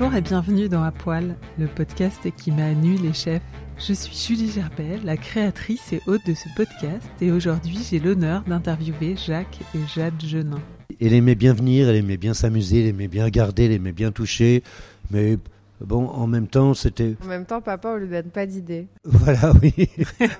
Bonjour 0.00 0.16
et 0.16 0.22
bienvenue 0.22 0.70
dans 0.70 0.82
À 0.82 0.92
Poil, 0.92 1.36
le 1.58 1.66
podcast 1.66 2.26
qui 2.34 2.52
m'a 2.52 2.72
nu 2.72 2.96
les 2.96 3.12
chefs. 3.12 3.42
Je 3.76 3.92
suis 3.92 4.16
Julie 4.16 4.50
Gerbet, 4.50 4.98
la 5.04 5.18
créatrice 5.18 5.92
et 5.92 6.00
hôte 6.06 6.24
de 6.26 6.32
ce 6.32 6.48
podcast, 6.56 7.06
et 7.20 7.30
aujourd'hui 7.30 7.76
j'ai 7.90 7.98
l'honneur 7.98 8.40
d'interviewer 8.44 9.14
Jacques 9.18 9.60
et 9.74 9.80
Jade 9.94 10.18
Genin. 10.18 10.58
Elle 11.02 11.12
aimait 11.12 11.34
bien 11.34 11.52
venir, 11.52 11.90
elle 11.90 11.96
aimait 11.96 12.16
bien 12.16 12.32
s'amuser, 12.32 12.80
elle 12.80 12.86
aimait 12.86 13.08
bien 13.08 13.26
regarder, 13.26 13.66
elle 13.66 13.72
aimait 13.72 13.92
bien 13.92 14.10
toucher, 14.10 14.62
mais 15.10 15.36
bon, 15.82 16.06
en 16.06 16.26
même 16.26 16.48
temps, 16.48 16.72
c'était. 16.72 17.16
En 17.22 17.26
même 17.26 17.44
temps, 17.44 17.60
papa, 17.60 17.90
on 17.90 17.96
lui 17.96 18.08
donne 18.08 18.30
pas 18.30 18.46
d'idées. 18.46 18.86
Voilà, 19.04 19.52
oui. 19.60 19.74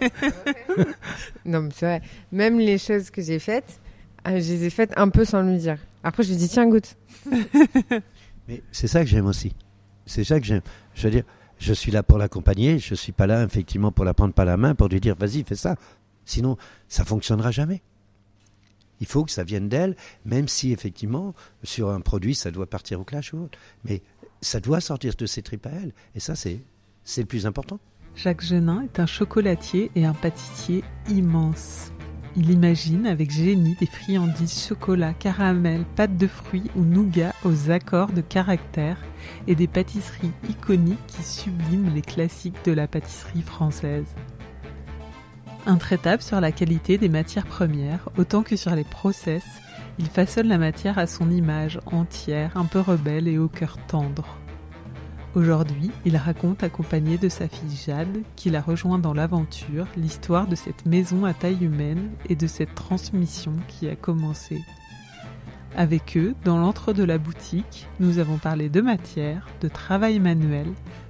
non, 1.44 1.60
mais 1.60 1.70
c'est 1.74 1.84
vrai. 1.84 2.02
Même 2.32 2.58
les 2.58 2.78
choses 2.78 3.10
que 3.10 3.20
j'ai 3.20 3.38
faites, 3.38 3.78
euh, 4.26 4.40
je 4.40 4.52
les 4.54 4.64
ai 4.64 4.70
faites 4.70 4.94
un 4.96 5.10
peu 5.10 5.26
sans 5.26 5.42
lui 5.42 5.58
dire. 5.58 5.76
Après, 6.02 6.22
je 6.22 6.30
lui 6.30 6.36
dis 6.36 6.48
tiens, 6.48 6.66
goûte. 6.66 6.96
Mais 8.50 8.64
c'est 8.72 8.88
ça 8.88 9.04
que 9.04 9.06
j'aime 9.06 9.26
aussi. 9.26 9.54
C'est 10.06 10.24
ça 10.24 10.40
que 10.40 10.44
j'aime. 10.44 10.62
Je 10.94 11.04
veux 11.04 11.10
dire, 11.12 11.24
je 11.58 11.72
suis 11.72 11.92
là 11.92 12.02
pour 12.02 12.18
l'accompagner, 12.18 12.80
je 12.80 12.96
suis 12.96 13.12
pas 13.12 13.28
là 13.28 13.44
effectivement 13.44 13.92
pour 13.92 14.04
la 14.04 14.12
prendre 14.12 14.34
par 14.34 14.44
la 14.44 14.56
main, 14.56 14.74
pour 14.74 14.88
lui 14.88 14.98
dire 14.98 15.14
vas-y, 15.16 15.44
fais 15.44 15.54
ça. 15.54 15.76
Sinon, 16.24 16.56
ça 16.88 17.04
fonctionnera 17.04 17.52
jamais. 17.52 17.80
Il 18.98 19.06
faut 19.06 19.24
que 19.24 19.30
ça 19.30 19.44
vienne 19.44 19.68
d'elle, 19.68 19.94
même 20.24 20.48
si 20.48 20.72
effectivement, 20.72 21.32
sur 21.62 21.90
un 21.90 22.00
produit, 22.00 22.34
ça 22.34 22.50
doit 22.50 22.68
partir 22.68 23.00
au 23.00 23.04
clash 23.04 23.32
ou 23.32 23.44
autre. 23.44 23.56
Mais 23.84 24.02
ça 24.40 24.58
doit 24.58 24.80
sortir 24.80 25.14
de 25.16 25.26
ses 25.26 25.42
tripes 25.42 25.66
à 25.66 25.70
elle. 25.70 25.92
Et 26.16 26.20
ça, 26.20 26.34
c'est 26.34 26.60
le 27.16 27.24
plus 27.24 27.46
important. 27.46 27.78
Jacques 28.16 28.42
Genin 28.42 28.82
est 28.82 28.98
un 28.98 29.06
chocolatier 29.06 29.92
et 29.94 30.04
un 30.04 30.12
pâtissier 30.12 30.82
immense. 31.08 31.92
Il 32.36 32.50
imagine 32.50 33.06
avec 33.06 33.30
génie 33.30 33.74
des 33.80 33.86
friandises 33.86 34.64
chocolat, 34.66 35.12
caramel, 35.14 35.84
pâte 35.96 36.16
de 36.16 36.28
fruits 36.28 36.70
ou 36.76 36.82
nougat 36.82 37.34
aux 37.44 37.70
accords 37.70 38.12
de 38.12 38.20
caractère 38.20 38.98
et 39.48 39.56
des 39.56 39.66
pâtisseries 39.66 40.32
iconiques 40.48 41.06
qui 41.08 41.22
subliment 41.24 41.92
les 41.92 42.02
classiques 42.02 42.64
de 42.64 42.72
la 42.72 42.86
pâtisserie 42.86 43.42
française. 43.42 44.06
Intraitable 45.66 46.22
sur 46.22 46.40
la 46.40 46.52
qualité 46.52 46.98
des 46.98 47.08
matières 47.08 47.46
premières 47.46 48.08
autant 48.16 48.42
que 48.42 48.56
sur 48.56 48.74
les 48.74 48.84
process, 48.84 49.44
il 49.98 50.06
façonne 50.06 50.48
la 50.48 50.56
matière 50.56 50.98
à 50.98 51.06
son 51.06 51.30
image 51.30 51.80
entière, 51.86 52.56
un 52.56 52.64
peu 52.64 52.80
rebelle 52.80 53.28
et 53.28 53.38
au 53.38 53.48
cœur 53.48 53.76
tendre. 53.88 54.39
Aujourd'hui, 55.36 55.92
il 56.04 56.16
raconte 56.16 56.64
accompagné 56.64 57.16
de 57.16 57.28
sa 57.28 57.46
fille 57.46 57.76
Jade, 57.86 58.22
qui 58.34 58.50
l'a 58.50 58.60
rejoint 58.60 58.98
dans 58.98 59.14
l'aventure, 59.14 59.86
l'histoire 59.96 60.48
de 60.48 60.56
cette 60.56 60.86
maison 60.86 61.24
à 61.24 61.32
taille 61.34 61.64
humaine 61.64 62.10
et 62.28 62.34
de 62.34 62.48
cette 62.48 62.74
transmission 62.74 63.52
qui 63.68 63.88
a 63.88 63.94
commencé. 63.94 64.60
Avec 65.76 66.16
eux, 66.16 66.34
dans 66.44 66.58
l'entre 66.58 66.92
de 66.92 67.04
la 67.04 67.18
boutique, 67.18 67.86
nous 68.00 68.18
avons 68.18 68.38
parlé 68.38 68.68
de 68.68 68.80
matière, 68.80 69.46
de 69.60 69.68
travail 69.68 70.18
manuel, 70.18 70.66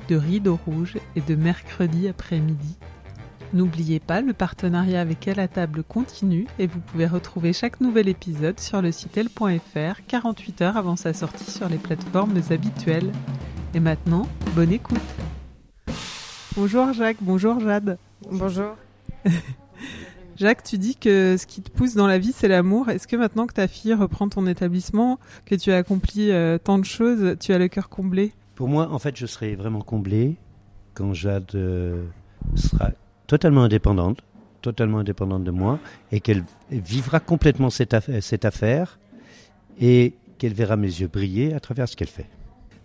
de 0.08 0.16
rideaux 0.16 0.58
rouges 0.66 0.98
et 1.16 1.22
de 1.22 1.34
mercredi 1.34 2.06
après-midi. 2.06 2.76
N'oubliez 3.54 4.00
pas, 4.00 4.20
le 4.20 4.34
partenariat 4.34 5.00
avec 5.00 5.26
Elle 5.26 5.41
à 5.41 5.48
table 5.48 5.82
continue 5.82 6.47
et 6.58 6.66
vous 6.66 6.81
pouvez 6.81 7.06
retrouver 7.06 7.54
chaque 7.54 7.81
nouvel 7.81 8.08
épisode 8.08 8.60
sur 8.60 8.82
le 8.82 8.92
site 8.92 9.16
elle.fr 9.16 10.04
48 10.06 10.60
heures 10.60 10.76
avant 10.76 10.97
sa 10.97 11.14
sortie 11.14 11.50
sur 11.50 11.70
les 11.70 11.78
plateformes 11.78 12.37
habituelles. 12.50 13.10
Et 13.72 13.78
maintenant, 13.78 14.26
bonne 14.56 14.72
écoute. 14.72 14.98
Bonjour 16.56 16.92
Jacques, 16.92 17.19
bonjour 17.20 17.60
Jade. 17.60 17.98
Bonjour. 18.28 18.75
Jacques, 20.36 20.64
tu 20.64 20.76
dis 20.76 20.97
que 20.97 21.36
ce 21.36 21.47
qui 21.47 21.62
te 21.62 21.70
pousse 21.70 21.94
dans 21.94 22.08
la 22.08 22.19
vie, 22.19 22.32
c'est 22.34 22.48
l'amour. 22.48 22.88
Est-ce 22.88 23.06
que 23.06 23.14
maintenant 23.14 23.47
que 23.47 23.54
ta 23.54 23.69
fille 23.69 23.94
reprend 23.94 24.28
ton 24.28 24.47
établissement, 24.48 25.20
que 25.47 25.54
tu 25.54 25.70
as 25.70 25.76
accompli 25.76 26.32
euh, 26.32 26.58
tant 26.58 26.78
de 26.78 26.84
choses, 26.84 27.36
tu 27.38 27.53
as 27.53 27.58
le 27.58 27.69
cœur 27.69 27.88
comblé? 27.88 28.32
Pour 28.56 28.66
moi, 28.66 28.88
en 28.91 28.98
fait, 28.98 29.16
je 29.16 29.26
serai 29.26 29.54
vraiment 29.54 29.82
comblé 29.82 30.34
quand 30.94 31.14
Jade 31.14 31.52
euh, 31.54 32.04
sera 32.56 32.91
totalement 33.28 33.62
indépendante, 33.62 34.19
totalement 34.62 34.98
indépendante 34.98 35.44
de 35.44 35.52
moi, 35.52 35.78
et 36.10 36.19
qu'elle 36.19 36.42
vivra 36.72 37.20
complètement 37.20 37.70
cette 37.70 37.94
affaire, 37.94 38.20
cette 38.20 38.44
affaire 38.44 38.98
et 39.78 40.14
qu'elle 40.38 40.54
verra 40.54 40.76
mes 40.76 40.88
yeux 40.88 41.06
briller 41.06 41.54
à 41.54 41.60
travers 41.60 41.88
ce 41.88 41.94
qu'elle 41.94 42.08
fait. 42.08 42.26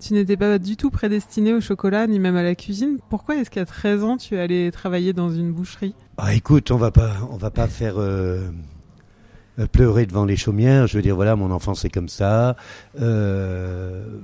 Tu 0.06 0.14
n'étais 0.14 0.38
pas 0.38 0.60
du 0.60 0.78
tout 0.78 0.92
prédestiné 0.92 1.52
au 1.52 1.62
chocolat 1.62 2.06
ni 2.06 2.20
même 2.20 2.36
à 2.36 2.44
la 2.44 2.54
cuisine. 2.54 3.00
Pourquoi 3.10 3.38
est-ce 3.38 3.50
qu'à 3.50 3.66
13 3.66 4.04
ans 4.04 4.18
tu 4.18 4.36
es 4.36 4.40
allé 4.40 4.70
travailler 4.70 5.14
dans 5.14 5.32
une 5.32 5.52
boucherie? 5.52 5.96
Ah 6.18 6.36
écoute, 6.36 6.70
on 6.70 6.78
va 6.78 6.92
pas 6.92 7.14
on 7.32 7.38
va 7.38 7.50
pas 7.50 7.68
faire 7.68 7.96
euh, 7.98 8.52
euh, 9.58 9.66
pleurer 9.66 10.06
devant 10.06 10.26
les 10.26 10.38
chaumières, 10.38 10.86
je 10.86 10.96
veux 10.96 11.02
dire 11.02 11.16
voilà, 11.16 11.36
mon 11.36 11.50
enfance 11.50 11.82
c'est 11.82 11.90
comme 11.90 12.08
ça. 12.08 12.56
Euh, 13.02 14.20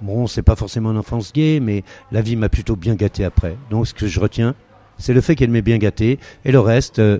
bon, 0.00 0.26
c'est 0.26 0.40
pas 0.40 0.56
forcément 0.56 0.92
une 0.92 0.96
enfance 0.96 1.34
gay, 1.34 1.60
mais 1.60 1.84
la 2.12 2.22
vie 2.22 2.36
m'a 2.36 2.48
plutôt 2.48 2.74
bien 2.74 2.94
gâté 2.94 3.22
après. 3.22 3.58
Donc 3.68 3.86
ce 3.86 3.92
que 3.92 4.06
je 4.06 4.18
retiens, 4.18 4.54
c'est 4.96 5.12
le 5.12 5.20
fait 5.20 5.36
qu'elle 5.36 5.50
m'ait 5.50 5.60
bien 5.60 5.76
gâté 5.76 6.18
et 6.46 6.50
le 6.50 6.60
reste 6.60 6.98
euh, 6.98 7.18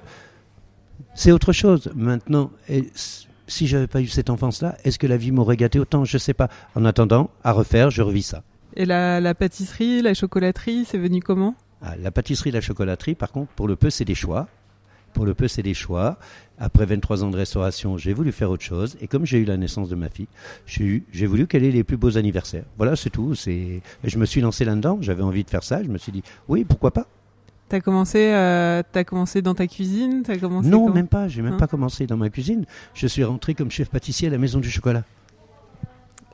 c'est 1.14 1.32
autre 1.32 1.52
chose. 1.52 1.92
Maintenant, 1.94 2.50
si 3.46 3.66
j'avais 3.66 3.86
pas 3.86 4.00
eu 4.00 4.06
cette 4.06 4.30
enfance-là, 4.30 4.76
est-ce 4.84 4.98
que 4.98 5.06
la 5.06 5.16
vie 5.16 5.30
m'aurait 5.32 5.56
gâté 5.56 5.78
autant? 5.78 6.04
Je 6.04 6.18
sais 6.18 6.34
pas. 6.34 6.48
En 6.74 6.84
attendant, 6.84 7.30
à 7.44 7.52
refaire, 7.52 7.90
je 7.90 8.02
revis 8.02 8.22
ça. 8.22 8.42
Et 8.74 8.84
la, 8.84 9.20
la 9.20 9.34
pâtisserie, 9.34 10.02
la 10.02 10.14
chocolaterie, 10.14 10.84
c'est 10.86 10.98
venu 10.98 11.20
comment? 11.20 11.54
Ah, 11.82 11.94
La 11.96 12.10
pâtisserie, 12.10 12.50
la 12.50 12.60
chocolaterie, 12.60 13.14
par 13.14 13.30
contre, 13.32 13.52
pour 13.52 13.68
le 13.68 13.76
peu, 13.76 13.90
c'est 13.90 14.04
des 14.04 14.14
choix. 14.14 14.48
Pour 15.12 15.24
le 15.24 15.32
peu, 15.32 15.48
c'est 15.48 15.62
des 15.62 15.72
choix. 15.72 16.18
Après 16.58 16.84
23 16.84 17.24
ans 17.24 17.30
de 17.30 17.36
restauration, 17.38 17.96
j'ai 17.96 18.12
voulu 18.12 18.32
faire 18.32 18.50
autre 18.50 18.64
chose. 18.64 18.96
Et 19.00 19.06
comme 19.06 19.24
j'ai 19.24 19.38
eu 19.38 19.44
la 19.46 19.56
naissance 19.56 19.88
de 19.88 19.94
ma 19.94 20.10
fille, 20.10 20.26
j'ai 20.66 21.26
voulu 21.26 21.46
qu'elle 21.46 21.64
ait 21.64 21.70
les 21.70 21.84
plus 21.84 21.96
beaux 21.96 22.18
anniversaires. 22.18 22.64
Voilà, 22.76 22.96
c'est 22.96 23.08
tout. 23.08 23.34
Je 23.34 24.18
me 24.18 24.26
suis 24.26 24.42
lancé 24.42 24.66
là-dedans. 24.66 24.98
J'avais 25.00 25.22
envie 25.22 25.42
de 25.44 25.48
faire 25.50 25.62
ça. 25.64 25.82
Je 25.82 25.88
me 25.88 25.96
suis 25.96 26.12
dit, 26.12 26.22
oui, 26.48 26.64
pourquoi 26.64 26.90
pas? 26.90 27.06
T'as 27.68 27.80
commencé, 27.80 28.30
euh, 28.32 28.82
as 28.94 29.04
commencé 29.04 29.42
dans 29.42 29.54
ta 29.54 29.66
cuisine 29.66 30.22
as 30.28 30.38
commencé 30.38 30.68
Non, 30.68 30.88
même 30.88 31.08
pas. 31.08 31.26
J'ai 31.26 31.42
même 31.42 31.54
hein 31.54 31.58
pas 31.58 31.66
commencé 31.66 32.06
dans 32.06 32.16
ma 32.16 32.30
cuisine. 32.30 32.64
Je 32.94 33.06
suis 33.08 33.24
rentré 33.24 33.54
comme 33.54 33.70
chef 33.70 33.88
pâtissier 33.90 34.28
à 34.28 34.30
la 34.30 34.38
Maison 34.38 34.60
du 34.60 34.70
Chocolat. 34.70 35.02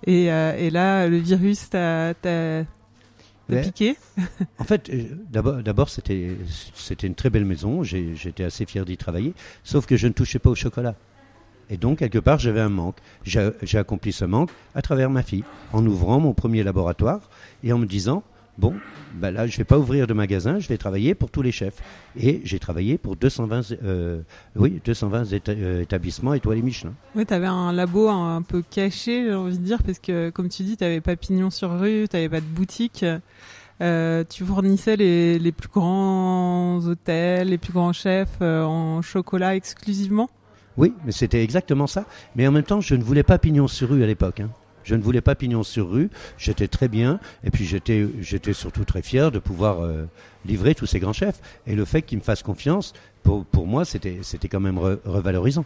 Et, 0.06 0.30
euh, 0.30 0.54
et 0.58 0.68
là, 0.70 1.08
le 1.08 1.16
virus 1.16 1.70
t'a 1.70 2.12
piqué? 3.48 3.96
En 4.58 4.64
fait, 4.64 4.90
euh, 4.90 5.62
d'abord, 5.62 5.88
c'était 5.88 6.36
une 7.02 7.14
très 7.14 7.30
belle 7.30 7.44
maison. 7.44 7.82
J'étais 7.82 8.44
assez 8.44 8.66
fier 8.66 8.84
d'y 8.84 8.96
travailler. 8.96 9.34
Sauf 9.64 9.86
que 9.86 9.96
je 9.96 10.08
ne 10.08 10.12
touchais 10.12 10.38
pas 10.38 10.50
au 10.50 10.54
chocolat. 10.54 10.94
Et 11.70 11.78
donc, 11.78 11.98
quelque 11.98 12.18
part, 12.18 12.38
j'avais 12.38 12.60
un 12.60 12.68
manque. 12.68 12.98
J'ai 13.24 13.78
accompli 13.78 14.12
ce 14.12 14.26
manque 14.26 14.50
à 14.74 14.82
travers 14.82 15.08
ma 15.08 15.22
fille, 15.22 15.44
en 15.72 15.84
ouvrant 15.86 16.20
mon 16.20 16.34
premier 16.34 16.62
laboratoire 16.62 17.30
et 17.64 17.72
en 17.72 17.78
me 17.78 17.86
disant 17.86 18.22
bon, 18.58 18.74
ben 19.14 19.30
là, 19.30 19.46
je 19.46 19.56
vais 19.56 19.64
pas 19.64 19.78
ouvrir 19.78 20.06
de 20.06 20.14
magasin, 20.14 20.58
je 20.58 20.68
vais 20.68 20.76
travailler 20.78 21.14
pour 21.14 21.30
tous 21.30 21.42
les 21.42 21.52
chefs. 21.52 21.76
Et 22.18 22.40
j'ai 22.44 22.58
travaillé 22.58 22.98
pour 22.98 23.16
220, 23.16 23.72
euh, 23.82 24.20
oui, 24.56 24.80
220 24.84 25.24
éta- 25.24 25.54
euh, 25.56 25.82
établissements 25.82 26.34
étoilés 26.34 26.62
Michelin. 26.62 26.92
Oui, 27.14 27.24
tu 27.26 27.34
avais 27.34 27.46
un 27.46 27.72
labo 27.72 28.08
un 28.08 28.42
peu 28.42 28.62
caché, 28.68 29.24
j'ai 29.24 29.34
envie 29.34 29.58
de 29.58 29.64
dire, 29.64 29.82
parce 29.82 29.98
que, 29.98 30.30
comme 30.30 30.48
tu 30.48 30.62
dis, 30.62 30.76
tu 30.76 30.84
n'avais 30.84 31.00
pas 31.00 31.16
pignon 31.16 31.50
sur 31.50 31.78
rue, 31.78 32.06
tu 32.10 32.16
n'avais 32.16 32.28
pas 32.28 32.40
de 32.40 32.46
boutique. 32.46 33.04
Euh, 33.80 34.22
tu 34.28 34.44
fournissais 34.44 34.96
les, 34.96 35.38
les 35.40 35.50
plus 35.50 35.68
grands 35.68 36.78
hôtels, 36.86 37.48
les 37.48 37.58
plus 37.58 37.72
grands 37.72 37.92
chefs 37.92 38.38
euh, 38.40 38.62
en 38.62 39.02
chocolat 39.02 39.56
exclusivement? 39.56 40.30
Oui, 40.76 40.94
mais 41.04 41.10
c'était 41.12 41.42
exactement 41.42 41.86
ça. 41.86 42.04
Mais 42.36 42.46
en 42.46 42.52
même 42.52 42.62
temps, 42.62 42.80
je 42.80 42.94
ne 42.94 43.02
voulais 43.02 43.22
pas 43.24 43.38
pignon 43.38 43.66
sur 43.66 43.88
rue 43.90 44.02
à 44.04 44.06
l'époque. 44.06 44.40
hein. 44.40 44.50
Je 44.84 44.94
ne 44.94 45.02
voulais 45.02 45.20
pas 45.20 45.34
pignon 45.34 45.62
sur 45.62 45.90
rue. 45.90 46.10
J'étais 46.38 46.68
très 46.68 46.88
bien. 46.88 47.20
Et 47.44 47.50
puis 47.50 47.64
j'étais, 47.64 48.06
j'étais 48.20 48.52
surtout 48.52 48.84
très 48.84 49.02
fier 49.02 49.30
de 49.30 49.38
pouvoir 49.38 49.80
euh, 49.80 50.04
livrer 50.44 50.74
tous 50.74 50.86
ces 50.86 50.98
grands 51.00 51.12
chefs. 51.12 51.40
Et 51.66 51.74
le 51.74 51.84
fait 51.84 52.02
qu'ils 52.02 52.18
me 52.18 52.22
fassent 52.22 52.42
confiance, 52.42 52.92
pour, 53.22 53.44
pour 53.44 53.66
moi, 53.66 53.84
c'était, 53.84 54.18
c'était 54.22 54.48
quand 54.48 54.60
même 54.60 54.78
re- 54.78 54.98
revalorisant. 55.04 55.64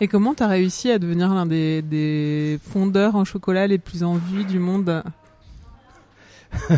Et 0.00 0.08
comment 0.08 0.34
tu 0.34 0.42
as 0.42 0.48
réussi 0.48 0.90
à 0.90 0.98
devenir 0.98 1.32
l'un 1.34 1.46
des, 1.46 1.80
des 1.82 2.58
fondeurs 2.68 3.14
en 3.14 3.24
chocolat 3.24 3.66
les 3.66 3.78
plus 3.78 4.02
en 4.02 4.14
vue 4.16 4.44
du 4.44 4.58
monde 4.58 5.02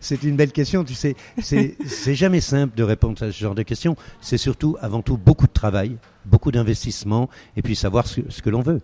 C'est 0.00 0.22
une 0.22 0.36
belle 0.36 0.52
question, 0.52 0.84
tu 0.84 0.94
sais. 0.94 1.14
C'est, 1.42 1.76
c'est 1.86 2.14
jamais 2.14 2.40
simple 2.40 2.76
de 2.76 2.82
répondre 2.82 3.22
à 3.22 3.32
ce 3.32 3.38
genre 3.38 3.54
de 3.54 3.62
questions. 3.62 3.96
C'est 4.20 4.38
surtout, 4.38 4.76
avant 4.80 5.02
tout, 5.02 5.16
beaucoup 5.16 5.46
de 5.46 5.52
travail, 5.52 5.96
beaucoup 6.24 6.50
d'investissement, 6.50 7.28
et 7.56 7.62
puis 7.62 7.76
savoir 7.76 8.06
ce, 8.06 8.20
ce 8.28 8.42
que 8.42 8.50
l'on 8.50 8.62
veut. 8.62 8.80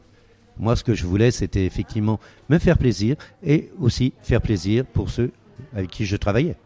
Moi, 0.59 0.77
ce 0.77 0.85
que 0.85 0.95
je 0.95 1.07
voulais, 1.07 1.31
c'était 1.31 1.67
effectivement 1.67 2.19
me 2.49 2.59
faire 2.59 2.79
plaisir 2.79 3.17
et 3.43 3.71
aussi 3.79 4.13
faire 4.23 4.41
plaisir 4.41 4.85
pour 4.87 5.11
ceux 5.11 5.31
avec 5.75 5.91
qui 5.91 6.07
je 6.07 6.17
travaillais. 6.17 6.57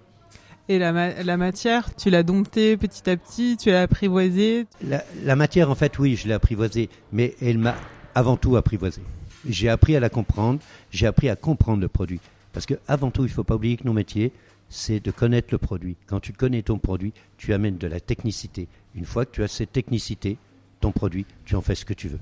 Et 0.69 0.79
la, 0.79 0.93
ma- 0.93 1.23
la 1.23 1.37
matière, 1.37 1.95
tu 1.97 2.11
l'as 2.11 2.23
domptée 2.23 2.77
petit 2.77 3.11
à 3.11 3.17
petit, 3.17 3.57
tu 3.57 3.71
l'as 3.71 3.83
apprivoisée? 3.83 4.67
La, 4.87 5.03
la 5.25 5.35
matière, 5.35 5.69
en 5.71 5.75
fait, 5.75 5.99
oui, 5.99 6.15
je 6.15 6.29
l'ai 6.29 6.35
apprivoisée, 6.35 6.89
mais 7.13 7.35
elle 7.43 7.59
m'a 7.59 7.75
avant 8.15 8.37
tout 8.37 8.57
apprivoisée. 8.57 9.03
J'ai 9.49 9.69
appris 9.69 9.97
à 9.97 10.01
la 10.01 10.11
comprendre, 10.11 10.61
j'ai 10.93 11.07
appris 11.07 11.29
à 11.29 11.35
comprendre 11.35 11.81
le 11.81 11.89
produit. 11.89 12.21
Parce 12.53 12.67
que 12.67 12.75
avant 12.87 13.11
tout, 13.11 13.23
il 13.23 13.29
ne 13.29 13.35
faut 13.35 13.45
pas 13.45 13.57
oublier 13.57 13.77
que 13.77 13.85
nos 13.85 13.93
métiers, 13.93 14.33
c'est 14.69 15.01
de 15.01 15.11
connaître 15.11 15.49
le 15.51 15.59
produit. 15.59 15.97
Quand 16.07 16.21
tu 16.21 16.33
connais 16.33 16.63
ton 16.63 16.79
produit, 16.79 17.13
tu 17.37 17.53
amènes 17.53 17.79
de 17.79 17.89
la 17.89 17.99
technicité. 17.99 18.69
Une 18.95 19.05
fois 19.05 19.25
que 19.25 19.33
tu 19.33 19.43
as 19.43 19.49
cette 19.49 19.73
technicité, 19.73 20.37
ton 20.81 20.93
produit, 20.93 21.27
tu 21.45 21.57
en 21.57 21.61
fais 21.63 21.75
ce 21.75 21.85
que 21.85 21.95
tu 21.95 22.07
veux. 22.07 22.21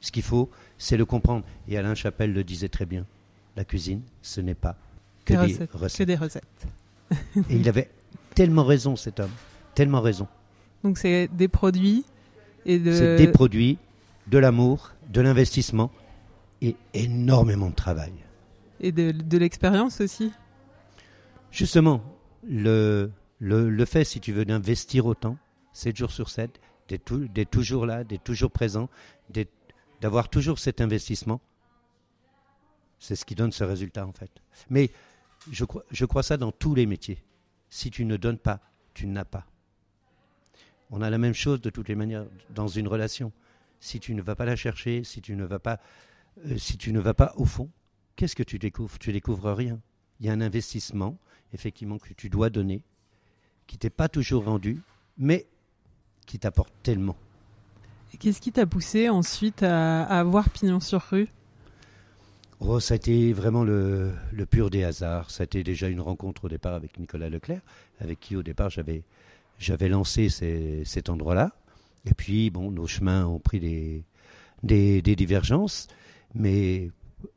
Ce 0.00 0.10
qu'il 0.10 0.22
faut, 0.22 0.50
c'est 0.84 0.96
le 0.96 1.04
comprendre. 1.06 1.44
Et 1.68 1.78
Alain 1.78 1.94
Chapelle 1.94 2.32
le 2.32 2.44
disait 2.44 2.68
très 2.68 2.84
bien. 2.86 3.06
La 3.56 3.64
cuisine, 3.64 4.02
ce 4.22 4.40
n'est 4.40 4.54
pas 4.54 4.76
que 5.24 5.32
Des 5.32 5.38
des 5.38 5.44
recettes, 5.54 5.72
recettes. 5.72 5.98
Que 5.98 6.04
des 6.04 6.16
recettes. 6.16 6.66
Et 7.50 7.56
il 7.56 7.68
avait 7.68 7.90
tellement 8.34 8.64
raison, 8.64 8.96
cet 8.96 9.20
homme. 9.20 9.30
Tellement 9.74 10.00
raison. 10.00 10.26
Donc 10.82 10.98
c'est 10.98 11.28
des 11.28 11.48
produits 11.48 12.04
et 12.66 12.78
de... 12.78 12.92
C'est 12.92 13.16
des 13.16 13.28
produits, 13.28 13.78
de 14.26 14.38
l'amour, 14.38 14.92
de 15.10 15.20
l'investissement 15.20 15.90
et 16.60 16.76
énormément 16.92 17.70
de 17.70 17.74
travail. 17.74 18.12
et 18.80 18.92
de, 18.92 19.10
de 19.12 19.38
l'expérience 19.38 20.00
aussi. 20.00 20.32
Justement, 21.50 22.02
le, 22.46 23.10
le, 23.38 23.70
le 23.70 23.84
fait, 23.84 24.04
si 24.04 24.20
tu 24.20 24.32
veux, 24.32 24.44
d'investir 24.44 25.06
autant, 25.06 25.36
7 25.72 25.96
jours 25.96 26.10
sur 26.10 26.28
7, 26.28 26.60
d'être 26.88 27.04
tou- 27.04 27.28
d'être 27.28 27.50
toujours 27.50 27.86
là, 27.86 28.04
d'être 28.04 28.24
toujours 28.24 28.50
présent, 28.50 28.88
d'être- 29.30 29.52
d'avoir 30.04 30.28
toujours 30.28 30.58
cet 30.58 30.82
investissement, 30.82 31.40
c'est 32.98 33.16
ce 33.16 33.24
qui 33.24 33.34
donne 33.34 33.52
ce 33.52 33.64
résultat 33.64 34.06
en 34.06 34.12
fait. 34.12 34.30
Mais 34.68 34.90
je 35.50 35.64
crois, 35.64 36.22
ça 36.22 36.36
dans 36.36 36.52
tous 36.52 36.74
les 36.74 36.84
métiers. 36.84 37.24
Si 37.70 37.90
tu 37.90 38.04
ne 38.04 38.18
donnes 38.18 38.36
pas, 38.36 38.60
tu 38.92 39.06
n'as 39.06 39.24
pas. 39.24 39.46
On 40.90 41.00
a 41.00 41.08
la 41.08 41.16
même 41.16 41.32
chose 41.32 41.62
de 41.62 41.70
toutes 41.70 41.88
les 41.88 41.94
manières 41.94 42.26
dans 42.50 42.68
une 42.68 42.86
relation. 42.86 43.32
Si 43.80 43.98
tu 43.98 44.14
ne 44.14 44.20
vas 44.20 44.36
pas 44.36 44.44
la 44.44 44.56
chercher, 44.56 45.04
si 45.04 45.22
tu 45.22 45.36
ne 45.36 45.44
vas 45.46 45.58
pas, 45.58 45.80
euh, 46.44 46.58
si 46.58 46.76
tu 46.76 46.92
ne 46.92 47.00
vas 47.00 47.14
pas 47.14 47.32
au 47.36 47.46
fond, 47.46 47.70
qu'est-ce 48.14 48.36
que 48.36 48.42
tu 48.42 48.58
découvres? 48.58 48.98
Tu 48.98 49.10
découvres 49.10 49.54
rien. 49.54 49.80
Il 50.20 50.26
y 50.26 50.28
a 50.28 50.34
un 50.34 50.42
investissement, 50.42 51.16
effectivement, 51.54 51.96
que 51.96 52.12
tu 52.12 52.28
dois 52.28 52.50
donner, 52.50 52.82
qui 53.66 53.78
t'est 53.78 53.88
pas 53.88 54.10
toujours 54.10 54.44
rendu, 54.44 54.82
mais 55.16 55.46
qui 56.26 56.38
t'apporte 56.38 56.74
tellement. 56.82 57.16
Qu'est-ce 58.18 58.40
qui 58.40 58.52
t'a 58.52 58.66
poussé 58.66 59.08
ensuite 59.08 59.62
à, 59.62 60.04
à 60.04 60.20
avoir 60.20 60.48
pignon 60.50 60.80
sur 60.80 61.00
rue? 61.00 61.28
Oh, 62.60 62.80
ça 62.80 62.94
a 62.94 62.96
été 62.96 63.32
vraiment 63.32 63.64
le, 63.64 64.14
pur 64.50 64.70
des 64.70 64.84
hasards. 64.84 65.30
Ça 65.30 65.42
a 65.42 65.44
été 65.44 65.62
déjà 65.62 65.88
une 65.88 66.00
rencontre 66.00 66.46
au 66.46 66.48
départ 66.48 66.74
avec 66.74 66.98
Nicolas 66.98 67.28
Leclerc, 67.28 67.60
avec 68.00 68.20
qui 68.20 68.36
au 68.36 68.42
départ 68.42 68.70
j'avais, 68.70 69.02
j'avais 69.58 69.88
lancé 69.88 70.28
cet 70.84 71.10
endroit-là. 71.10 71.52
Et 72.06 72.14
puis, 72.14 72.50
bon, 72.50 72.70
nos 72.70 72.86
chemins 72.86 73.26
ont 73.26 73.38
pris 73.38 73.60
des, 73.60 74.04
des, 74.62 75.02
des 75.02 75.16
divergences, 75.16 75.88
mais 76.34 76.90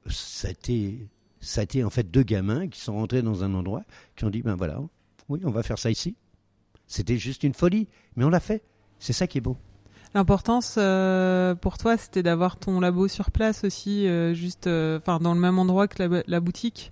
ça 0.10 0.50
a, 0.50 0.52
été, 0.52 1.08
ça 1.42 1.62
a 1.62 1.64
été 1.64 1.84
en 1.84 1.90
fait 1.90 2.10
deux 2.10 2.24
gamins 2.24 2.68
qui 2.68 2.80
sont 2.80 2.94
rentrés 2.94 3.22
dans 3.22 3.44
un 3.44 3.54
endroit, 3.54 3.84
qui 4.16 4.26
ont 4.26 4.30
dit, 4.30 4.42
ben 4.42 4.56
voilà, 4.56 4.82
oui, 5.30 5.42
on 5.44 5.52
va 5.52 5.64
faire 5.64 5.80
ça 5.80 5.90
ici. 5.90 6.16
C'était 6.88 7.18
juste 7.18 7.44
une 7.44 7.54
folie, 7.54 7.88
mais 8.16 8.24
on 8.24 8.30
l'a 8.30 8.40
fait. 8.40 8.62
C'est 9.00 9.14
ça 9.14 9.28
qui 9.28 9.40
est 9.40 9.42
beau. 9.42 9.58
L'importance 10.16 10.76
euh, 10.78 11.54
pour 11.54 11.78
toi, 11.78 11.98
c'était 11.98 12.24
d'avoir 12.24 12.58
ton 12.58 12.80
labo 12.80 13.08
sur 13.08 13.30
place 13.30 13.64
aussi, 13.64 14.08
euh, 14.08 14.34
juste, 14.34 14.68
euh, 14.68 14.98
enfin, 14.98 15.20
dans 15.20 15.34
le 15.34 15.40
même 15.40 15.60
endroit 15.60 15.88
que 15.88 16.02
la, 16.02 16.24
la 16.26 16.40
boutique? 16.40 16.92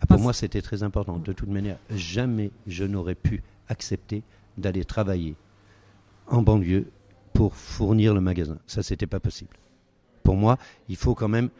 Ah, 0.00 0.06
pour 0.06 0.20
moi, 0.20 0.32
c'était 0.32 0.62
très 0.62 0.82
important. 0.82 1.18
De 1.18 1.32
toute 1.32 1.48
manière, 1.48 1.78
jamais 1.90 2.50
je 2.66 2.84
n'aurais 2.84 3.14
pu 3.14 3.42
accepter 3.68 4.22
d'aller 4.58 4.84
travailler 4.84 5.36
en 6.28 6.42
banlieue 6.42 6.90
pour 7.32 7.54
fournir 7.54 8.14
le 8.14 8.20
magasin. 8.20 8.58
Ça, 8.66 8.82
c'était 8.82 9.06
pas 9.06 9.20
possible. 9.20 9.56
Pour 10.22 10.36
moi, 10.36 10.58
il 10.88 10.96
faut 10.96 11.14
quand 11.14 11.28
même. 11.28 11.50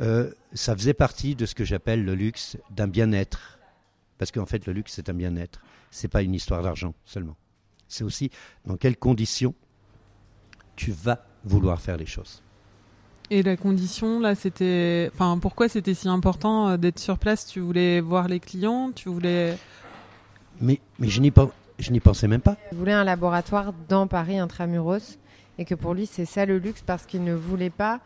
euh, 0.00 0.30
ça 0.54 0.74
faisait 0.74 0.94
partie 0.94 1.34
de 1.34 1.46
ce 1.46 1.54
que 1.54 1.64
j'appelle 1.64 2.04
le 2.04 2.14
luxe 2.14 2.56
d'un 2.70 2.88
bien-être. 2.88 3.58
Parce 4.18 4.30
qu'en 4.30 4.46
fait, 4.46 4.66
le 4.66 4.72
luxe, 4.72 4.92
c'est 4.94 5.08
un 5.08 5.14
bien-être. 5.14 5.60
C'est 5.90 6.08
pas 6.08 6.22
une 6.22 6.34
histoire 6.34 6.62
d'argent 6.62 6.94
seulement. 7.04 7.36
C'est 7.88 8.04
aussi 8.04 8.30
dans 8.64 8.76
quelles 8.76 8.96
conditions 8.96 9.54
tu 10.80 10.92
vas 10.92 11.18
vouloir 11.44 11.78
faire 11.78 11.98
les 11.98 12.06
choses. 12.06 12.42
Et 13.28 13.42
la 13.42 13.56
condition, 13.56 14.18
là, 14.18 14.34
c'était, 14.34 15.10
enfin, 15.12 15.38
pourquoi 15.38 15.68
c'était 15.68 15.92
si 15.92 16.08
important 16.08 16.68
euh, 16.70 16.76
d'être 16.78 16.98
sur 16.98 17.18
place? 17.18 17.46
Tu 17.46 17.60
voulais 17.60 18.00
voir 18.00 18.28
les 18.28 18.40
clients, 18.40 18.90
tu 18.94 19.10
voulais. 19.10 19.58
Mais, 20.58 20.80
mais 20.98 21.08
je 21.08 21.20
n'y 21.20 21.30
pen- 21.30 21.50
je 21.78 21.92
n'y 21.92 22.00
pensais 22.00 22.28
même 22.28 22.40
pas. 22.40 22.56
Il 22.72 22.78
voulait 22.78 22.94
un 22.94 23.04
laboratoire 23.04 23.74
dans 23.88 24.06
Paris 24.06 24.38
intramuros 24.38 25.18
et 25.58 25.66
que 25.66 25.74
pour 25.74 25.92
lui 25.92 26.06
c'est 26.06 26.24
ça 26.24 26.46
le 26.46 26.58
luxe 26.58 26.82
parce 26.84 27.04
qu'il 27.04 27.24
ne 27.24 27.34
voulait 27.34 27.70
pas 27.70 28.00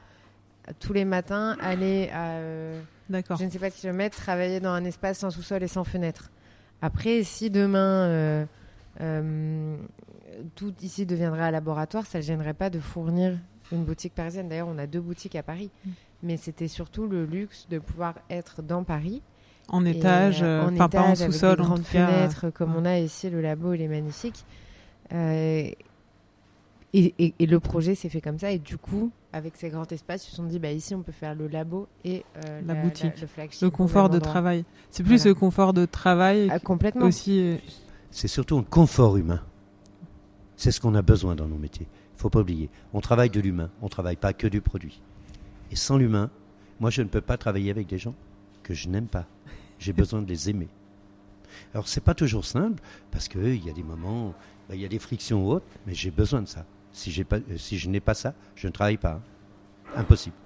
tous 0.80 0.92
les 0.92 1.04
matins 1.04 1.56
aller 1.60 2.10
à 2.12 2.32
euh, 2.38 2.80
D'accord. 3.08 3.36
je 3.38 3.44
ne 3.44 3.50
sais 3.50 3.58
pas 3.58 3.70
de 3.70 3.74
kilomètres 3.74 4.16
travailler 4.16 4.60
dans 4.60 4.70
un 4.70 4.84
espace 4.84 5.18
sans 5.18 5.30
sous-sol 5.30 5.62
et 5.62 5.68
sans 5.68 5.84
fenêtre. 5.84 6.30
Après, 6.82 7.22
si 7.22 7.50
demain 7.50 8.08
euh, 8.08 8.44
euh, 9.00 9.76
tout 10.54 10.72
ici 10.82 11.06
deviendrait 11.06 11.42
un 11.42 11.50
laboratoire, 11.50 12.06
ça 12.06 12.18
ne 12.18 12.22
gênerait 12.22 12.54
pas 12.54 12.70
de 12.70 12.78
fournir 12.80 13.38
une 13.72 13.84
boutique 13.84 14.14
parisienne. 14.14 14.48
D'ailleurs, 14.48 14.68
on 14.68 14.78
a 14.78 14.86
deux 14.86 15.00
boutiques 15.00 15.36
à 15.36 15.42
Paris. 15.42 15.70
Mm. 15.84 15.90
Mais 16.22 16.36
c'était 16.38 16.68
surtout 16.68 17.06
le 17.06 17.26
luxe 17.26 17.66
de 17.70 17.78
pouvoir 17.78 18.14
être 18.30 18.62
dans 18.62 18.82
Paris 18.82 19.20
En 19.68 19.84
étage, 19.84 20.42
euh, 20.42 20.62
euh, 20.62 20.66
en 20.68 20.72
enfin 20.74 20.88
pas 20.88 21.02
en 21.02 21.14
sous-sol, 21.14 21.60
en 21.60 21.64
grandes 21.64 21.82
tout 21.84 21.92
cas. 21.92 22.06
fenêtres 22.06 22.50
comme 22.50 22.74
on 22.76 22.84
a 22.86 22.98
ici. 22.98 23.28
Le 23.28 23.40
labo, 23.42 23.74
il 23.74 23.82
est 23.82 23.88
magnifique. 23.88 24.44
Euh, 25.12 25.68
et, 26.96 27.14
et- 27.18 27.34
et 27.38 27.46
le 27.46 27.60
projet 27.60 27.94
s'est 27.94 28.08
fait 28.08 28.20
comme 28.20 28.38
ça. 28.38 28.50
Et 28.52 28.58
du 28.58 28.78
coup, 28.78 29.10
avec 29.32 29.56
ces 29.56 29.68
grands 29.68 29.84
espaces, 29.86 30.26
ils 30.28 30.30
se 30.30 30.36
sont 30.36 30.44
dit, 30.44 30.58
bah, 30.58 30.70
ici, 30.70 30.94
on 30.94 31.02
peut 31.02 31.12
faire 31.12 31.34
le 31.34 31.48
labo 31.48 31.88
et 32.04 32.24
euh, 32.46 32.60
La 32.66 32.74
boutique. 32.74 33.20
le 33.20 33.26
flagship. 33.26 33.60
Le 33.62 33.68
au 33.68 33.70
confort 33.70 34.08
de 34.08 34.18
travail. 34.20 34.64
C'est 34.90 35.02
plus 35.02 35.16
Voilà. 35.16 35.30
le 35.30 35.34
confort 35.34 35.72
de 35.74 35.84
travail 35.86 36.48
Ah, 36.50 36.58
complètement. 36.60 37.06
aussi. 37.06 37.58
C'est 38.14 38.28
surtout 38.28 38.56
un 38.56 38.62
confort 38.62 39.16
humain. 39.16 39.42
C'est 40.56 40.70
ce 40.70 40.80
qu'on 40.80 40.94
a 40.94 41.02
besoin 41.02 41.34
dans 41.34 41.48
nos 41.48 41.58
métiers. 41.58 41.88
Il 42.16 42.20
faut 42.20 42.30
pas 42.30 42.40
oublier. 42.40 42.70
On 42.92 43.00
travaille 43.00 43.28
de 43.28 43.40
l'humain, 43.40 43.70
on 43.82 43.88
travaille 43.88 44.14
pas 44.14 44.32
que 44.32 44.46
du 44.46 44.60
produit. 44.60 45.02
Et 45.72 45.76
sans 45.76 45.98
l'humain, 45.98 46.30
moi 46.78 46.90
je 46.90 47.02
ne 47.02 47.08
peux 47.08 47.20
pas 47.20 47.36
travailler 47.36 47.72
avec 47.72 47.88
des 47.88 47.98
gens 47.98 48.14
que 48.62 48.72
je 48.72 48.88
n'aime 48.88 49.08
pas. 49.08 49.26
J'ai 49.80 49.92
besoin 50.00 50.22
de 50.22 50.28
les 50.28 50.48
aimer. 50.48 50.68
Alors 51.74 51.88
c'est 51.88 52.00
pas 52.00 52.14
toujours 52.14 52.44
simple 52.44 52.80
parce 53.10 53.26
que 53.26 53.40
il 53.40 53.66
y 53.66 53.68
a 53.68 53.72
des 53.72 53.82
moments, 53.82 54.32
ben, 54.68 54.76
il 54.76 54.80
y 54.80 54.84
a 54.84 54.88
des 54.88 55.00
frictions 55.00 55.44
ou 55.44 55.50
autres, 55.50 55.66
mais 55.84 55.92
j'ai 55.94 56.12
besoin 56.12 56.40
de 56.40 56.48
ça. 56.48 56.64
Si, 56.92 57.10
j'ai 57.10 57.24
pas, 57.24 57.38
euh, 57.38 57.58
si 57.58 57.78
je 57.78 57.90
n'ai 57.90 58.00
pas 58.00 58.14
ça, 58.14 58.32
je 58.54 58.68
ne 58.68 58.72
travaille 58.72 58.96
pas. 58.96 59.20
Impossible. 59.96 60.36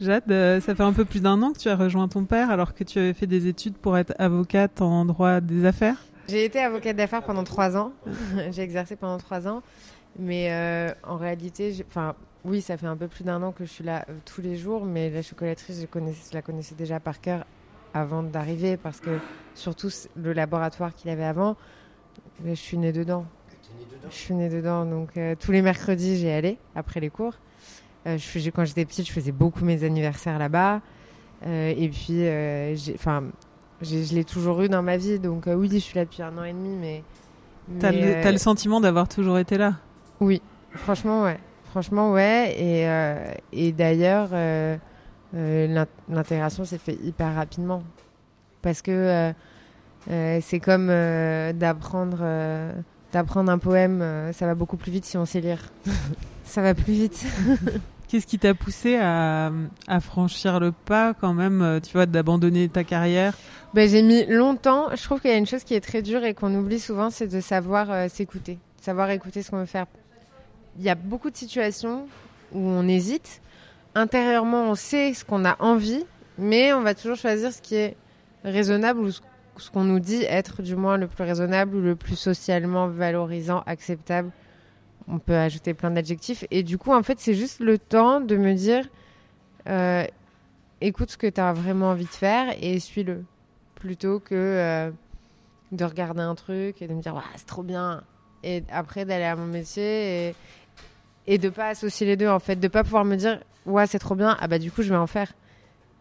Jade, 0.00 0.24
euh, 0.32 0.60
ça 0.60 0.74
fait 0.74 0.82
un 0.82 0.92
peu 0.92 1.04
plus 1.04 1.22
d'un 1.22 1.40
an 1.42 1.52
que 1.52 1.58
tu 1.60 1.68
as 1.68 1.76
rejoint 1.76 2.08
ton 2.08 2.24
père 2.24 2.50
alors 2.50 2.74
que 2.74 2.82
tu 2.82 2.98
avais 2.98 3.14
fait 3.14 3.28
des 3.28 3.46
études 3.46 3.76
pour 3.76 3.96
être 3.96 4.14
avocate 4.18 4.82
en 4.82 5.04
droit 5.04 5.40
des 5.40 5.64
affaires? 5.64 6.04
J'ai 6.28 6.44
été 6.44 6.60
avocate 6.60 6.96
d'affaires 6.96 7.22
pendant 7.22 7.44
trois 7.44 7.76
ans. 7.76 7.92
j'ai 8.50 8.62
exercé 8.62 8.96
pendant 8.96 9.18
trois 9.18 9.46
ans. 9.46 9.62
Mais 10.18 10.52
euh, 10.52 10.92
en 11.02 11.16
réalité, 11.16 11.84
enfin, 11.86 12.14
oui, 12.44 12.60
ça 12.60 12.76
fait 12.76 12.86
un 12.86 12.96
peu 12.96 13.08
plus 13.08 13.24
d'un 13.24 13.42
an 13.42 13.52
que 13.52 13.64
je 13.64 13.70
suis 13.70 13.84
là 13.84 14.04
euh, 14.08 14.14
tous 14.24 14.40
les 14.40 14.56
jours. 14.56 14.84
Mais 14.84 15.10
la 15.10 15.22
chocolaterie, 15.22 15.74
je, 15.74 16.34
la 16.34 16.42
connaissais 16.42 16.74
déjà 16.74 17.00
par 17.00 17.20
cœur 17.20 17.44
avant 17.92 18.22
d'arriver, 18.22 18.76
parce 18.76 19.00
que 19.00 19.18
surtout 19.54 19.88
le 20.16 20.32
laboratoire 20.32 20.92
qu'il 20.94 21.10
avait 21.10 21.24
avant, 21.24 21.56
mais 22.42 22.56
je 22.56 22.60
suis 22.60 22.76
née 22.76 22.92
dedans. 22.92 23.24
Je 24.10 24.14
suis 24.14 24.34
née 24.34 24.48
dedans, 24.48 24.84
donc 24.84 25.16
euh, 25.16 25.34
tous 25.38 25.52
les 25.52 25.62
mercredis 25.62 26.16
j'y 26.16 26.28
allais 26.28 26.58
après 26.74 27.00
les 27.00 27.08
cours. 27.08 27.34
Euh, 28.06 28.18
quand 28.54 28.64
j'étais 28.64 28.84
petite, 28.84 29.06
je 29.06 29.12
faisais 29.12 29.32
beaucoup 29.32 29.64
mes 29.64 29.84
anniversaires 29.84 30.38
là-bas. 30.38 30.82
Euh, 31.46 31.74
et 31.76 31.88
puis, 31.88 32.26
euh, 32.26 32.76
enfin, 32.94 33.24
je 33.82 34.14
l'ai 34.14 34.24
toujours 34.24 34.62
eu 34.62 34.68
dans 34.68 34.82
ma 34.82 34.96
vie, 34.96 35.18
donc 35.18 35.46
euh, 35.46 35.54
oui, 35.54 35.68
je 35.72 35.78
suis 35.78 35.94
là 35.96 36.04
depuis 36.04 36.22
un 36.22 36.36
an 36.38 36.44
et 36.44 36.52
demi, 36.52 36.76
mais. 36.80 37.02
T'as 37.80 37.92
le, 37.92 38.14
euh, 38.16 38.32
le 38.32 38.38
sentiment 38.38 38.80
d'avoir 38.80 39.08
toujours 39.08 39.38
été 39.38 39.56
là? 39.58 39.74
oui, 40.20 40.42
franchement, 40.76 41.22
ouais. 41.24 41.38
Franchement, 41.70 42.12
ouais. 42.12 42.54
Et, 42.58 42.86
euh, 42.88 43.32
et 43.52 43.72
d'ailleurs, 43.72 44.28
l'in- 45.32 45.86
l'intégration 46.08 46.64
s'est 46.64 46.78
fait 46.78 46.96
hyper 47.02 47.34
rapidement. 47.34 47.82
Parce 48.62 48.80
que 48.80 49.32
c'est 50.06 50.60
comme 50.60 50.86
d'apprendre 50.86 52.18
d'apprendre 53.12 53.50
un 53.50 53.58
poème. 53.58 54.30
ça 54.32 54.46
va 54.46 54.54
beaucoup 54.54 54.76
plus 54.76 54.92
vite 54.92 55.04
si 55.04 55.16
on 55.16 55.24
sait 55.26 55.40
lire. 55.40 55.72
ça 56.44 56.62
va 56.62 56.74
plus 56.74 56.92
vite. 56.92 57.24
Qu'est-ce 58.14 58.28
qui 58.28 58.38
t'a 58.38 58.54
poussé 58.54 58.94
à, 58.94 59.50
franchir 60.00 60.60
le 60.60 60.70
pas 60.70 61.14
quand 61.14 61.34
même, 61.34 61.62
euh, 61.62 61.80
tu 61.80 61.94
vois, 61.94 62.06
d'abandonner 62.06 62.68
ta 62.68 62.84
carrière? 62.84 63.36
Ben, 63.74 63.90
j'ai 63.90 64.02
mis 64.02 64.24
longtemps. 64.26 64.94
Je 64.94 65.02
trouve 65.02 65.20
qu'il 65.20 65.32
y 65.32 65.34
a 65.34 65.36
une 65.36 65.48
chose 65.48 65.64
qui 65.64 65.74
est 65.74 65.80
très 65.80 66.00
dure 66.00 66.22
et 66.22 66.32
qu'on 66.32 66.54
oublie 66.54 66.78
souvent, 66.78 67.10
c'est 67.10 67.26
de 67.26 67.40
savoir 67.40 67.90
euh, 67.90 68.06
s'écouter, 68.08 68.60
savoir 68.80 69.10
écouter 69.10 69.42
ce 69.42 69.50
qu'on 69.50 69.58
veut 69.58 69.66
faire. 69.66 69.86
Il 70.78 70.84
y 70.84 70.90
a 70.90 70.94
beaucoup 70.94 71.28
de 71.28 71.36
situations 71.36 72.06
où 72.52 72.60
on 72.60 72.86
hésite. 72.86 73.40
Intérieurement, 73.96 74.70
on 74.70 74.76
sait 74.76 75.12
ce 75.12 75.24
qu'on 75.24 75.44
a 75.44 75.60
envie, 75.60 76.04
mais 76.38 76.72
on 76.72 76.82
va 76.82 76.94
toujours 76.94 77.16
choisir 77.16 77.52
ce 77.52 77.60
qui 77.60 77.74
est 77.74 77.96
raisonnable 78.44 79.00
ou 79.00 79.10
ce 79.10 79.70
qu'on 79.72 79.82
nous 79.82 79.98
dit 79.98 80.22
être 80.22 80.62
du 80.62 80.76
moins 80.76 80.98
le 80.98 81.08
plus 81.08 81.24
raisonnable 81.24 81.74
ou 81.74 81.80
le 81.80 81.96
plus 81.96 82.14
socialement 82.14 82.86
valorisant, 82.86 83.64
acceptable. 83.66 84.30
On 85.08 85.18
peut 85.18 85.36
ajouter 85.36 85.74
plein 85.74 85.90
d'adjectifs. 85.90 86.44
Et 86.50 86.62
du 86.62 86.78
coup, 86.78 86.92
en 86.92 87.02
fait, 87.02 87.20
c'est 87.20 87.34
juste 87.34 87.60
le 87.60 87.78
temps 87.78 88.20
de 88.20 88.36
me 88.36 88.54
dire 88.54 88.88
euh, 89.68 90.04
écoute 90.80 91.10
ce 91.10 91.16
que 91.16 91.26
tu 91.26 91.40
as 91.40 91.52
vraiment 91.52 91.90
envie 91.90 92.04
de 92.04 92.10
faire 92.10 92.54
et 92.60 92.78
suis-le. 92.78 93.24
Plutôt 93.74 94.18
que 94.18 94.34
euh, 94.34 94.90
de 95.72 95.84
regarder 95.84 96.22
un 96.22 96.34
truc 96.34 96.80
et 96.80 96.86
de 96.88 96.94
me 96.94 97.02
dire 97.02 97.22
c'est 97.36 97.46
trop 97.46 97.62
bien. 97.62 98.02
Et 98.42 98.62
après 98.70 99.04
d'aller 99.04 99.24
à 99.24 99.36
mon 99.36 99.46
métier 99.46 100.28
et, 100.28 100.34
et 101.26 101.38
de 101.38 101.48
pas 101.48 101.68
associer 101.68 102.06
les 102.06 102.16
deux 102.16 102.28
en 102.28 102.38
fait. 102.38 102.56
De 102.56 102.68
pas 102.68 102.82
pouvoir 102.84 103.04
me 103.04 103.16
dire 103.16 103.40
ouais 103.66 103.86
c'est 103.86 103.98
trop 103.98 104.14
bien 104.14 104.36
ah 104.40 104.48
bah 104.48 104.58
du 104.58 104.70
coup 104.70 104.82
je 104.82 104.90
vais 104.90 104.96
en 104.96 105.06
faire. 105.06 105.32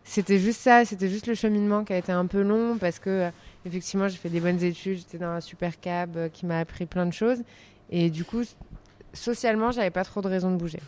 C'était 0.06 0.40
juste 0.40 0.62
ça 0.62 0.86
c'était 0.86 1.10
juste 1.10 1.28
le 1.28 1.36
cheminement 1.36 1.84
qui 1.84 1.94
a 1.94 1.98
été 1.98 2.12
un 2.12 2.26
peu 2.26 2.42
long 2.42 2.78
parce 2.78 3.00
que 3.00 3.30
effectivement 3.66 4.08
j'ai 4.08 4.18
fait 4.18 4.30
des 4.30 4.42
bonnes 4.42 4.62
études 4.62 4.98
j'étais 4.98 5.18
dans 5.18 5.32
un 5.32 5.42
super 5.42 5.80
cab 5.80 6.18
euh, 6.18 6.30
qui 6.30 6.46
m'a 6.46 6.60
appris 6.60 6.86
plein 6.86 7.06
de 7.06 7.14
choses. 7.14 7.42
Et 7.90 8.10
du 8.10 8.24
coup 8.24 8.44
socialement 9.14 9.72
j'avais 9.72 9.92
pas 9.92 10.04
trop 10.04 10.22
de 10.22 10.28
raison 10.28 10.52
de 10.52 10.58
bouger 10.58 10.80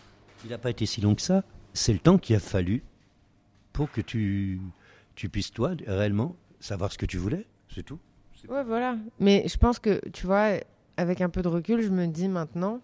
Il 0.44 0.50
n'a 0.50 0.58
pas 0.58 0.70
été 0.70 0.86
si 0.86 1.02
long 1.02 1.16
que 1.16 1.22
ça. 1.22 1.44
C'est 1.74 1.94
le 1.94 2.00
temps 2.00 2.18
qu'il 2.18 2.36
a 2.36 2.40
fallu 2.40 2.84
pour 3.74 3.92
que 3.92 4.02
tu, 4.02 4.60
tu 5.16 5.30
puisses, 5.30 5.52
toi, 5.52 5.72
réellement, 5.86 6.36
savoir 6.60 6.92
ce 6.92 6.98
que 6.98 7.06
tu 7.06 7.18
voulais. 7.18 7.46
C'est 7.74 7.84
tout. 7.84 8.00
Ouais, 8.48 8.64
voilà. 8.64 8.96
Mais 9.20 9.46
je 9.48 9.58
pense 9.58 9.80
que, 9.80 10.00
tu 10.10 10.26
vois, 10.26 10.60
avec 10.98 11.22
un 11.22 11.30
peu 11.30 11.42
de 11.42 11.48
recul, 11.48 11.82
je 11.82 11.90
me 11.90 12.08
dis 12.08 12.28
maintenant, 12.28 12.80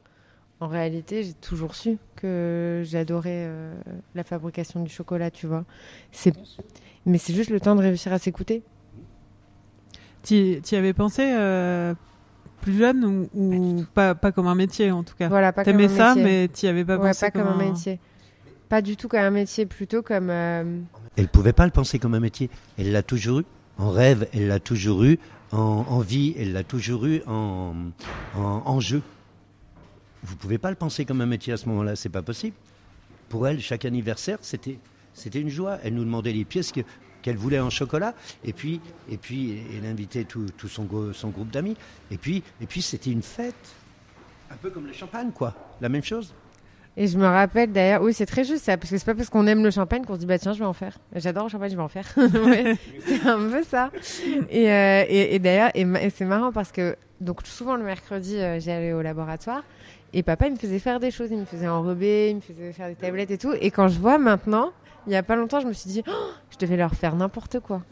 en 0.60 0.68
réalité, 0.68 1.24
j'ai 1.24 1.34
toujours 1.34 1.76
su 1.76 1.98
que 2.16 2.82
j'adorais 2.86 3.46
euh, 3.48 3.74
la 4.16 4.24
fabrication 4.24 4.84
du 4.84 4.92
chocolat, 4.92 5.32
tu 5.32 5.48
vois. 5.48 5.66
C'est... 6.12 6.34
Mais 7.06 7.18
c'est 7.18 7.34
juste 7.34 7.50
le 7.50 7.60
temps 7.60 7.76
de 7.76 7.82
réussir 7.82 8.14
à 8.14 8.20
s'écouter. 8.20 8.64
Tu 10.24 10.62
y 10.72 10.76
avais 10.76 10.94
pensé 10.94 11.24
euh, 11.24 11.96
plus 12.62 12.78
jeune 12.78 13.04
ou, 13.06 13.30
ou 13.34 13.86
pas, 13.94 14.16
pas 14.16 14.32
comme 14.32 14.48
un 14.48 14.56
métier 14.56 14.92
en 14.92 15.04
tout 15.04 15.16
cas 15.18 15.28
Voilà, 15.28 15.52
pas 15.52 15.64
comme 15.64 15.74
T'aimais 15.78 15.86
un 15.92 15.98
ça, 15.98 16.16
métier. 16.16 16.24
mais 16.24 16.48
tu 16.48 16.68
avais 16.68 16.86
pas 16.86 16.98
ouais, 16.98 17.10
pensé 17.10 17.26
pas 17.26 17.32
comme 17.32 17.48
un 17.48 17.58
métier. 17.58 18.00
Pas 18.70 18.82
du 18.82 18.96
tout 18.96 19.08
comme 19.10 19.20
un 19.20 19.32
métier, 19.32 19.66
plutôt 19.66 20.02
comme... 20.02 20.30
euh, 20.30 20.64
Elle 21.18 21.24
ne 21.24 21.30
pouvait 21.30 21.52
pas 21.54 21.66
le 21.66 21.72
penser 21.72 22.00
comme 22.00 22.14
un 22.14 22.20
métier. 22.22 22.50
Elle 22.78 22.92
l'a 22.94 23.04
toujours 23.04 23.40
eu. 23.42 23.46
En 23.78 23.90
rêve, 23.90 24.28
elle 24.34 24.48
l'a 24.48 24.60
toujours 24.60 25.04
eu. 25.04 25.20
En, 25.52 25.58
en 25.90 26.00
vie, 26.00 26.34
elle 26.38 26.54
l'a 26.54 26.64
toujours 26.64 27.06
eu. 27.06 27.22
En, 27.28 27.74
en, 28.38 28.62
en 28.66 28.80
jeu. 28.80 29.02
Vous 30.24 30.36
pouvez 30.38 30.58
pas 30.58 30.70
le 30.70 30.76
penser 30.78 31.04
comme 31.04 31.20
un 31.22 31.26
métier 31.26 31.52
à 31.52 31.58
ce 31.58 31.68
moment-là. 31.68 31.96
C'est 31.96 32.10
pas 32.10 32.22
possible. 32.22 32.56
Pour 33.28 33.48
elle, 33.48 33.60
chaque 33.60 33.86
anniversaire, 33.86 34.38
c'était, 34.42 34.78
c'était 35.14 35.42
une 35.42 35.50
joie. 35.50 35.78
Elle 35.84 35.96
nous 35.96 36.04
demandait 36.06 36.32
les 36.34 36.46
pièces 36.46 36.72
que- 36.72 36.82
qu'elle 37.22 37.38
voulait 37.38 37.60
en 37.60 37.70
chocolat. 37.70 38.14
Et 38.44 38.54
puis, 38.54 38.80
et 39.10 39.18
puis 39.18 39.62
elle 39.78 39.90
invitait 39.90 40.24
tout, 40.24 40.46
son, 40.68 40.84
gro- 40.84 41.14
son 41.14 41.30
groupe 41.30 41.50
d'amis. 41.52 41.76
Et 42.12 42.18
puis, 42.18 42.44
et 42.62 42.66
puis 42.66 42.82
c'était 42.82 43.12
une 43.12 43.22
fête. 43.24 43.56
Un 44.52 44.56
peu 44.56 44.70
comme 44.70 44.88
le 44.88 44.94
champagne, 44.94 45.32
quoi. 45.32 45.54
La 45.80 45.90
même 45.90 46.04
chose. 46.04 46.34
Et 46.98 47.08
je 47.08 47.18
me 47.18 47.26
rappelle 47.26 47.72
d'ailleurs, 47.72 48.02
oui, 48.02 48.14
c'est 48.14 48.26
très 48.26 48.44
juste 48.44 48.66
ça, 48.66 48.76
parce 48.76 48.90
que 48.92 48.98
c'est 48.98 49.06
pas 49.06 49.16
parce 49.16 49.30
qu'on 49.30 49.48
aime 49.48 49.64
le 49.64 49.72
champagne 49.72 50.04
qu'on 50.04 50.16
se 50.16 50.20
dit, 50.20 50.26
bah 50.26 50.38
tiens, 50.38 50.52
je 50.52 50.60
vais 50.60 50.66
en 50.66 50.74
faire. 50.74 50.98
J'adore 51.16 51.44
le 51.46 51.50
champagne, 51.50 51.72
je 51.72 51.78
vais 51.78 51.82
en 51.82 51.88
faire. 51.88 52.06
C'est 53.06 53.26
un 53.26 53.50
peu 53.50 53.64
ça. 53.64 53.92
Et, 54.50 54.70
euh, 54.70 55.06
et, 55.08 55.40
d'ailleurs, 55.40 55.72
c'est 56.14 56.26
marrant 56.26 56.52
parce 56.52 56.74
que, 56.74 56.98
donc 57.22 57.46
souvent 57.48 57.78
le 57.78 57.84
mercredi, 57.84 58.36
euh, 58.38 58.60
j'allais 58.60 58.92
au 58.92 59.02
laboratoire, 59.02 59.64
et 60.12 60.22
papa, 60.22 60.48
il 60.48 60.54
me 60.54 60.58
faisait 60.58 60.80
faire 60.80 61.00
des 61.00 61.12
choses, 61.12 61.30
il 61.32 61.38
me 61.38 61.46
faisait 61.46 61.70
enrober, 61.70 62.32
il 62.32 62.36
me 62.36 62.42
faisait 62.42 62.74
faire 62.74 62.90
des 62.90 62.96
tablettes 62.96 63.32
et 63.32 63.38
tout. 63.38 63.54
Et 63.62 63.72
quand 63.72 63.88
je 63.88 63.98
vois 63.98 64.18
maintenant, 64.18 64.74
il 65.08 65.14
y 65.14 65.16
a 65.16 65.24
pas 65.24 65.38
longtemps, 65.38 65.62
je 65.62 65.68
me 65.68 65.74
suis 65.74 65.90
dit, 65.90 66.04
Oh, 66.10 66.12
devais 66.62 66.78
leur 66.78 66.96
faire 66.96 67.16
n'importe 67.16 67.60
quoi. 67.60 67.84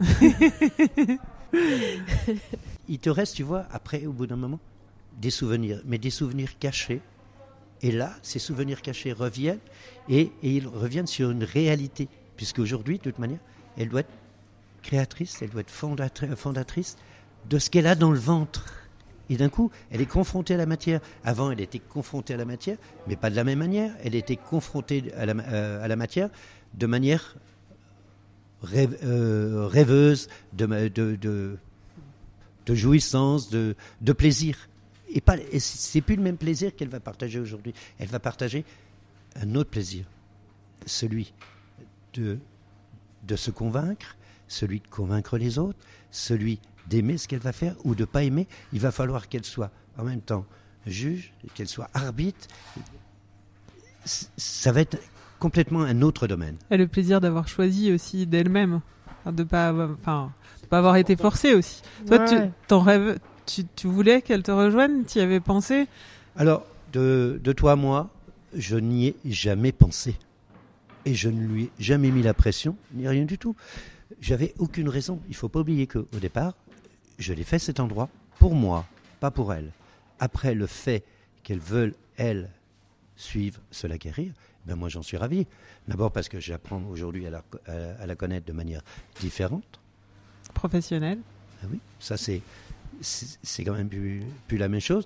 il 2.88 2.98
te 2.98 3.10
reste, 3.10 3.36
tu 3.36 3.42
vois, 3.42 3.66
après, 3.70 4.06
au 4.06 4.12
bout 4.12 4.26
d'un 4.26 4.36
moment, 4.36 4.60
des 5.20 5.30
souvenirs, 5.30 5.80
mais 5.84 5.98
des 5.98 6.10
souvenirs 6.10 6.58
cachés. 6.58 7.00
Et 7.82 7.92
là, 7.92 8.12
ces 8.22 8.38
souvenirs 8.38 8.82
cachés 8.82 9.12
reviennent 9.12 9.58
et, 10.08 10.32
ils 10.42 10.66
reviennent 10.66 11.06
sur 11.06 11.30
une 11.30 11.44
réalité. 11.44 12.08
Puisqu'aujourd'hui, 12.36 12.98
de 12.98 13.02
toute 13.02 13.18
manière, 13.18 13.38
elle 13.76 13.88
doit 13.88 14.00
être 14.00 14.12
créatrice, 14.82 15.42
elle 15.42 15.50
doit 15.50 15.60
être 15.60 15.72
fondatri- 15.72 16.34
fondatrice 16.36 16.96
de 17.48 17.58
ce 17.58 17.70
qu'elle 17.70 17.86
a 17.86 17.94
dans 17.94 18.10
le 18.10 18.18
ventre. 18.18 18.74
Et 19.28 19.36
d'un 19.36 19.48
coup, 19.48 19.70
elle 19.90 20.00
est 20.00 20.06
confrontée 20.06 20.54
à 20.54 20.56
la 20.56 20.66
matière. 20.66 21.00
Avant, 21.22 21.50
elle 21.50 21.60
était 21.60 21.78
confrontée 21.78 22.34
à 22.34 22.36
la 22.36 22.44
matière, 22.44 22.76
mais 23.06 23.16
pas 23.16 23.30
de 23.30 23.36
la 23.36 23.44
même 23.44 23.60
manière. 23.60 23.92
Elle 24.02 24.14
était 24.14 24.36
confrontée 24.36 25.12
à 25.16 25.26
la, 25.26 25.34
euh, 25.34 25.84
à 25.84 25.88
la 25.88 25.96
matière 25.96 26.30
de 26.74 26.86
manière 26.86 27.36
euh, 28.64 29.66
rêveuse, 29.66 30.28
de, 30.52 30.66
de, 30.88 31.16
de, 32.66 32.74
jouissance, 32.74 33.50
de, 33.50 33.74
de 34.00 34.12
plaisir. 34.12 34.68
Et, 35.08 35.20
pas, 35.20 35.36
et 35.50 35.58
c'est 35.58 36.00
plus 36.00 36.16
le 36.16 36.22
même 36.22 36.36
plaisir 36.36 36.74
qu'elle 36.76 36.88
va 36.88 37.00
partager 37.00 37.40
aujourd'hui. 37.40 37.74
Elle 37.98 38.08
va 38.08 38.20
partager 38.20 38.64
un 39.36 39.54
autre 39.54 39.70
plaisir, 39.70 40.04
celui 40.86 41.32
de, 42.14 42.38
de 43.26 43.36
se 43.36 43.50
convaincre, 43.50 44.16
celui 44.46 44.80
de 44.80 44.88
convaincre 44.88 45.38
les 45.38 45.58
autres, 45.58 45.78
celui 46.10 46.60
d'aimer 46.86 47.18
ce 47.18 47.28
qu'elle 47.28 47.40
va 47.40 47.52
faire 47.52 47.74
ou 47.84 47.94
de 47.94 48.04
pas 48.04 48.24
aimer. 48.24 48.46
Il 48.72 48.80
va 48.80 48.92
falloir 48.92 49.28
qu'elle 49.28 49.44
soit 49.44 49.70
en 49.96 50.04
même 50.04 50.20
temps 50.20 50.44
juge, 50.86 51.32
qu'elle 51.54 51.68
soit 51.68 51.90
arbitre. 51.94 52.46
Ça 54.04 54.72
va 54.72 54.80
être 54.80 54.98
complètement 55.40 55.82
un 55.82 56.02
autre 56.02 56.28
domaine. 56.28 56.54
Et 56.70 56.76
le 56.76 56.86
plaisir 56.86 57.20
d'avoir 57.20 57.48
choisi 57.48 57.92
aussi 57.92 58.26
d'elle-même, 58.26 58.80
Enfin, 59.22 59.32
de 59.32 59.42
pas, 59.42 59.68
avoir- 59.68 59.90
enfin, 60.00 60.32
de 60.62 60.66
pas 60.68 60.78
avoir 60.78 60.96
été 60.96 61.14
forcée 61.16 61.52
aussi. 61.54 61.82
Toi, 62.06 62.18
Ouais, 62.18 62.26
tu, 62.28 62.50
ton 62.68 62.80
rêve, 62.80 63.18
tu, 63.44 63.64
tu 63.76 63.86
voulais 63.86 64.22
qu'elle 64.22 64.42
te 64.42 64.50
rejoigne, 64.50 65.04
tu 65.04 65.18
y 65.18 65.20
avais 65.20 65.40
pensé? 65.40 65.88
Alors, 66.36 66.64
de, 66.92 67.38
de 67.44 67.52
toi 67.52 67.72
à 67.72 67.76
moi, 67.76 68.08
je 68.54 68.76
n'y 68.76 69.08
ai 69.08 69.16
jamais 69.26 69.72
pensé. 69.72 70.16
Et 71.04 71.14
je 71.14 71.28
ne 71.28 71.40
lui 71.46 71.64
ai 71.64 71.70
jamais 71.78 72.10
mis 72.10 72.22
la 72.22 72.32
pression, 72.34 72.76
ni 72.94 73.06
rien 73.08 73.24
du 73.26 73.36
tout. 73.36 73.54
J'avais 74.22 74.54
aucune 74.58 74.88
raison. 74.88 75.20
Il 75.28 75.34
faut 75.36 75.48
pas 75.50 75.60
oublier 75.60 75.86
qu'au 75.86 76.06
au 76.14 76.18
départ, 76.18 76.54
je 77.18 77.32
l'ai 77.34 77.44
fait 77.44 77.58
cet 77.58 77.78
endroit 77.80 78.08
pour 78.38 78.54
moi, 78.54 78.86
pas 79.20 79.30
pour 79.30 79.52
elle. 79.52 79.70
Après 80.18 80.54
le 80.54 80.66
fait 80.66 81.04
qu'elle 81.42 81.58
veuille, 81.58 81.92
elle, 82.16 82.48
suivre, 83.16 83.60
se 83.70 83.86
l'acquérir, 83.86 84.32
ben 84.70 84.76
moi 84.76 84.88
j'en 84.88 85.02
suis 85.02 85.16
ravi. 85.16 85.46
D'abord 85.88 86.12
parce 86.12 86.28
que 86.28 86.38
j'apprends 86.40 86.82
aujourd'hui 86.90 87.26
à 87.26 87.30
la, 87.30 87.42
à- 87.66 88.02
à 88.02 88.06
la 88.06 88.14
connaître 88.14 88.46
de 88.46 88.52
manière 88.52 88.82
différente. 89.20 89.80
professionnelle. 90.54 91.18
Ah 91.62 91.66
oui, 91.70 91.78
ça 91.98 92.16
c'est 92.16 92.40
c'est 93.02 93.64
quand 93.64 93.74
même 93.74 93.88
plus, 93.88 94.22
plus 94.46 94.58
la 94.58 94.68
même 94.68 94.80
chose. 94.80 95.04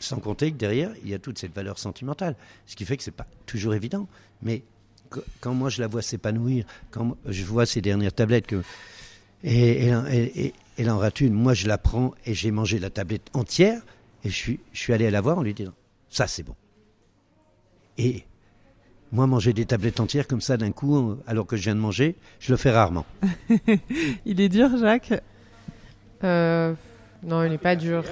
Sans 0.00 0.18
compter 0.20 0.52
que 0.52 0.56
derrière, 0.56 0.92
il 1.02 1.08
y 1.10 1.14
a 1.14 1.18
toute 1.18 1.38
cette 1.38 1.54
valeur 1.54 1.78
sentimentale. 1.78 2.36
Ce 2.66 2.76
qui 2.76 2.84
fait 2.84 2.96
que 2.96 3.02
c'est 3.02 3.10
pas 3.10 3.26
toujours 3.46 3.74
évident. 3.74 4.06
Mais 4.42 4.62
qu- 5.10 5.20
quand 5.40 5.52
moi 5.54 5.68
je 5.68 5.80
la 5.80 5.88
vois 5.88 6.02
s'épanouir, 6.02 6.64
quand 6.90 7.16
je 7.26 7.42
vois 7.44 7.66
ces 7.66 7.80
dernières 7.82 8.12
tablettes 8.12 8.46
que. 8.46 8.62
Et 9.44 9.86
elle, 9.86 9.94
en- 9.96 10.06
elle- 10.06 10.30
et- 10.36 10.54
elle 10.78 10.88
en 10.90 10.98
rate 10.98 11.20
une, 11.20 11.32
moi 11.34 11.52
je 11.54 11.66
la 11.66 11.78
prends 11.78 12.14
et 12.24 12.32
j'ai 12.34 12.50
mangé 12.52 12.78
la 12.78 12.90
tablette 12.90 13.28
entière 13.34 13.82
et 14.24 14.30
je 14.30 14.34
suis, 14.36 14.60
je 14.72 14.78
suis 14.78 14.92
allé 14.92 15.10
la 15.10 15.20
voir 15.20 15.38
en 15.38 15.42
lui 15.42 15.52
disant 15.54 15.74
Ça 16.10 16.26
c'est 16.28 16.42
bon. 16.44 16.54
Et 17.98 18.24
Moi, 19.12 19.26
manger 19.26 19.52
des 19.52 19.66
tablettes 19.66 20.00
entières 20.00 20.26
comme 20.26 20.40
ça 20.40 20.56
d'un 20.56 20.72
coup, 20.72 21.18
alors 21.26 21.46
que 21.46 21.56
je 21.56 21.62
viens 21.64 21.74
de 21.74 21.80
manger, 21.80 22.16
je 22.40 22.50
le 22.50 22.56
fais 22.56 22.70
rarement. 22.70 23.04
Il 24.24 24.40
est 24.40 24.48
dur, 24.48 24.70
Jacques? 24.78 25.12
Euh, 26.24 26.72
non, 27.22 27.44
il 27.44 27.50
n'est 27.50 27.58
pas 27.58 27.76
dur. 27.76 28.04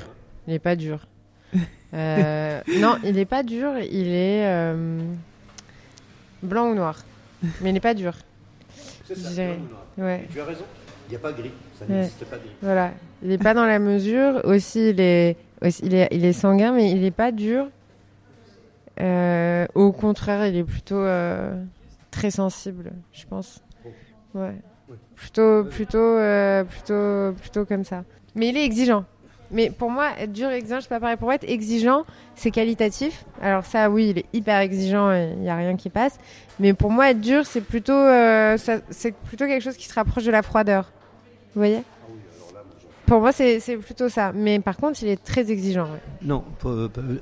Il 0.47 0.53
n'est 0.53 0.59
pas 0.59 0.77
dur. 0.77 1.07
Euh, 1.93 2.61
non, 2.79 2.99
il 3.03 3.17
n'est 3.17 3.25
pas 3.25 3.43
dur. 3.43 3.77
Il 3.79 4.07
est 4.07 4.47
euh, 4.47 5.01
blanc 6.41 6.71
ou 6.71 6.75
noir. 6.77 7.03
Mais 7.61 7.71
il 7.71 7.73
n'est 7.73 7.81
pas 7.81 7.95
dur. 7.95 8.15
Ouais. 9.99 10.29
Tu 10.31 10.41
as 10.41 10.45
raison. 10.45 10.65
Il 11.09 11.11
n'y 11.11 11.17
a 11.17 11.19
pas 11.19 11.33
gris. 11.33 11.51
Ça 11.77 11.85
Ouais. 11.87 12.09
pas 12.31 12.37
Voilà. 12.63 12.93
Il 13.25 13.31
n'est 13.31 13.39
pas 13.39 13.55
dans 13.55 13.65
la 13.65 13.81
mesure. 13.81 14.41
Aussi, 14.45 14.91
il 14.91 15.01
est, 15.01 15.37
aussi, 15.61 15.83
il 15.85 15.95
est, 15.97 16.07
il 16.13 16.25
est 16.25 16.33
sanguin, 16.33 16.71
mais 16.73 16.93
il 16.93 17.01
n'est 17.01 17.11
pas 17.11 17.33
dur. 17.33 17.67
Euh, 19.01 19.67
au 19.75 19.93
contraire, 19.93 20.47
il 20.47 20.57
est 20.57 20.65
plutôt 20.65 20.99
euh, 20.99 21.63
très 22.11 22.31
sensible, 22.31 22.93
je 23.13 23.25
pense. 23.27 23.63
Ouais. 24.35 24.55
Plutôt, 25.15 25.65
plutôt, 25.65 25.99
euh, 25.99 26.65
plutôt, 26.65 27.33
plutôt 27.41 27.65
comme 27.65 27.85
ça. 27.85 28.05
Mais 28.35 28.49
il 28.49 28.57
est 28.57 28.65
exigeant. 28.65 29.05
Mais 29.53 29.71
pour 29.71 29.91
moi, 29.91 30.11
être 30.19 30.33
dur 30.33 30.51
et 30.51 30.57
exigeant, 30.57 30.81
c'est 30.81 30.89
pas 30.89 31.01
pareil. 31.01 31.17
Pour 31.17 31.27
moi, 31.27 31.35
être 31.35 31.49
exigeant, 31.49 32.05
c'est 32.37 32.51
qualitatif. 32.51 33.25
Alors 33.43 33.65
ça, 33.65 33.91
oui, 33.91 34.11
il 34.11 34.19
est 34.19 34.27
hyper 34.33 34.59
exigeant 34.61 35.13
il 35.13 35.39
n'y 35.39 35.51
a 35.51 35.57
rien 35.57 35.77
qui 35.77 35.91
passe. 35.91 36.19
Mais 36.61 36.73
pour 36.73 36.91
moi, 36.91 37.11
être 37.11 37.21
dur, 37.21 37.47
c'est 37.47 37.61
plutôt, 37.61 38.07
c'est 38.91 39.15
plutôt 39.25 39.47
quelque 39.47 39.63
chose 39.63 39.77
qui 39.77 39.89
se 39.89 39.95
rapproche 39.95 40.25
de 40.25 40.31
la 40.31 40.43
froideur. 40.43 40.93
Vous 41.55 41.61
voyez? 41.61 41.83
Pour 43.11 43.19
moi, 43.19 43.33
c'est 43.33 43.77
plutôt 43.79 44.09
ça. 44.09 44.31
Mais 44.33 44.61
par 44.61 44.77
contre, 44.77 45.03
il 45.03 45.09
est 45.09 45.21
très 45.21 45.51
exigeant. 45.51 45.89
Non, 46.23 46.45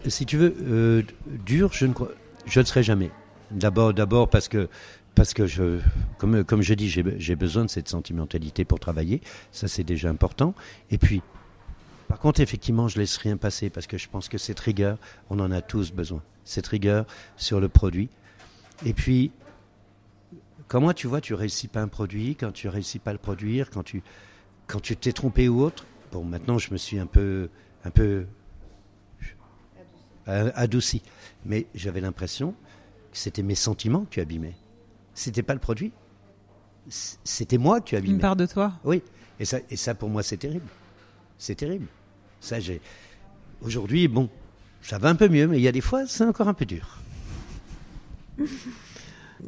si 0.07 0.27
tu 0.27 0.37
veux, 0.37 0.55
euh, 0.61 1.03
dur, 1.47 1.73
je 1.73 1.87
ne 1.87 1.95
je 2.45 2.61
ne 2.61 2.65
serai 2.67 2.83
jamais. 2.83 3.11
D'abord, 3.51 4.29
parce 4.29 4.49
que 4.49 4.69
parce 5.15 5.33
que 5.33 5.81
comme 6.19 6.61
je 6.61 6.75
dis, 6.75 6.91
j'ai 6.91 7.37
besoin 7.37 7.65
de 7.65 7.71
cette 7.71 7.89
sentimentalité 7.89 8.67
pour 8.67 8.79
travailler. 8.79 9.23
Ça, 9.51 9.67
c'est 9.67 9.83
déjà 9.83 10.11
important. 10.11 10.53
Et 10.91 10.99
puis, 10.99 11.23
par 12.07 12.19
contre, 12.19 12.41
effectivement, 12.41 12.87
je 12.89 12.99
laisse 12.99 13.17
rien 13.17 13.39
passer 13.39 13.71
parce 13.71 13.87
que 13.87 13.97
je 13.97 14.11
pense 14.11 14.29
que 14.29 14.37
cette 14.37 14.61
rigueur, 14.61 14.99
on 15.31 15.41
en 15.41 15.51
a 15.51 15.63
tous 15.63 15.91
besoin. 15.91 16.23
Cette 16.45 16.67
rigueur 16.67 17.07
sur 17.39 17.61
le 17.61 17.71
produit. 17.71 18.11
Et 18.85 18.93
puis, 18.93 19.31
moi, 20.75 20.93
tu 20.93 21.07
vois, 21.07 21.23
tu 21.23 21.33
réussis 21.33 21.69
pas 21.69 21.81
un 21.81 21.89
produit, 21.89 22.37
quand 22.37 22.53
tu 22.53 22.69
réussis 22.69 22.99
pas 22.99 23.09
à 23.09 23.15
le 23.15 23.19
produire, 23.19 23.71
quand 23.71 23.85
tu 23.85 24.03
quand 24.69 24.81
tu 24.81 24.97
t'es 24.97 25.13
trompé 25.13 25.49
ou 25.49 25.61
autre. 25.63 25.85
Bon, 26.13 26.23
maintenant, 26.25 26.59
je 26.59 26.73
me 26.73 26.77
suis 26.79 26.99
un 27.01 27.07
peu 27.07 27.49
un 27.85 27.91
peu 27.91 28.27
euh, 30.29 30.53
adouci. 30.55 31.03
Mais 31.45 31.67
j'avais 31.75 32.01
l'impression 32.01 32.53
que 33.13 33.19
c'était 33.19 33.43
mes 33.43 33.55
sentiments 33.57 34.05
que 34.05 34.11
tu 34.11 34.21
abîmais. 34.21 34.55
C'était 35.15 35.43
pas 35.43 35.55
le 35.55 35.61
produit. 35.61 35.93
C'était 36.89 37.59
moi 37.59 37.81
que 37.81 37.87
tu 37.87 37.95
Une 37.97 37.99
abîmais. 38.03 38.19
part 38.21 38.37
de 38.37 38.47
toi 38.47 38.75
Oui. 38.85 39.03
Et 39.41 39.45
ça, 39.45 39.59
et 39.71 39.77
ça, 39.77 39.95
pour 39.95 40.09
moi, 40.09 40.23
c'est 40.23 40.37
terrible. 40.37 40.67
C'est 41.39 41.55
terrible. 41.55 41.87
Ça, 42.41 42.61
j'ai. 42.61 42.81
Aujourd'hui, 43.63 44.07
bon, 44.09 44.29
ça 44.83 44.99
va 44.99 45.09
un 45.09 45.15
peu 45.15 45.29
mieux, 45.29 45.47
mais 45.49 45.59
il 45.59 45.63
y 45.63 45.69
a 45.69 45.73
des 45.73 45.81
fois, 45.81 46.07
c'est 46.07 46.25
encore 46.25 46.49
un 46.49 46.55
peu 46.55 46.65
dur. 46.67 46.99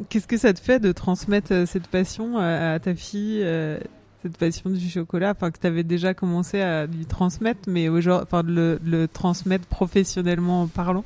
Qu'est-ce 0.08 0.26
que 0.26 0.36
ça 0.36 0.52
te 0.52 0.60
fait 0.60 0.78
de 0.80 0.92
transmettre 0.92 1.52
euh, 1.52 1.66
cette 1.66 1.88
passion 1.88 2.38
à, 2.38 2.72
à 2.72 2.78
ta 2.78 2.94
fille, 2.94 3.40
euh, 3.42 3.78
cette 4.22 4.36
passion 4.36 4.70
du 4.70 4.88
chocolat, 4.88 5.30
enfin 5.30 5.50
que 5.50 5.58
tu 5.58 5.66
avais 5.66 5.82
déjà 5.82 6.14
commencé 6.14 6.60
à 6.60 6.86
lui 6.86 7.06
transmettre, 7.06 7.60
mais 7.68 7.88
aujourd'hui, 7.88 8.24
enfin 8.24 8.42
de 8.42 8.78
le, 8.84 9.08
transmettre 9.08 9.66
professionnellement 9.66 10.66
parlant? 10.66 11.04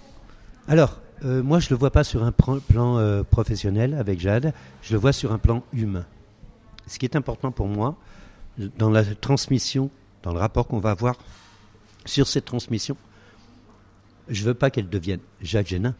Alors, 0.66 1.00
euh, 1.24 1.42
moi, 1.42 1.60
je 1.60 1.70
le 1.70 1.76
vois 1.76 1.90
pas 1.90 2.04
sur 2.04 2.24
un 2.24 2.32
plan 2.32 2.60
euh, 2.98 3.22
professionnel 3.22 3.94
avec 3.94 4.20
Jade, 4.20 4.52
je 4.82 4.92
le 4.92 4.98
vois 4.98 5.12
sur 5.12 5.32
un 5.32 5.38
plan 5.38 5.62
humain. 5.72 6.04
Ce 6.86 6.98
qui 6.98 7.06
est 7.06 7.16
important 7.16 7.52
pour 7.52 7.68
moi, 7.68 7.96
dans 8.78 8.90
la 8.90 9.04
transmission, 9.04 9.90
dans 10.22 10.32
le 10.32 10.38
rapport 10.38 10.66
qu'on 10.66 10.80
va 10.80 10.90
avoir 10.90 11.16
sur 12.04 12.26
cette 12.26 12.44
transmission, 12.44 12.96
je 14.28 14.42
veux 14.44 14.54
pas 14.54 14.70
qu'elle 14.70 14.88
devienne 14.88 15.20
Jade 15.40 15.66
Génin. 15.66 15.94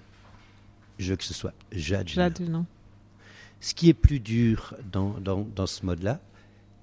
Je 0.98 1.10
veux 1.10 1.16
que 1.16 1.24
ce 1.24 1.34
soit 1.34 1.52
Jade 1.72 2.08
Génin. 2.08 2.28
Jade, 2.28 2.48
non 2.48 2.66
Ce 3.60 3.74
qui 3.74 3.88
est 3.88 3.94
plus 3.94 4.20
dur 4.20 4.74
dans, 4.90 5.10
dans, 5.20 5.46
dans 5.54 5.66
ce 5.66 5.84
mode-là, 5.86 6.20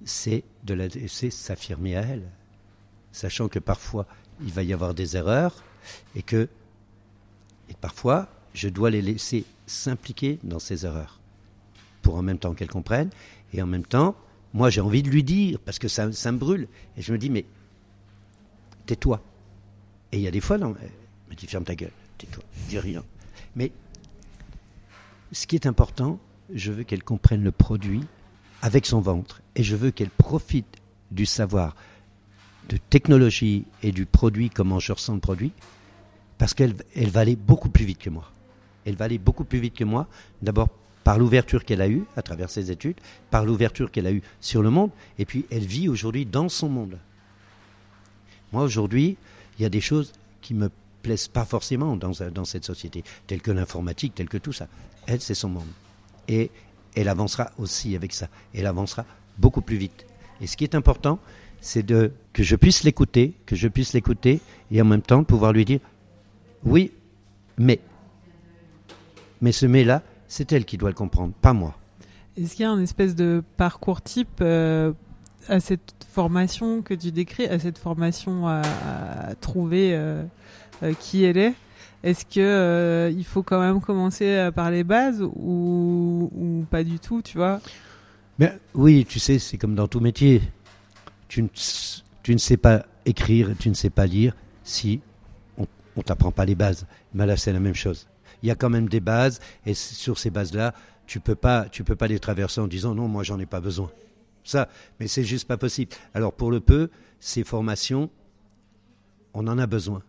c'est 0.04 0.44
de 0.64 0.74
la 0.74 0.88
laisser 0.88 1.30
s'affirmer 1.30 1.96
à 1.96 2.02
elle, 2.02 2.28
sachant 3.12 3.48
que 3.48 3.58
parfois 3.58 4.06
il 4.42 4.52
va 4.52 4.62
y 4.62 4.72
avoir 4.72 4.94
des 4.94 5.16
erreurs 5.16 5.62
et 6.14 6.22
que 6.22 6.48
et 7.68 7.74
parfois 7.80 8.28
je 8.54 8.68
dois 8.68 8.90
les 8.90 9.02
laisser 9.02 9.44
s'impliquer 9.66 10.38
dans 10.42 10.58
ces 10.58 10.84
erreurs 10.84 11.20
pour 12.02 12.16
en 12.16 12.22
même 12.22 12.38
temps 12.38 12.54
qu'elle 12.54 12.70
comprenne 12.70 13.10
et 13.52 13.62
en 13.62 13.66
même 13.66 13.84
temps 13.84 14.16
moi 14.52 14.70
j'ai 14.70 14.80
envie 14.80 15.02
de 15.02 15.10
lui 15.10 15.22
dire 15.22 15.58
parce 15.60 15.78
que 15.78 15.88
ça, 15.88 16.10
ça 16.12 16.32
me 16.32 16.38
brûle 16.38 16.68
et 16.96 17.02
je 17.02 17.12
me 17.12 17.18
dis 17.18 17.30
mais 17.30 17.44
tais-toi. 18.86 19.22
Et 20.10 20.18
il 20.18 20.22
y 20.22 20.28
a 20.28 20.30
des 20.30 20.40
fois 20.40 20.58
non 20.58 20.74
elle 20.80 20.90
me 21.30 21.34
dit 21.34 21.46
ferme 21.46 21.64
ta 21.64 21.74
gueule 21.74 21.92
tais-toi 22.18 22.42
dis 22.68 22.78
rien. 22.78 23.04
Mais 23.54 23.72
ce 25.32 25.46
qui 25.46 25.56
est 25.56 25.66
important 25.66 26.18
je 26.54 26.72
veux 26.72 26.84
qu'elle 26.84 27.04
comprenne 27.04 27.42
le 27.42 27.52
produit 27.52 28.04
avec 28.62 28.86
son 28.86 29.00
ventre 29.00 29.42
et 29.56 29.62
je 29.62 29.76
veux 29.76 29.90
qu'elle 29.90 30.10
profite 30.10 30.78
du 31.10 31.26
savoir 31.26 31.76
de 32.68 32.76
technologie 32.76 33.64
et 33.82 33.92
du 33.92 34.06
produit, 34.06 34.48
comment 34.48 34.78
je 34.78 34.92
ressens 34.92 35.14
le 35.14 35.20
produit, 35.20 35.52
parce 36.38 36.54
qu'elle 36.54 36.74
elle 36.94 37.10
va 37.10 37.20
aller 37.20 37.36
beaucoup 37.36 37.68
plus 37.68 37.84
vite 37.84 37.98
que 37.98 38.08
moi. 38.08 38.30
Elle 38.84 38.96
va 38.96 39.04
aller 39.04 39.18
beaucoup 39.18 39.44
plus 39.44 39.58
vite 39.58 39.74
que 39.74 39.84
moi, 39.84 40.08
d'abord 40.40 40.68
par 41.04 41.18
l'ouverture 41.18 41.64
qu'elle 41.64 41.82
a 41.82 41.88
eue 41.88 42.04
à 42.16 42.22
travers 42.22 42.50
ses 42.50 42.70
études, 42.70 42.96
par 43.30 43.44
l'ouverture 43.44 43.90
qu'elle 43.90 44.06
a 44.06 44.12
eue 44.12 44.22
sur 44.40 44.62
le 44.62 44.70
monde, 44.70 44.90
et 45.18 45.24
puis 45.24 45.44
elle 45.50 45.66
vit 45.66 45.88
aujourd'hui 45.88 46.24
dans 46.24 46.48
son 46.48 46.68
monde. 46.68 46.98
Moi, 48.52 48.62
aujourd'hui, 48.62 49.16
il 49.58 49.62
y 49.62 49.66
a 49.66 49.68
des 49.68 49.80
choses 49.80 50.12
qui 50.40 50.54
me 50.54 50.70
plaisent 51.02 51.28
pas 51.28 51.44
forcément 51.44 51.96
dans, 51.96 52.12
dans 52.30 52.44
cette 52.44 52.64
société, 52.64 53.02
telles 53.26 53.42
que 53.42 53.50
l'informatique, 53.50 54.14
telles 54.14 54.28
que 54.28 54.38
tout 54.38 54.52
ça. 54.52 54.68
Elle, 55.06 55.20
c'est 55.20 55.34
son 55.34 55.48
monde. 55.48 55.68
Et 56.28 56.50
elle 56.94 57.08
avancera 57.08 57.50
aussi 57.58 57.96
avec 57.96 58.12
ça. 58.12 58.28
Elle 58.54 58.66
avancera 58.66 59.04
beaucoup 59.38 59.62
plus 59.62 59.76
vite. 59.76 60.06
Et 60.40 60.46
ce 60.46 60.56
qui 60.56 60.64
est 60.64 60.74
important, 60.74 61.18
c'est 61.60 61.86
que 61.86 62.42
je 62.42 62.56
puisse 62.56 62.82
l'écouter, 62.82 63.34
que 63.46 63.56
je 63.56 63.68
puisse 63.68 63.92
l'écouter, 63.92 64.40
et 64.70 64.82
en 64.82 64.84
même 64.84 65.02
temps 65.02 65.24
pouvoir 65.24 65.52
lui 65.52 65.64
dire 65.64 65.80
oui, 66.64 66.92
mais. 67.56 67.80
Mais 69.40 69.52
ce 69.52 69.66
mais-là, 69.66 70.02
c'est 70.28 70.52
elle 70.52 70.64
qui 70.64 70.76
doit 70.76 70.90
le 70.90 70.94
comprendre, 70.94 71.32
pas 71.40 71.52
moi. 71.52 71.76
Est-ce 72.36 72.54
qu'il 72.54 72.62
y 72.62 72.66
a 72.66 72.70
un 72.70 72.80
espèce 72.80 73.14
de 73.14 73.42
parcours 73.56 74.00
type 74.00 74.40
euh, 74.40 74.92
à 75.48 75.60
cette 75.60 75.94
formation 76.10 76.82
que 76.82 76.94
tu 76.94 77.10
décris, 77.12 77.46
à 77.46 77.58
cette 77.58 77.78
formation 77.78 78.46
à, 78.48 78.62
à 79.28 79.34
trouver 79.34 79.94
euh, 79.94 80.22
euh, 80.82 80.94
qui 80.98 81.24
elle 81.24 81.36
est? 81.36 81.54
Est-ce 82.02 82.24
que 82.24 82.40
euh, 82.40 83.10
il 83.10 83.24
faut 83.24 83.42
quand 83.42 83.60
même 83.60 83.80
commencer 83.80 84.50
par 84.54 84.70
les 84.70 84.84
bases 84.84 85.22
ou, 85.22 86.30
ou 86.34 86.66
pas 86.70 86.82
du 86.82 86.98
tout, 86.98 87.22
tu 87.22 87.38
vois? 87.38 87.60
Oui, 88.74 89.04
tu 89.08 89.20
sais, 89.20 89.38
c'est 89.38 89.58
comme 89.58 89.74
dans 89.74 89.88
tout 89.88 90.00
métier. 90.00 90.42
Tu 91.28 91.42
ne, 91.42 91.48
tu 92.22 92.32
ne 92.32 92.38
sais 92.38 92.56
pas 92.56 92.84
écrire, 93.04 93.50
tu 93.58 93.68
ne 93.68 93.74
sais 93.74 93.90
pas 93.90 94.06
lire 94.06 94.34
si 94.64 95.00
on 95.58 95.66
ne 95.96 96.02
t'apprend 96.02 96.32
pas 96.32 96.44
les 96.44 96.54
bases. 96.54 96.86
Mais 97.14 97.26
là, 97.26 97.36
c'est 97.36 97.52
la 97.52 97.60
même 97.60 97.74
chose. 97.74 98.08
Il 98.42 98.48
y 98.48 98.50
a 98.50 98.54
quand 98.54 98.70
même 98.70 98.88
des 98.88 99.00
bases, 99.00 99.40
et 99.66 99.74
sur 99.74 100.18
ces 100.18 100.30
bases-là, 100.30 100.74
tu 101.06 101.20
peux 101.20 101.34
pas, 101.34 101.66
tu 101.70 101.84
peux 101.84 101.96
pas 101.96 102.08
les 102.08 102.18
traverser 102.18 102.60
en 102.60 102.66
disant 102.66 102.94
non, 102.94 103.08
moi, 103.08 103.22
j'en 103.22 103.38
ai 103.38 103.46
pas 103.46 103.60
besoin. 103.60 103.90
Ça, 104.44 104.68
mais 104.98 105.06
c'est 105.06 105.24
juste 105.24 105.46
pas 105.46 105.56
possible. 105.56 105.92
Alors 106.14 106.32
pour 106.32 106.50
le 106.50 106.60
peu, 106.60 106.90
ces 107.20 107.44
formations, 107.44 108.10
on 109.34 109.46
en 109.46 109.58
a 109.58 109.66
besoin. 109.66 110.02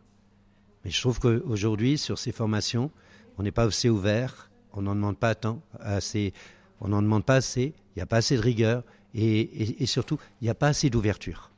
Mais 0.83 0.91
je 0.91 0.99
trouve 0.99 1.19
qu'aujourd'hui, 1.19 1.97
sur 1.97 2.19
ces 2.19 2.31
formations, 2.31 2.91
on 3.37 3.43
n'est 3.43 3.51
pas 3.51 3.63
assez 3.63 3.89
ouvert, 3.89 4.49
on 4.73 4.81
n'en 4.81 4.95
demande 4.95 5.17
pas 5.17 5.35
tant, 5.35 5.61
assez, 5.79 6.33
on 6.81 6.89
n'en 6.89 7.01
demande 7.01 7.25
pas 7.25 7.35
assez, 7.35 7.73
il 7.95 7.97
n'y 7.97 8.01
a 8.01 8.05
pas 8.05 8.17
assez 8.17 8.35
de 8.35 8.41
rigueur 8.41 8.83
et, 9.13 9.85
surtout, 9.85 10.17
il 10.41 10.45
n'y 10.45 10.49
a 10.49 10.55
pas 10.55 10.69
assez 10.69 10.89
d'ouverture. 10.89 11.51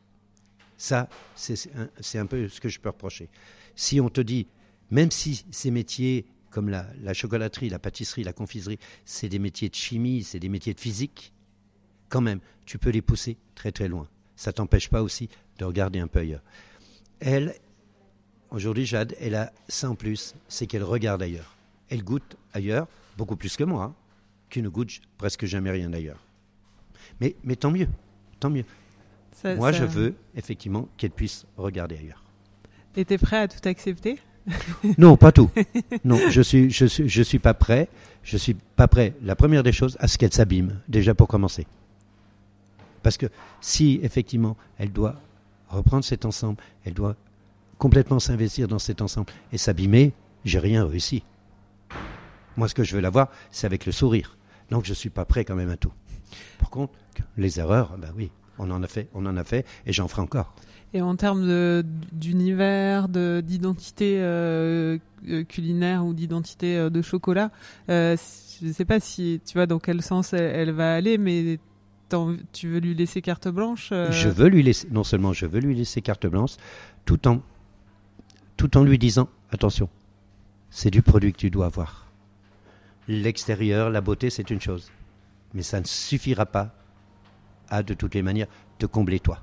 Ça, 0.78 1.08
c'est 1.36 1.56
c'est 1.56 1.74
un, 1.76 1.90
c'est 2.02 2.20
un 2.20 2.26
peu 2.26 2.50
ce 2.50 2.60
que 2.60 2.68
je 2.68 2.80
peux 2.80 2.90
reprocher. 2.90 3.30
Si 3.76 4.02
on 4.02 4.10
te 4.10 4.20
dit, 4.20 4.48
même 4.92 5.10
si 5.10 5.46
ces 5.52 5.72
métiers 5.72 6.26
comme 6.50 6.70
la, 6.70 6.88
la 7.02 7.14
chocolaterie, 7.14 7.70
la 7.70 7.80
pâtisserie, 7.80 8.24
la 8.24 8.32
confiserie, 8.32 8.80
c'est 9.04 9.28
des 9.28 9.40
métiers 9.40 9.68
de 9.68 9.76
chimie, 9.76 10.24
c'est 10.24 10.40
des 10.40 10.48
métiers 10.48 10.74
de 10.74 10.80
physique, 10.80 11.34
quand 12.08 12.22
même, 12.22 12.40
tu 12.66 12.78
peux 12.78 12.92
les 12.92 13.02
pousser 13.02 13.38
très 13.56 13.72
très 13.72 13.88
loin. 13.88 14.08
Ça 14.36 14.54
t'empêche 14.54 14.90
pas 14.90 15.02
aussi 15.02 15.30
de 15.58 15.66
regarder 15.66 16.00
un 16.00 16.08
peu 16.08 16.20
ailleurs. 16.20 16.44
Elle, 17.20 17.56
aujourd'hui, 18.52 18.86
Jade, 18.86 19.16
elle 19.20 19.36
a 19.36 19.52
ça 19.68 19.90
en 19.90 19.96
plus, 19.96 20.36
c'est 20.48 20.68
qu'elle 20.68 20.84
regarde 20.84 21.22
ailleurs. 21.22 21.56
Elle 21.90 22.04
goûte 22.04 22.36
ailleurs, 22.54 22.88
beaucoup 23.18 23.36
plus 23.36 23.56
que 23.58 23.64
moi, 23.64 23.84
hein, 23.86 23.94
qui 24.50 24.62
ne 24.62 24.70
goûte 24.70 25.02
presque 25.18 25.46
jamais 25.46 25.72
rien 25.72 25.90
d'ailleurs. 25.90 26.20
Mais, 27.22 27.36
mais 27.44 27.56
tant 27.56 27.72
mieux, 27.72 27.88
tant 28.40 28.50
mieux. 28.50 28.66
Ça- 29.32 29.56
Moi, 29.56 29.72
ça- 29.74 29.80
je 29.80 29.86
veux 29.86 30.16
effectivement 30.36 30.88
qu'elle 30.98 31.12
puisse 31.12 31.46
regarder 31.58 31.98
ailleurs. 31.98 32.24
Et 32.96 33.06
t'es 33.06 33.18
prêt 33.18 33.38
à 33.38 33.48
tout 33.48 33.68
accepter? 33.68 34.20
Non, 34.98 35.18
pas 35.18 35.32
tout. 35.32 35.50
Non, 36.04 36.20
je 36.30 36.42
suis, 36.42 36.70
je 36.70 36.86
suis, 36.86 37.10
je 37.10 37.24
suis 37.24 37.40
pas 37.40 37.54
prêt. 37.56 37.90
Je 38.24 38.38
suis 38.38 38.54
pas 38.76 38.88
prêt. 38.88 39.14
La 39.24 39.36
première 39.36 39.64
des 39.64 39.72
choses, 39.72 39.98
à 40.00 40.08
ce 40.08 40.18
qu'elle 40.18 40.34
s'abîme, 40.34 40.80
déjà 40.88 41.14
pour 41.16 41.28
commencer. 41.28 41.66
Parce 43.04 43.18
que 43.18 43.28
si 43.62 44.00
effectivement 44.04 44.56
elle 44.78 44.92
doit 44.92 45.16
reprendre 45.70 46.04
cet 46.04 46.26
ensemble, 46.26 46.58
elle 46.86 46.94
doit 46.94 47.16
complètement 47.78 48.20
s'investir 48.20 48.68
dans 48.68 48.80
cet 48.80 49.02
ensemble 49.02 49.32
et 49.52 49.58
s'abîmer, 49.58 50.14
j'ai 50.44 50.60
rien 50.60 50.86
réussi. 50.86 51.24
Moi, 52.58 52.68
ce 52.68 52.74
que 52.76 52.84
je 52.84 52.96
veux 52.96 53.02
l'avoir, 53.02 53.30
c'est 53.52 53.66
avec 53.68 53.86
le 53.86 53.92
sourire. 53.92 54.38
Donc, 54.72 54.86
je 54.86 54.94
suis 54.94 55.10
pas 55.10 55.26
prêt 55.26 55.44
quand 55.46 55.56
même 55.56 55.70
à 55.70 55.78
tout. 55.78 55.92
Par 56.60 56.70
contre, 56.70 56.94
les 57.38 57.60
erreurs, 57.60 57.98
ben 57.98 58.12
oui, 58.16 58.32
on 58.58 58.72
en 58.72 58.82
a 58.82 58.88
fait, 58.88 59.10
on 59.14 59.26
en 59.26 59.36
a 59.38 59.44
fait, 59.44 59.66
et 59.86 59.94
j'en 59.94 60.08
ferai 60.08 60.22
encore. 60.22 60.54
Et 60.94 61.02
en 61.02 61.16
termes 61.18 61.84
d'univers, 62.14 63.10
de- 63.10 63.44
d'identité 63.46 64.16
euh, 64.20 64.98
euh, 65.28 65.44
culinaire 65.44 66.06
ou 66.06 66.14
d'identité 66.14 66.78
euh, 66.78 66.90
de 66.90 67.02
chocolat, 67.02 67.52
euh, 67.90 68.16
je 68.62 68.68
ne 68.68 68.72
sais 68.74 68.86
pas 68.86 69.00
si 69.02 69.42
tu 69.46 69.54
vois 69.58 69.66
dans 69.66 69.80
quel 69.80 70.02
sens 70.02 70.32
elle, 70.34 70.44
elle 70.44 70.72
va 70.72 70.96
aller, 70.96 71.18
mais 71.18 71.60
tu 72.54 72.70
veux 72.70 72.80
lui 72.80 72.96
laisser 72.96 73.22
carte 73.22 73.50
blanche 73.50 73.90
Je 73.92 74.30
veux 74.30 74.48
lui 74.48 74.64
laisser, 74.64 74.88
non 74.90 75.04
seulement 75.04 75.34
je 75.34 75.46
veux 75.46 75.60
lui 75.60 75.76
laisser 75.76 76.02
carte 76.02 76.26
blanche, 76.28 76.52
tout 77.04 77.28
en, 77.28 77.42
tout 78.58 78.78
en 78.78 78.84
lui 78.84 78.98
disant, 78.98 79.30
attention, 79.52 79.90
c'est 80.70 80.92
du 80.92 81.02
produit 81.02 81.32
que 81.34 81.38
tu 81.38 81.50
dois 81.50 81.68
avoir. 81.68 82.06
L'extérieur, 83.08 83.90
la 83.90 84.02
beauté, 84.02 84.30
c'est 84.30 84.50
une 84.50 84.62
chose. 84.62 84.92
Mais 85.54 85.62
ça 85.62 85.80
ne 85.80 85.86
suffira 85.86 86.46
pas 86.46 86.74
à, 87.70 87.84
de 87.84 87.94
toutes 87.94 88.16
les 88.16 88.22
manières, 88.22 88.48
te 88.78 88.86
combler 88.86 89.20
toi. 89.20 89.42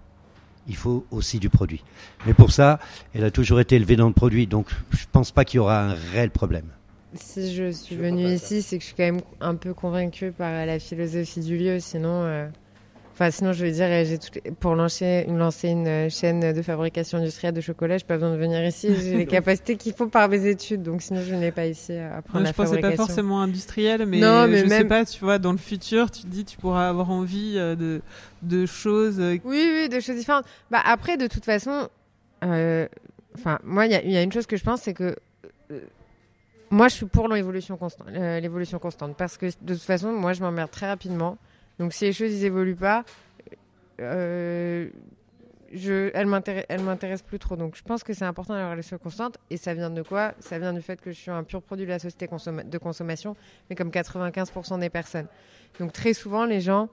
Il 0.68 0.76
faut 0.76 1.06
aussi 1.10 1.38
du 1.38 1.48
produit. 1.48 1.82
Mais 2.26 2.34
pour 2.34 2.52
ça, 2.52 2.78
elle 3.14 3.24
a 3.24 3.30
toujours 3.30 3.60
été 3.60 3.76
élevée 3.76 3.96
dans 3.96 4.06
le 4.06 4.12
produit, 4.12 4.46
donc 4.46 4.68
je 4.90 5.04
pense 5.10 5.32
pas 5.32 5.44
qu'il 5.44 5.56
y 5.56 5.60
aura 5.60 5.82
un 5.82 5.94
réel 6.12 6.30
problème. 6.30 6.66
Si 7.14 7.54
je 7.54 7.70
suis 7.70 7.96
venue 7.96 8.26
ici, 8.26 8.62
c'est 8.62 8.78
que 8.78 8.82
je 8.82 8.86
suis 8.88 8.96
quand 8.96 9.04
même 9.04 9.20
un 9.40 9.54
peu 9.54 9.74
convaincue 9.74 10.32
par 10.32 10.64
la 10.64 10.78
philosophie 10.78 11.40
du 11.40 11.58
lieu. 11.58 11.78
Sinon, 11.78 12.24
euh, 12.24 12.48
enfin, 13.12 13.30
sinon, 13.30 13.52
je 13.52 13.64
veux 13.64 13.70
dire, 13.72 13.86
j'ai 14.04 14.18
les- 14.44 14.50
pour 14.52 14.74
lancer, 14.74 15.24
lancer 15.28 15.68
une 15.68 15.86
euh, 15.86 16.08
chaîne 16.08 16.52
de 16.52 16.62
fabrication 16.62 17.18
industrielle 17.18 17.54
de 17.54 17.60
chocolat, 17.60 17.98
j'ai 17.98 18.04
pas 18.04 18.14
besoin 18.16 18.32
de 18.32 18.36
venir 18.38 18.64
ici. 18.64 18.88
J'ai 19.00 19.16
les 19.18 19.26
capacités 19.26 19.76
qu'il 19.76 19.92
faut 19.94 20.06
par 20.08 20.28
mes 20.28 20.46
études, 20.46 20.82
donc 20.82 21.02
sinon, 21.02 21.20
je 21.22 21.34
n'ai 21.34 21.52
pas 21.52 21.66
ici 21.66 21.92
à 21.92 22.16
apprendre 22.16 22.40
Moi, 22.40 22.42
la 22.44 22.48
je 22.50 22.54
pensais 22.54 22.70
pas 22.76 22.80
fabrication. 22.82 23.06
forcément 23.06 23.40
industriel, 23.42 24.06
mais, 24.06 24.18
Non, 24.20 24.46
mais 24.48 24.58
je 24.58 24.62
sais 24.62 24.78
même- 24.78 24.88
pas, 24.88 25.04
tu 25.04 25.20
vois, 25.20 25.38
dans 25.38 25.52
le 25.52 25.58
futur, 25.58 26.10
tu 26.10 26.22
te 26.22 26.26
dis, 26.28 26.44
tu 26.44 26.56
pourras 26.56 26.88
avoir 26.88 27.10
envie 27.10 27.54
euh, 27.56 27.74
de, 27.76 28.00
de 28.42 28.66
choses. 28.66 29.20
euh, 29.20 29.36
Oui, 29.44 29.70
oui, 29.72 29.88
des 29.88 30.00
choses 30.00 30.16
différentes. 30.16 30.44
Bah 30.70 30.80
après, 30.84 31.16
de 31.16 31.26
toute 31.26 31.44
façon, 31.44 31.88
euh, 32.44 32.86
moi, 33.64 33.86
il 33.86 33.92
y, 33.92 33.94
a- 33.94 34.02
il 34.02 34.10
y 34.10 34.16
a 34.16 34.22
une 34.22 34.32
chose 34.32 34.46
que 34.46 34.56
je 34.56 34.64
pense, 34.64 34.82
c'est 34.82 34.94
que 34.94 35.14
euh, 35.70 35.80
moi, 36.70 36.88
je 36.88 36.94
suis 36.94 37.06
pour 37.06 37.28
l'évolution 37.28 37.76
constante, 37.76 38.08
euh, 38.10 38.40
l'évolution 38.40 38.78
constante, 38.78 39.16
parce 39.16 39.36
que 39.36 39.46
de 39.60 39.74
toute 39.74 39.82
façon, 39.82 40.12
moi, 40.12 40.32
je 40.32 40.40
m'emmerde 40.40 40.70
très 40.70 40.86
rapidement. 40.86 41.36
Donc, 41.78 41.92
si 41.92 42.04
les 42.04 42.12
choses 42.12 42.32
ils 42.32 42.44
évoluent 42.44 42.76
pas, 42.76 43.04
euh, 44.00 44.88
je, 45.72 46.10
elles 46.14 46.26
m'intéressent 46.26 47.22
plus 47.22 47.38
trop. 47.38 47.56
Donc, 47.56 47.76
je 47.76 47.82
pense 47.82 48.04
que 48.04 48.12
c'est 48.12 48.24
important 48.24 48.54
d'avoir 48.54 48.76
les 48.76 48.82
choses 48.82 48.98
constantes. 49.02 49.38
Et 49.50 49.56
ça 49.56 49.74
vient 49.74 49.90
de 49.90 50.02
quoi? 50.02 50.34
Ça 50.38 50.58
vient 50.58 50.72
du 50.72 50.82
fait 50.82 51.00
que 51.00 51.10
je 51.10 51.18
suis 51.18 51.30
un 51.30 51.44
pur 51.44 51.62
produit 51.62 51.86
de 51.86 51.90
la 51.90 51.98
société 51.98 52.26
de 52.26 52.78
consommation, 52.78 53.36
mais 53.68 53.76
comme 53.76 53.90
95% 53.90 54.78
des 54.80 54.90
personnes. 54.90 55.26
Donc, 55.80 55.92
très 55.92 56.14
souvent, 56.14 56.44
les 56.44 56.60
gens 56.60 56.88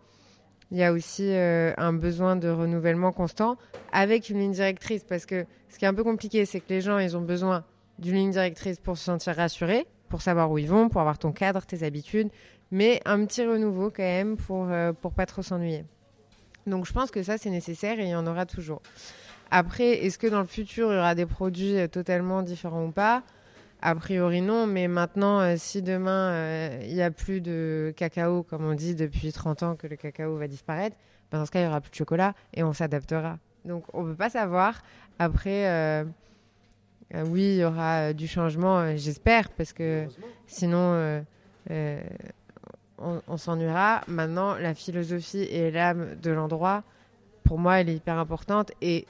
il 0.71 0.77
y 0.77 0.83
a 0.83 0.93
aussi 0.93 1.31
euh, 1.31 1.73
un 1.77 1.93
besoin 1.93 2.35
de 2.35 2.47
renouvellement 2.47 3.11
constant 3.11 3.57
avec 3.91 4.29
une 4.29 4.39
ligne 4.39 4.51
directrice. 4.51 5.03
Parce 5.03 5.25
que 5.25 5.45
ce 5.69 5.79
qui 5.79 5.85
est 5.85 5.87
un 5.87 5.93
peu 5.93 6.03
compliqué, 6.03 6.45
c'est 6.45 6.59
que 6.59 6.69
les 6.69 6.81
gens, 6.81 6.99
ils 6.99 7.17
ont 7.17 7.21
besoin 7.21 7.63
d'une 7.97 8.15
ligne 8.15 8.31
directrice 8.31 8.79
pour 8.79 8.97
se 8.97 9.05
sentir 9.05 9.35
rassurés, 9.35 9.87
pour 10.09 10.21
savoir 10.21 10.51
où 10.51 10.57
ils 10.57 10.67
vont, 10.67 10.89
pour 10.89 11.01
avoir 11.01 11.17
ton 11.17 11.31
cadre, 11.31 11.65
tes 11.65 11.83
habitudes, 11.83 12.29
mais 12.71 13.01
un 13.05 13.25
petit 13.25 13.45
renouveau 13.45 13.89
quand 13.89 14.03
même 14.03 14.37
pour, 14.37 14.67
euh, 14.69 14.93
pour 14.93 15.13
pas 15.13 15.25
trop 15.25 15.41
s'ennuyer. 15.41 15.85
Donc 16.67 16.85
je 16.85 16.93
pense 16.93 17.11
que 17.11 17.23
ça, 17.23 17.37
c'est 17.37 17.49
nécessaire 17.49 17.99
et 17.99 18.03
il 18.03 18.09
y 18.09 18.15
en 18.15 18.27
aura 18.27 18.45
toujours. 18.45 18.81
Après, 19.51 20.05
est-ce 20.05 20.19
que 20.19 20.27
dans 20.27 20.39
le 20.41 20.45
futur, 20.45 20.91
il 20.91 20.95
y 20.95 20.97
aura 20.97 21.15
des 21.15 21.25
produits 21.25 21.77
euh, 21.77 21.87
totalement 21.87 22.43
différents 22.43 22.85
ou 22.85 22.91
pas? 22.91 23.23
A 23.81 23.95
priori 23.95 24.41
non, 24.41 24.67
mais 24.67 24.87
maintenant, 24.87 25.39
euh, 25.39 25.55
si 25.57 25.81
demain, 25.81 26.31
euh, 26.33 26.79
il 26.83 26.93
n'y 26.93 27.01
a 27.01 27.11
plus 27.11 27.41
de 27.41 27.93
cacao, 27.95 28.43
comme 28.43 28.65
on 28.65 28.73
dit 28.73 28.93
depuis 28.93 29.31
30 29.31 29.63
ans 29.63 29.75
que 29.75 29.87
le 29.87 29.95
cacao 29.95 30.37
va 30.37 30.47
disparaître, 30.47 30.97
ben, 31.31 31.39
dans 31.39 31.45
ce 31.45 31.51
cas, 31.51 31.59
il 31.59 31.63
n'y 31.63 31.69
aura 31.69 31.81
plus 31.81 31.91
de 31.91 31.95
chocolat 31.95 32.33
et 32.53 32.63
on 32.63 32.73
s'adaptera. 32.73 33.39
Donc 33.65 33.85
on 33.93 34.03
ne 34.03 34.11
peut 34.11 34.17
pas 34.17 34.29
savoir. 34.29 34.81
Après, 35.17 35.67
euh, 35.67 36.03
euh, 37.15 37.23
oui, 37.25 37.41
il 37.41 37.55
y 37.57 37.63
aura 37.63 38.09
euh, 38.09 38.13
du 38.13 38.27
changement, 38.27 38.79
euh, 38.79 38.93
j'espère, 38.95 39.49
parce 39.49 39.73
que 39.73 40.05
sinon, 40.45 40.93
euh, 40.93 41.21
euh, 41.71 42.01
on, 43.27 43.37
s'ennuiera. 43.37 44.01
Maintenant, 44.07 44.55
la 44.55 44.73
philosophie 44.73 45.43
et 45.43 45.71
l'âme 45.71 46.15
de 46.21 46.31
l'endroit, 46.31 46.83
pour 47.43 47.57
moi, 47.59 47.79
elle 47.79 47.89
est 47.89 47.95
hyper 47.95 48.17
importante. 48.17 48.71
Et 48.81 49.05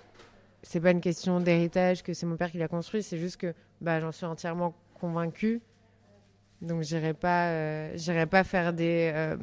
c'est 0.63 0.79
pas 0.79 0.91
une 0.91 1.01
question 1.01 1.39
d'héritage 1.39 2.03
que 2.03 2.13
c'est 2.13 2.25
mon 2.25 2.35
père 2.35 2.51
qui 2.51 2.57
l'a 2.57 2.67
construit, 2.67 3.03
c'est 3.03 3.17
juste 3.17 3.37
que 3.37 3.53
bah, 3.81 3.99
j'en 3.99 4.11
suis 4.11 4.25
entièrement 4.25 4.73
convaincue. 4.99 5.61
Donc 6.61 6.81
j'irai 6.83 7.13
pas, 7.13 7.47
euh, 7.47 8.25
pas 8.29 8.43
faire 8.43 8.73
des, 8.73 9.11
euh, 9.13 9.37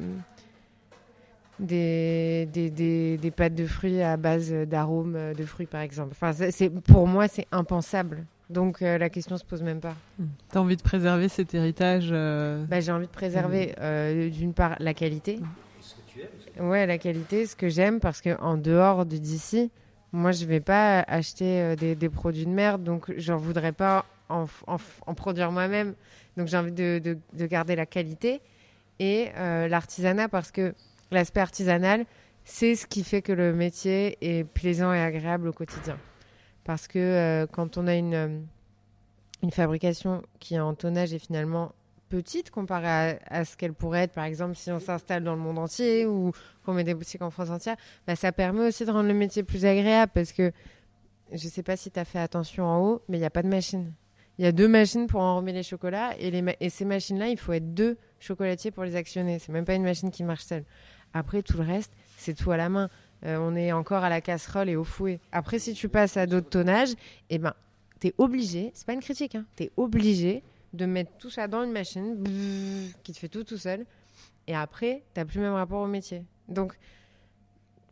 des, 1.59 2.47
des, 2.51 2.69
des, 2.69 3.17
des 3.17 3.31
pâtes 3.31 3.55
de 3.55 3.65
fruits 3.65 4.01
à 4.01 4.17
base 4.17 4.51
d'arômes 4.51 5.15
euh, 5.15 5.33
de 5.33 5.43
fruits, 5.43 5.65
par 5.65 5.81
exemple. 5.81 6.11
Enfin, 6.11 6.31
c'est- 6.51 6.69
pour 6.69 7.07
moi, 7.07 7.27
c'est 7.27 7.47
impensable. 7.51 8.25
Donc 8.49 8.81
euh, 8.81 8.97
la 8.97 9.09
question 9.09 9.37
se 9.37 9.43
pose 9.43 9.61
même 9.61 9.81
pas. 9.81 9.95
T'as 10.49 10.59
envie 10.59 10.77
de 10.77 10.81
préserver 10.81 11.27
cet 11.27 11.53
héritage 11.53 12.09
euh, 12.11 12.63
Bah, 12.65 12.79
j'ai 12.79 12.91
envie 12.91 13.07
de 13.07 13.11
préserver 13.11 13.75
euh, 13.79 14.29
d'une 14.29 14.53
part 14.53 14.75
la 14.79 14.93
qualité. 14.93 15.39
Ouais, 16.59 16.85
la 16.87 16.97
qualité, 16.97 17.45
ce 17.45 17.55
que 17.55 17.69
j'aime, 17.69 17.99
parce 17.99 18.21
que 18.21 18.39
en 18.41 18.57
dehors 18.57 19.05
de 19.05 19.17
d'ici, 19.17 19.69
moi 20.11 20.31
je 20.31 20.45
vais 20.45 20.59
pas 20.61 21.01
acheter 21.01 21.61
euh, 21.61 21.75
des, 21.75 21.93
des 21.95 22.09
produits 22.09 22.45
de 22.45 22.51
merde, 22.51 22.83
donc 22.83 23.13
j'en 23.17 23.37
voudrais 23.37 23.73
pas 23.73 24.05
en, 24.29 24.45
en 24.67 25.13
produire 25.13 25.51
moi-même. 25.51 25.93
Donc 26.37 26.47
j'ai 26.47 26.57
envie 26.57 26.71
de, 26.71 26.99
de- 27.03 27.17
de 27.33 27.45
garder 27.45 27.75
la 27.75 27.85
qualité 27.85 28.41
et 28.99 29.27
euh, 29.37 29.67
l'artisanat, 29.67 30.29
parce 30.29 30.51
que 30.51 30.73
l'aspect 31.11 31.41
artisanal, 31.41 32.05
c'est 32.45 32.75
ce 32.75 32.87
qui 32.87 33.03
fait 33.03 33.21
que 33.21 33.33
le 33.33 33.53
métier 33.53 34.17
est 34.21 34.43
plaisant 34.45 34.93
et 34.93 35.01
agréable 35.01 35.49
au 35.49 35.53
quotidien. 35.53 35.97
Parce 36.67 36.89
que 36.89 36.99
euh, 36.99 37.47
quand 37.47 37.77
on 37.77 37.87
a 37.87 37.95
une, 37.95 38.13
euh, 38.13 38.39
une 39.41 39.51
fabrication 39.51 40.21
qui 40.39 40.59
en 40.59 40.73
tonnage 40.75 41.13
est 41.13 41.19
finalement 41.19 41.71
petite 42.09 42.51
comparée 42.51 42.87
à, 42.87 43.19
à 43.27 43.45
ce 43.45 43.55
qu'elle 43.55 43.73
pourrait 43.73 44.01
être, 44.01 44.11
par 44.11 44.25
exemple, 44.25 44.57
si 44.57 44.69
on 44.69 44.81
s'installe 44.81 45.23
dans 45.23 45.33
le 45.33 45.39
monde 45.39 45.59
entier 45.59 46.05
ou 46.05 46.33
qu'on 46.65 46.73
met 46.73 46.83
des 46.83 46.93
boutiques 46.93 47.21
en 47.21 47.29
France 47.29 47.51
entière, 47.51 47.77
bah, 48.05 48.17
ça 48.17 48.33
permet 48.33 48.67
aussi 48.67 48.83
de 48.83 48.91
rendre 48.91 49.07
le 49.07 49.13
métier 49.13 49.43
plus 49.43 49.65
agréable 49.65 50.11
parce 50.13 50.33
que 50.33 50.51
je 51.31 51.45
ne 51.45 51.49
sais 51.49 51.63
pas 51.63 51.77
si 51.77 51.89
tu 51.89 51.99
as 52.01 52.05
fait 52.05 52.19
attention 52.19 52.65
en 52.65 52.79
haut, 52.81 53.01
mais 53.07 53.15
il 53.15 53.21
n'y 53.21 53.25
a 53.25 53.29
pas 53.31 53.43
de 53.43 53.47
machine. 53.47 53.93
Il 54.37 54.43
y 54.43 54.47
a 54.47 54.51
deux 54.51 54.67
machines 54.67 55.07
pour 55.07 55.21
enrober 55.21 55.53
les 55.53 55.63
chocolats 55.63 56.17
et, 56.19 56.31
les 56.31 56.43
et 56.59 56.69
ces 56.69 56.83
machines-là, 56.83 57.29
il 57.29 57.37
faut 57.37 57.53
être 57.53 57.73
deux 57.73 57.97
chocolatiers 58.19 58.71
pour 58.71 58.83
les 58.83 58.97
actionner. 58.97 59.39
C'est 59.39 59.53
même 59.53 59.65
pas 59.65 59.75
une 59.75 59.83
machine 59.83 60.11
qui 60.11 60.25
marche 60.25 60.43
seule. 60.43 60.65
Après, 61.13 61.41
tout 61.41 61.57
le 61.57 61.63
reste, 61.63 61.93
c'est 62.17 62.33
tout 62.33 62.51
à 62.51 62.57
la 62.57 62.67
main. 62.67 62.89
Euh, 63.25 63.37
on 63.39 63.55
est 63.55 63.71
encore 63.71 64.03
à 64.03 64.09
la 64.09 64.21
casserole 64.21 64.69
et 64.69 64.75
au 64.75 64.83
fouet. 64.83 65.19
Après, 65.31 65.59
si 65.59 65.73
tu 65.73 65.89
passes 65.89 66.17
à 66.17 66.25
d'autres 66.25 66.49
tonnages, 66.49 66.93
eh 67.29 67.39
ben, 67.39 67.53
tu 67.99 68.07
es 68.07 68.13
obligé, 68.17 68.71
c'est 68.73 68.85
pas 68.85 68.93
une 68.93 69.01
critique, 69.01 69.35
hein, 69.35 69.45
tu 69.55 69.63
es 69.63 69.71
obligé 69.75 70.43
de 70.73 70.85
mettre 70.85 71.11
tout 71.17 71.29
ça 71.29 71.47
dans 71.47 71.63
une 71.63 71.71
machine 71.71 72.23
qui 73.03 73.13
te 73.13 73.17
fait 73.17 73.29
tout 73.29 73.43
tout 73.43 73.57
seul. 73.57 73.85
Et 74.47 74.55
après, 74.55 75.03
tu 75.13 75.25
plus 75.25 75.39
le 75.39 75.45
même 75.45 75.53
rapport 75.53 75.81
au 75.81 75.87
métier. 75.87 76.23
Donc, 76.47 76.77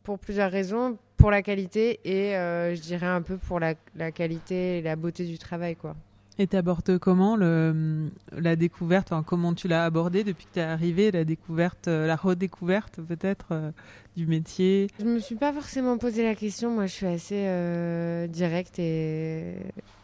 pour 0.04 0.20
plusieurs 0.20 0.52
raisons, 0.52 0.98
pour 1.18 1.32
la 1.32 1.42
qualité 1.42 2.00
et 2.04 2.36
euh, 2.36 2.76
je 2.76 2.82
dirais 2.82 3.08
un 3.08 3.22
peu 3.22 3.38
pour 3.38 3.60
la, 3.60 3.74
la 3.96 4.12
qualité 4.12 4.78
et 4.78 4.82
la 4.82 4.96
beauté 4.96 5.26
du 5.26 5.38
travail, 5.38 5.76
quoi. 5.76 5.96
Et 6.38 6.48
t'abordes 6.48 6.98
comment 6.98 7.38
le, 7.38 8.10
la 8.38 8.58
découverte, 8.58 9.12
enfin, 9.14 9.24
comment 9.24 9.54
tu 9.54 9.70
l'as 9.70 9.86
abordé 9.86 10.26
depuis 10.26 10.46
que 10.48 10.52
t'es 10.56 10.62
arrivé, 10.62 11.10
la 11.12 11.24
découverte, 11.24 11.88
euh, 11.88 12.06
la 12.08 12.18
redécouverte 12.18 13.00
peut-être 13.02 13.46
euh, 13.52 13.72
du 14.18 14.28
métier? 14.28 14.88
Je 15.00 15.06
me 15.06 15.20
suis 15.20 15.36
pas 15.36 15.54
forcément 15.54 15.98
posé 15.98 16.24
la 16.26 16.36
question. 16.36 16.72
Moi, 16.72 16.88
je 16.88 16.92
suis 16.92 17.06
assez 17.06 17.46
euh, 17.48 18.28
directe 18.28 18.80
et 18.80 19.56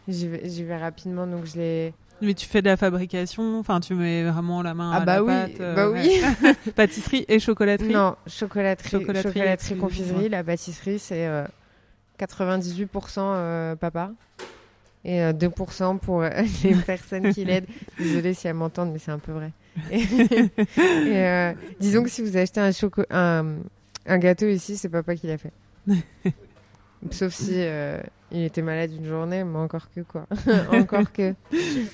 j'y 0.07 0.29
vais, 0.63 0.77
rapidement. 0.77 1.27
Donc, 1.27 1.45
je 1.45 1.57
l'ai. 1.57 1.93
Mais 2.21 2.33
tu 2.33 2.45
fais 2.47 2.61
de 2.61 2.67
la 2.67 2.77
fabrication, 2.77 3.57
enfin 3.59 3.79
tu 3.79 3.95
mets 3.95 4.23
vraiment 4.23 4.61
la 4.61 4.73
main 4.75 4.91
Ah 4.93 4.97
à 4.97 5.05
bah 5.05 5.15
la 5.15 5.23
oui, 5.23 5.27
pâte. 5.27 5.59
euh, 5.59 5.75
bah 5.75 5.89
ouais. 5.89 6.07
oui. 6.43 6.71
Pâtisserie 6.75 7.25
et 7.27 7.39
chocolaterie? 7.39 7.91
non, 7.91 8.15
chocolaterie, 8.27 8.91
Chocolaterie 8.91 9.75
confiserie. 9.77 10.23
ouais. 10.25 10.29
La 10.29 10.43
pâtisserie, 10.43 10.99
c'est 10.99 11.25
euh, 11.25 11.43
98% 12.19 12.87
euh, 13.17 13.75
papa 13.75 14.11
et 15.03 15.21
euh, 15.21 15.33
2% 15.33 15.99
pour 15.99 16.21
euh, 16.21 16.29
les 16.63 16.75
personnes 16.75 17.33
qui 17.33 17.45
l'aident. 17.45 17.65
Désolée 17.97 18.33
si 18.33 18.47
elles 18.47 18.53
m'entendent, 18.53 18.91
mais 18.91 18.99
c'est 18.99 19.11
un 19.11 19.19
peu 19.19 19.31
vrai. 19.31 19.51
Et, 19.91 20.03
euh, 21.17 21.53
disons 21.79 22.03
que 22.03 22.09
si 22.09 22.21
vous 22.21 22.35
achetez 22.37 22.59
un, 22.59 22.71
choco 22.71 23.03
un, 23.09 23.55
un 24.05 24.17
gâteau 24.17 24.47
ici, 24.47 24.75
c'est 24.77 24.89
papa 24.89 25.15
qui 25.15 25.27
l'a 25.27 25.37
fait. 25.37 25.53
Sauf 27.09 27.33
si 27.33 27.53
euh, 27.55 27.99
il 28.31 28.43
était 28.43 28.61
malade 28.61 28.91
une 28.93 29.05
journée, 29.07 29.43
mais 29.43 29.57
encore 29.57 29.89
que 29.89 30.01
quoi. 30.01 30.27
encore 30.71 31.11
que. 31.11 31.33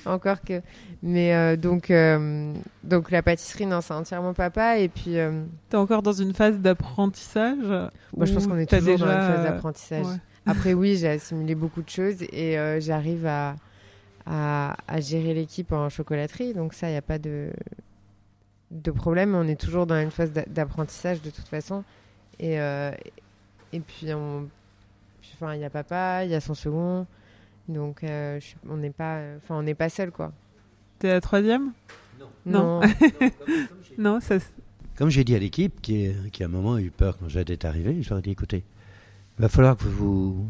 encore 0.04 0.42
que. 0.42 0.60
Mais 1.02 1.34
euh, 1.34 1.56
donc, 1.56 1.90
euh, 1.90 2.52
donc 2.84 3.10
la 3.10 3.22
pâtisserie, 3.22 3.64
non, 3.64 3.80
c'est 3.80 3.94
entièrement 3.94 4.34
papa. 4.34 4.78
Et 4.78 4.88
puis. 4.90 5.18
euh, 5.18 5.44
T'es 5.70 5.78
encore 5.78 6.02
dans 6.02 6.12
une 6.12 6.34
phase 6.34 6.58
d'apprentissage 6.58 7.56
moi, 8.16 8.26
je 8.26 8.34
pense 8.34 8.46
qu'on 8.46 8.58
est 8.58 8.66
toujours 8.68 8.98
dans 8.98 9.06
la 9.06 9.20
phase 9.20 9.40
euh, 9.40 9.44
d'apprentissage. 9.44 10.04
ouais. 10.04 10.16
Après, 10.48 10.74
oui, 10.74 10.96
j'ai 10.96 11.08
assimilé 11.08 11.54
beaucoup 11.54 11.82
de 11.82 11.88
choses 11.90 12.22
et 12.32 12.58
euh, 12.58 12.80
j'arrive 12.80 13.26
à, 13.26 13.56
à, 14.26 14.76
à 14.86 15.00
gérer 15.00 15.34
l'équipe 15.34 15.72
en 15.72 15.88
chocolaterie. 15.88 16.54
Donc, 16.54 16.74
ça, 16.74 16.88
il 16.88 16.92
n'y 16.92 16.96
a 16.98 17.02
pas 17.02 17.18
de, 17.18 17.50
de 18.70 18.90
problème. 18.90 19.34
On 19.34 19.46
est 19.48 19.60
toujours 19.60 19.86
dans 19.86 20.00
une 20.00 20.10
phase 20.10 20.32
d'a- 20.32 20.44
d'apprentissage 20.46 21.22
de 21.22 21.30
toute 21.30 21.48
façon. 21.48 21.84
Et, 22.38 22.60
euh, 22.60 22.90
et 23.72 23.80
puis, 23.80 24.12
on- 24.14 24.48
enfin, 25.34 25.54
il 25.54 25.60
y 25.60 25.64
a 25.64 25.70
papa, 25.70 26.24
il 26.24 26.30
y 26.30 26.34
a 26.34 26.40
son 26.40 26.54
second. 26.54 27.06
Donc, 27.68 28.02
euh, 28.04 28.40
je- 28.40 28.54
on 28.68 28.76
n'est 28.78 28.90
pas, 28.90 29.20
enfin, 29.36 29.56
on 29.56 29.62
n'est 29.62 29.74
pas 29.74 29.88
seul, 29.88 30.10
quoi. 30.10 30.32
T'es 30.98 31.08
la 31.08 31.20
troisième? 31.20 31.72
Non. 32.46 32.80
Non. 32.80 32.80
Non, 33.98 34.20
ça. 34.20 34.36
s- 34.36 34.52
Comme 34.96 35.10
j'ai 35.10 35.22
dit 35.24 35.34
à 35.34 35.38
l'équipe, 35.38 35.80
qui, 35.80 36.10
à 36.42 36.46
un 36.46 36.48
moment 36.48 36.74
a 36.74 36.80
eu 36.80 36.90
peur 36.90 37.18
quand 37.18 37.28
est 37.50 37.64
arrivé, 37.64 38.02
je 38.02 38.08
leur 38.10 38.18
ai 38.18 38.22
dit 38.22 38.30
écoutez, 38.30 38.64
il 39.38 39.42
va 39.42 39.48
falloir 39.48 39.76
que 39.76 39.84
vous 39.84 40.34
vous 40.34 40.46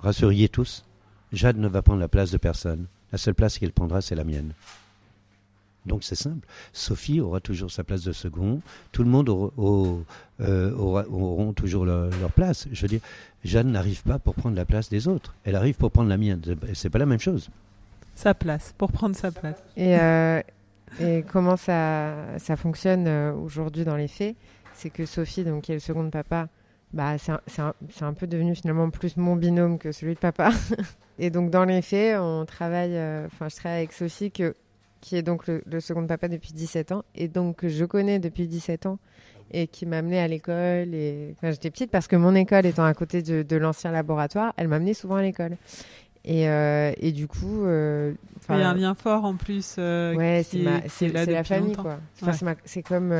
rassuriez 0.00 0.48
tous. 0.48 0.84
Jade 1.32 1.56
ne 1.56 1.68
va 1.68 1.82
prendre 1.82 2.00
la 2.00 2.08
place 2.08 2.30
de 2.30 2.36
personne. 2.38 2.86
La 3.12 3.18
seule 3.18 3.34
place 3.34 3.58
qu'elle 3.58 3.72
prendra, 3.72 4.00
c'est 4.00 4.14
la 4.14 4.24
mienne. 4.24 4.52
Donc 5.84 6.04
c'est 6.04 6.14
simple. 6.14 6.46
Sophie 6.72 7.20
aura 7.20 7.40
toujours 7.40 7.70
sa 7.70 7.82
place 7.84 8.02
de 8.02 8.12
second. 8.12 8.60
Tout 8.92 9.02
le 9.02 9.10
monde 9.10 9.28
aura, 9.28 9.50
au- 9.56 10.04
euh, 10.40 10.72
aura- 10.76 11.06
auront 11.08 11.52
toujours 11.52 11.84
leur, 11.84 12.08
leur 12.20 12.30
place. 12.30 12.68
Je 12.70 12.82
veux 12.82 12.88
dire, 12.88 13.00
Jade 13.44 13.66
n'arrive 13.66 14.02
pas 14.02 14.18
pour 14.18 14.34
prendre 14.34 14.54
la 14.56 14.64
place 14.64 14.88
des 14.88 15.08
autres. 15.08 15.34
Elle 15.44 15.56
arrive 15.56 15.74
pour 15.74 15.90
prendre 15.90 16.08
la 16.08 16.16
mienne. 16.16 16.40
C'est 16.74 16.90
pas 16.90 16.98
la 17.00 17.06
même 17.06 17.18
chose. 17.20 17.50
Sa 18.14 18.32
place, 18.34 18.74
pour 18.78 18.92
prendre 18.92 19.16
sa 19.16 19.32
place. 19.32 19.56
Et, 19.76 19.98
euh, 19.98 20.40
et 21.00 21.24
comment 21.32 21.56
ça, 21.56 22.38
ça 22.38 22.56
fonctionne 22.56 23.06
euh, 23.08 23.32
aujourd'hui 23.34 23.84
dans 23.84 23.96
les 23.96 24.08
faits? 24.08 24.36
C'est 24.74 24.90
que 24.90 25.04
Sophie, 25.06 25.44
donc, 25.44 25.62
qui 25.64 25.72
est 25.72 25.76
le 25.76 25.80
second 25.80 26.04
de 26.04 26.10
papa, 26.10 26.48
bah, 26.92 27.16
c'est 27.18 27.32
un, 27.32 27.40
un- 27.58 27.74
un 28.06 28.12
peu 28.12 28.26
devenu 28.26 28.54
finalement 28.54 28.90
plus 28.90 29.16
mon 29.16 29.36
binôme 29.36 29.78
que 29.78 29.92
celui 29.92 30.14
de 30.14 30.18
papa. 30.18 30.50
et 31.18 31.30
donc 31.30 31.50
dans 31.50 31.64
les 31.64 31.82
faits, 31.82 32.18
on 32.20 32.44
travaille, 32.44 32.96
euh, 32.96 33.26
enfin 33.26 33.48
je 33.48 33.56
travaille 33.56 33.78
avec 33.78 33.92
Sophie 33.92 34.30
que, 34.30 34.54
qui 35.00 35.16
est 35.16 35.22
donc 35.22 35.46
le, 35.46 35.62
le 35.66 35.80
second 35.80 36.06
papa 36.06 36.28
depuis 36.28 36.52
17 36.52 36.92
ans 36.92 37.02
et 37.14 37.28
donc 37.28 37.56
que 37.56 37.68
je 37.68 37.84
connais 37.84 38.18
depuis 38.18 38.46
17 38.46 38.86
ans 38.86 38.98
et 39.50 39.66
qui 39.66 39.84
m'a 39.86 39.98
amené 39.98 40.18
à 40.20 40.28
l'école 40.28 40.94
et 40.94 41.34
quand 41.40 41.50
j'étais 41.50 41.70
petite 41.70 41.90
parce 41.90 42.06
que 42.08 42.16
mon 42.16 42.34
école 42.34 42.64
étant 42.66 42.84
à 42.84 42.94
côté 42.94 43.20
de, 43.22 43.42
de 43.42 43.56
l'ancien 43.56 43.90
laboratoire, 43.90 44.52
elle 44.56 44.68
m'amenait 44.68 44.94
souvent 44.94 45.16
à 45.16 45.22
l'école. 45.22 45.56
Et, 46.24 46.48
euh, 46.48 46.92
et 46.98 47.10
du 47.10 47.26
coup, 47.26 47.64
euh, 47.64 48.12
Il 48.48 48.56
y 48.58 48.62
a 48.62 48.68
un 48.70 48.74
lien 48.74 48.94
fort 48.94 49.24
en 49.24 49.34
plus. 49.34 49.74
euh, 49.78 50.14
ouais, 50.14 50.42
c'est 50.88 51.08
la 51.08 51.42
famille 51.42 51.70
longtemps. 51.70 51.82
quoi. 51.82 51.98
Enfin, 52.22 52.46
Ouais. 52.46 52.54
c'est 52.64 52.82
comme 52.82 53.12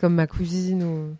comme 0.00 0.14
ma 0.16 0.26
cousine 0.26 0.82
ou 0.82 1.14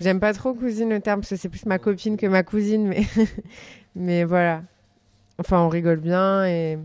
j'aime 0.00 0.20
pas 0.20 0.32
trop 0.32 0.54
cousine 0.54 0.90
le 0.90 1.00
terme 1.00 1.20
parce 1.20 1.30
que 1.30 1.36
c'est 1.36 1.48
plus 1.48 1.66
ma 1.66 1.78
copine 1.78 2.16
que 2.16 2.26
ma 2.26 2.42
cousine 2.42 2.86
mais 2.86 3.06
mais 3.94 4.24
voilà. 4.24 4.62
Enfin, 5.38 5.60
on 5.60 5.68
rigole 5.68 5.98
bien 5.98 6.46
et 6.46 6.78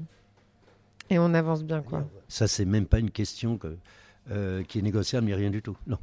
et 1.10 1.20
on 1.20 1.34
avance 1.34 1.64
bien 1.64 1.82
quoi. 1.82 2.06
Ça, 2.28 2.48
c'est 2.48 2.66
même 2.66 2.86
pas 2.86 3.00
une 3.00 3.10
question 3.10 3.58
que, 3.58 3.76
euh, 4.32 4.64
qui 4.64 4.80
est 4.80 4.82
négociable, 4.84 5.26
mais 5.26 5.34
rien 5.34 5.50
du 5.50 5.62
tout. 5.62 5.76
Non. 5.88 5.98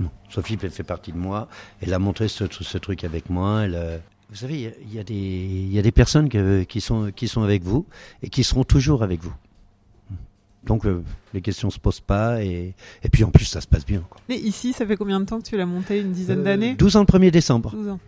Non. 0.00 0.10
Sophie 0.28 0.58
elle 0.60 0.70
fait 0.70 0.82
partie 0.82 1.12
de 1.12 1.16
moi. 1.18 1.48
Elle 1.80 1.94
a 1.94 2.00
montré 2.00 2.26
ce, 2.26 2.44
ce 2.50 2.78
truc 2.78 3.04
avec 3.04 3.30
moi. 3.30 3.60
Euh, 3.60 3.98
vous 4.30 4.36
savez, 4.36 4.74
il 4.80 4.92
y 4.92 4.94
y, 4.94 5.74
y 5.74 5.78
a 5.78 5.82
des 5.82 5.92
personnes 5.92 6.28
qui, 6.28 6.80
sont, 6.80 7.12
qui 7.14 7.28
sont 7.28 7.42
avec 7.42 7.62
vous 7.62 7.86
et 8.22 8.28
qui 8.28 8.42
seront 8.42 8.64
toujours 8.64 9.04
avec 9.04 9.22
vous. 9.22 9.34
Donc, 10.66 10.86
euh, 10.86 11.02
les 11.32 11.40
questions 11.40 11.70
se 11.70 11.78
posent 11.78 12.00
pas. 12.00 12.42
Et, 12.42 12.74
et 13.02 13.08
puis, 13.10 13.22
en 13.24 13.30
plus, 13.30 13.44
ça 13.44 13.60
se 13.60 13.66
passe 13.66 13.84
bien. 13.84 14.02
Quoi. 14.08 14.20
Et 14.28 14.36
ici, 14.36 14.72
ça 14.72 14.86
fait 14.86 14.96
combien 14.96 15.20
de 15.20 15.24
temps 15.26 15.40
que 15.40 15.46
tu 15.46 15.56
l'as 15.56 15.66
monté 15.66 16.00
Une 16.00 16.12
dizaine 16.12 16.40
Euh, 16.40 16.44
d'années? 16.44 16.74
12 16.74 16.96
ans 16.96 17.00
le 17.00 17.06
1er 17.06 17.30
décembre. 17.30 17.70
12 17.72 17.88
ans. 17.88 18.00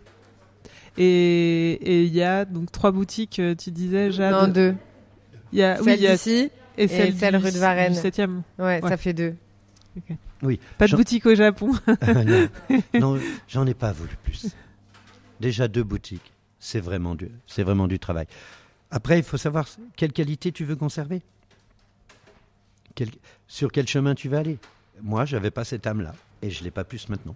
Et 0.97 1.73
et 1.81 2.03
il 2.03 2.13
y 2.13 2.23
a 2.23 2.45
donc 2.45 2.71
trois 2.71 2.91
boutiques, 2.91 3.39
euh, 3.39 3.53
tu 3.55 3.69
disais, 3.71 4.11
Jade? 4.11 4.33
Non, 4.33 4.47
deux. 4.47 4.75
Il 5.53 5.59
y 5.59 5.63
a, 5.63 5.77
oui, 5.79 5.85
Celle 5.85 5.99
il 5.99 6.03
y 6.03 6.07
a 6.07 6.13
d'ici 6.13 6.49
et 6.77 6.87
celle, 6.87 7.15
celle 7.15 7.37
du- 7.37 7.45
rue 7.45 7.51
de 7.51 7.57
Varennes. 7.57 7.93
du 7.93 7.99
7e. 7.99 8.41
Ouais, 8.57 8.81
Ouais. 8.81 8.89
ça 8.89 8.97
fait 8.97 9.13
deux. 9.13 9.35
Oui. 10.43 10.59
Pas 10.77 10.87
de 10.87 10.95
boutique 10.95 11.25
au 11.25 11.35
Japon. 11.35 11.71
non, 12.15 12.79
non, 13.15 13.19
j'en 13.47 13.65
ai 13.67 13.73
pas 13.73 13.91
voulu 13.91 14.11
plus. 14.23 14.47
Déjà 15.39 15.67
deux 15.67 15.83
boutiques, 15.83 16.33
c'est 16.59 16.79
vraiment 16.79 17.13
du, 17.15 17.29
c'est 17.45 17.63
vraiment 17.63 17.87
du 17.87 17.99
travail. 17.99 18.25
Après, 18.89 19.19
il 19.19 19.23
faut 19.23 19.37
savoir 19.37 19.67
quelle 19.95 20.13
qualité 20.13 20.51
tu 20.51 20.65
veux 20.65 20.75
conserver. 20.75 21.21
Quel- 22.97 23.11
sur 23.47 23.71
quel 23.71 23.87
chemin 23.87 24.15
tu 24.15 24.27
vas 24.27 24.39
aller. 24.39 24.57
Moi, 25.03 25.23
j'avais 25.25 25.51
pas 25.51 25.63
cette 25.63 25.85
âme-là, 25.85 26.15
et 26.41 26.49
je 26.49 26.63
l'ai 26.63 26.71
pas 26.71 26.83
plus 26.83 27.09
maintenant. 27.09 27.35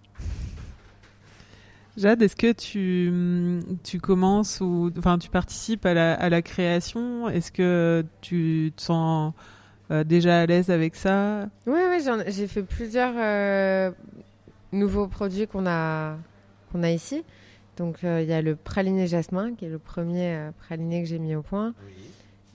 Jade, 1.98 2.20
est-ce 2.24 2.36
que 2.36 2.52
tu, 2.52 3.62
tu 3.84 4.00
commences 4.00 4.60
ou 4.60 4.92
enfin 4.98 5.20
tu 5.20 5.30
participes 5.30 5.86
à 5.86 5.94
la, 5.94 6.14
à 6.16 6.30
la 6.30 6.42
création? 6.42 7.30
Est-ce 7.30 7.52
que 7.52 8.04
tu 8.22 8.74
te 8.76 8.82
sens 8.82 9.34
euh, 9.92 10.04
déjà 10.04 10.42
à 10.42 10.46
l'aise 10.48 10.72
avec 10.72 10.96
ça? 10.96 11.48
Oui, 11.68 11.80
j'ai 12.28 12.48
fait 12.48 12.64
plusieurs 12.64 13.14
euh, 13.18 13.92
nouveaux 14.72 15.08
produits 15.08 15.46
qu'on 15.46 15.68
a, 15.68 16.18
qu'on 16.72 16.82
a 16.82 16.90
ici. 16.90 17.24
Donc, 17.78 18.04
euh, 18.04 18.24
il 18.24 18.28
y 18.30 18.34
a 18.34 18.42
le 18.42 18.56
praliné 18.56 19.06
jasmin, 19.06 19.54
qui 19.54 19.66
est 19.66 19.70
le 19.70 19.78
premier 19.80 20.34
euh, 20.36 20.52
praliné 20.66 21.04
que 21.04 21.08
j'ai 21.08 21.20
mis 21.20 21.36
au 21.36 21.44
point. 21.44 21.76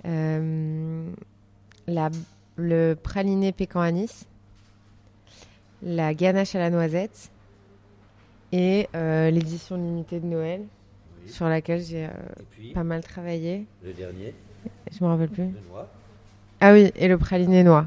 Euh, 0.06 1.08
la- 1.86 2.10
le 2.56 2.94
praliné 2.94 3.52
pécan 3.52 3.80
anis. 3.80 4.26
La 5.82 6.14
ganache 6.14 6.54
à 6.54 6.58
la 6.58 6.70
noisette. 6.70 7.30
Et 8.52 8.88
euh, 8.94 9.30
l'édition 9.30 9.76
limitée 9.76 10.20
de 10.20 10.26
Noël, 10.26 10.62
sur 11.26 11.46
laquelle 11.48 11.82
j'ai 11.82 12.06
euh, 12.06 12.72
pas 12.74 12.84
mal 12.84 13.02
travaillé. 13.02 13.66
le 13.84 13.92
dernier, 13.92 14.32
Je 14.96 15.02
me 15.04 15.08
rappelle 15.10 15.28
plus. 15.28 15.44
le. 15.46 15.52
Ah 16.60 16.72
oui, 16.72 16.90
et 16.96 17.08
le 17.08 17.18
praliné 17.18 17.62
noix. 17.64 17.86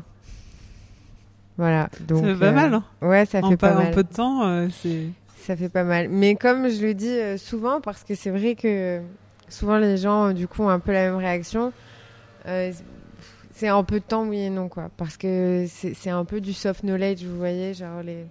Voilà. 1.58 1.90
Donc, 2.02 2.24
Ça 2.24 2.34
fait 2.34 2.40
pas 2.40 2.46
euh, 2.48 2.52
mal, 2.52 2.74
hein 2.74 2.84
Ouais, 3.02 3.26
ça 3.26 3.40
en, 3.42 3.50
fait 3.50 3.58
pas, 3.58 3.70
pas- 3.70 3.76
en 3.80 3.84
mal. 3.84 3.94
peu 3.94 4.04
de 4.04 4.14
temps, 4.14 4.44
euh, 4.48 4.68
c'est. 4.82 5.08
Ça 5.38 5.56
fait 5.56 5.70
pas 5.70 5.84
mal. 5.86 6.10
Mais 6.10 6.36
comme 6.36 6.70
je 6.70 6.86
le 6.86 6.94
dis 6.94 7.10
euh, 7.10 7.38
souvent, 7.38 7.82
parce 7.82 8.04
que 8.04 8.14
c'est 8.14 8.30
vrai 8.30 8.56
que 8.56 9.02
souvent 9.48 9.78
les 9.78 9.98
gens, 9.98 10.28
euh, 10.28 10.34
du 10.34 10.48
coup, 10.48 10.64
ont 10.64 10.70
un 10.70 10.80
peu 10.80 10.92
la 10.92 11.06
même 11.10 11.16
réaction. 11.18 11.72
euh, 12.48 12.72
c'est 13.60 13.70
en 13.72 13.84
peu 13.84 14.00
de 14.00 14.06
temps, 14.06 14.26
oui 14.26 14.40
et 14.40 14.50
non, 14.50 14.70
quoi. 14.70 14.90
Parce 14.96 15.18
que 15.18 15.66
c'est 15.68 16.10
un 16.10 16.24
peu 16.24 16.40
du 16.40 16.54
soft 16.54 16.82
knowledge, 16.84 17.24
vous 17.26 17.38
voyez, 17.38 17.74
genre 17.74 18.02
les 18.02 18.26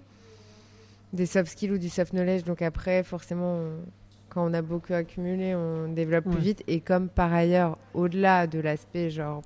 des 1.13 1.27
soft 1.27 1.51
skills 1.51 1.73
ou 1.73 1.79
du 1.79 1.89
soft 1.91 2.13
knowledge. 2.13 2.45
Donc 2.45 2.63
après, 2.63 3.03
forcément, 3.03 3.57
on- 3.57 3.85
quand 4.31 4.49
on 4.51 4.53
a 4.55 4.63
beaucoup 4.63 4.93
accumulé, 4.95 5.55
on 5.55 5.89
développe 5.93 6.27
Ouais. 6.27 6.33
plus 6.33 6.41
vite. 6.43 6.63
Et 6.67 6.81
comme 6.81 7.09
par 7.09 7.33
ailleurs, 7.33 7.77
au-delà 7.95 8.47
de 8.47 8.59
l'aspect 8.59 9.11
genre 9.11 9.43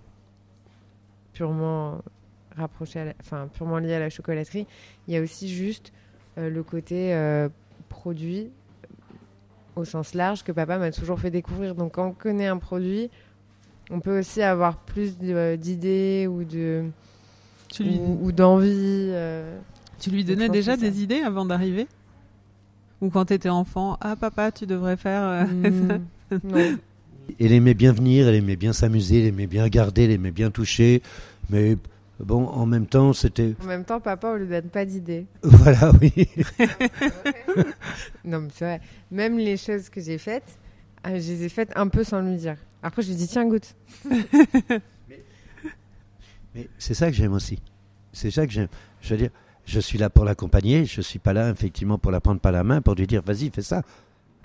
purement 1.33 2.01
rapproché, 2.57 3.01
à 3.01 3.05
la- 3.07 3.15
enfin 3.21 3.49
purement 3.53 3.79
lié 3.79 3.95
à 3.95 3.99
la 4.01 4.11
chocolaterie, 4.11 4.67
il 5.09 5.15
y 5.15 5.17
a 5.17 5.21
aussi 5.21 5.49
juste 5.49 5.93
euh, 6.39 6.49
le 6.49 6.63
côté 6.63 7.15
euh, 7.15 7.49
produit 7.89 8.51
euh, 8.85 9.81
au 9.81 9.85
sens 9.85 10.15
large 10.15 10.43
que 10.45 10.53
papa 10.53 10.79
m'a 10.79 10.91
toujours 10.91 11.19
fait 11.21 11.31
découvrir. 11.31 11.75
Donc 11.75 11.93
quand 11.95 12.07
on 12.09 12.13
connaît 12.13 12.47
un 12.47 12.59
produit, 12.59 13.11
on 13.91 14.01
peut 14.01 14.19
aussi 14.21 14.43
avoir 14.43 14.77
plus 14.79 15.19
de- 15.19 15.57
d'idées 15.57 16.27
ou 16.31 16.45
de 16.45 16.85
Tu 17.69 17.85
lui, 17.85 17.99
ou, 17.99 18.19
ou 18.27 18.33
d'envie. 18.33 18.69
euh. 19.11 19.59
tu 19.99 20.11
lui 20.11 20.25
donnais 20.25 20.49
déjà 20.49 20.73
ça. 20.77 20.81
des 20.81 21.03
idées 21.03 21.21
avant 21.21 21.45
d'arriver? 21.45 21.87
Ou 23.01 23.11
quand 23.11 23.25
t'étais 23.27 23.49
enfant 23.49 23.99
Ah, 24.01 24.15
papa, 24.17 24.53
tu 24.53 24.67
devrais 24.67 24.97
faire. 24.97 25.23
euh, 25.23 25.99
Hmm. 26.31 26.77
Elle 27.41 27.53
aimait 27.53 27.75
bien 27.75 27.93
venir, 27.93 28.27
elle 28.29 28.35
aimait 28.35 28.57
bien 28.57 28.73
s'amuser, 28.73 29.21
elle 29.21 29.27
aimait 29.29 29.47
bien 29.47 29.69
garder, 29.69 30.05
elle 30.05 30.11
aimait 30.11 30.33
bien 30.33 30.51
toucher. 30.51 31.03
Mais 31.51 31.77
bon, 32.21 32.47
en 32.47 32.67
même 32.67 32.87
temps, 32.87 33.13
c'était. 33.13 33.55
En 33.63 33.67
même 33.67 33.85
temps, 33.85 34.01
papa, 34.01 34.29
on 34.33 34.37
lui 34.37 34.47
donne 34.49 34.69
pas 34.71 34.85
d'idées. 34.85 35.27
Voilà, 35.43 35.93
oui. 36.01 36.13
Non, 38.25 38.41
mais 38.41 38.49
c'est 38.55 38.65
vrai. 38.65 38.81
Même 39.11 39.39
les 39.39 39.57
choses 39.57 39.89
que 39.89 40.01
j'ai 40.01 40.19
faites, 40.19 40.59
euh, 41.07 41.11
je 41.21 41.33
les 41.33 41.45
ai 41.45 41.49
faites 41.49 41.73
un 41.77 41.89
peu 41.89 42.03
sans 42.05 42.21
lui 42.21 42.37
dire. 42.37 42.57
Après, 42.83 43.03
je 43.03 43.09
lui 43.09 43.17
dis 43.17 43.29
tiens, 43.29 43.47
goûte. 43.47 43.75
Mais 46.55 46.69
c'est 46.79 46.95
ça 46.95 47.11
que 47.11 47.17
j'aime 47.17 47.33
aussi. 47.33 47.59
C'est 48.13 48.31
ça 48.31 48.47
que 48.47 48.53
j'aime. 48.53 48.69
Je 49.01 49.15
veux 49.15 49.17
dire, 49.21 49.31
je 49.65 49.81
suis 49.81 49.99
là 49.99 50.11
pour 50.11 50.25
l'accompagner, 50.25 50.85
je 50.85 51.01
suis 51.01 51.19
pas 51.19 51.33
là 51.33 51.51
effectivement 51.51 51.99
pour 51.99 52.11
la 52.11 52.21
prendre 52.21 52.41
par 52.41 52.53
la 52.53 52.65
main, 52.65 52.83
pour 52.83 52.95
lui 52.95 53.07
dire 53.07 53.23
vas-y, 53.23 53.51
fais 53.51 53.63
ça. 53.63 53.83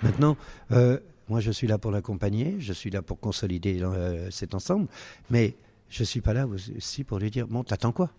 Maintenant, 0.03 0.37
euh, 0.71 0.99
moi 1.27 1.39
je 1.39 1.51
suis 1.51 1.67
là 1.67 1.77
pour 1.77 1.91
l'accompagner, 1.91 2.55
je 2.59 2.71
suis 2.73 2.89
là 2.89 3.01
pour 3.01 3.19
consolider 3.19 3.81
euh, 3.81 4.29
cet 4.31 4.53
ensemble, 4.53 4.87
mais 5.29 5.55
je 5.89 6.03
suis 6.03 6.21
pas 6.21 6.33
là 6.33 6.47
aussi 6.47 7.03
pour 7.03 7.19
lui 7.19 7.31
dire 7.31 7.47
bon, 7.47 7.63
t'attends 7.63 7.91
quoi? 7.91 8.11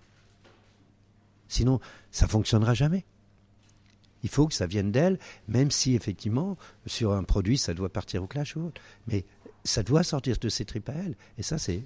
Sinon, 1.49 1.81
ça 2.11 2.27
fonctionnera 2.27 2.75
jamais. 2.75 3.05
Il 4.23 4.29
faut 4.29 4.49
que 4.49 4.55
ça 4.55 4.67
vienne 4.67 4.91
d'elle, 4.91 5.19
même 5.47 5.71
si 5.71 5.95
effectivement, 5.95 6.57
sur 6.87 7.13
un 7.13 7.23
produit, 7.23 7.57
ça 7.57 7.73
doit 7.73 7.89
partir 7.89 8.23
au 8.23 8.27
clash 8.27 8.57
ou 8.57 8.67
autre. 8.67 8.81
Mais 9.07 9.25
ça 9.69 9.83
doit 9.83 10.03
sortir 10.03 10.37
de 10.39 10.49
ses 10.49 10.65
tripes 10.65 10.89
à 10.89 10.95
elle. 10.95 11.15
Et 11.37 11.43
ça, 11.43 11.59
c'est, 11.59 11.83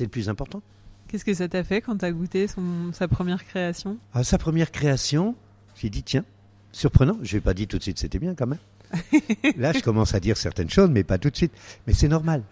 le 0.00 0.08
plus 0.08 0.28
important. 0.28 0.62
Qu'est-ce 1.08 1.24
que 1.24 1.34
ça 1.34 1.48
t'a 1.48 1.64
fait 1.64 1.80
quand 1.80 1.98
tu 1.98 2.04
as 2.04 2.12
goûté 2.12 2.48
son, 2.48 2.92
sa 2.92 3.08
première 3.08 3.44
création? 3.44 3.98
À 4.12 4.24
sa 4.24 4.38
première 4.38 4.70
création, 4.70 5.34
j'ai 5.76 5.90
dit, 5.90 6.02
tiens, 6.02 6.24
surprenant. 6.72 7.18
Je 7.22 7.36
n'ai 7.36 7.40
pas 7.40 7.54
dit 7.54 7.66
tout 7.66 7.78
de 7.78 7.82
suite, 7.82 7.98
c'était 7.98 8.18
bien 8.18 8.34
quand 8.34 8.46
même. 8.46 8.58
Là, 9.56 9.72
je 9.72 9.80
commence 9.80 10.14
à 10.14 10.20
dire 10.20 10.36
certaines 10.36 10.70
choses, 10.70 10.90
mais 10.90 11.04
pas 11.04 11.18
tout 11.18 11.30
de 11.30 11.36
suite. 11.36 11.52
Mais 11.86 11.92
c'est 11.92 12.08
normal. 12.08 12.42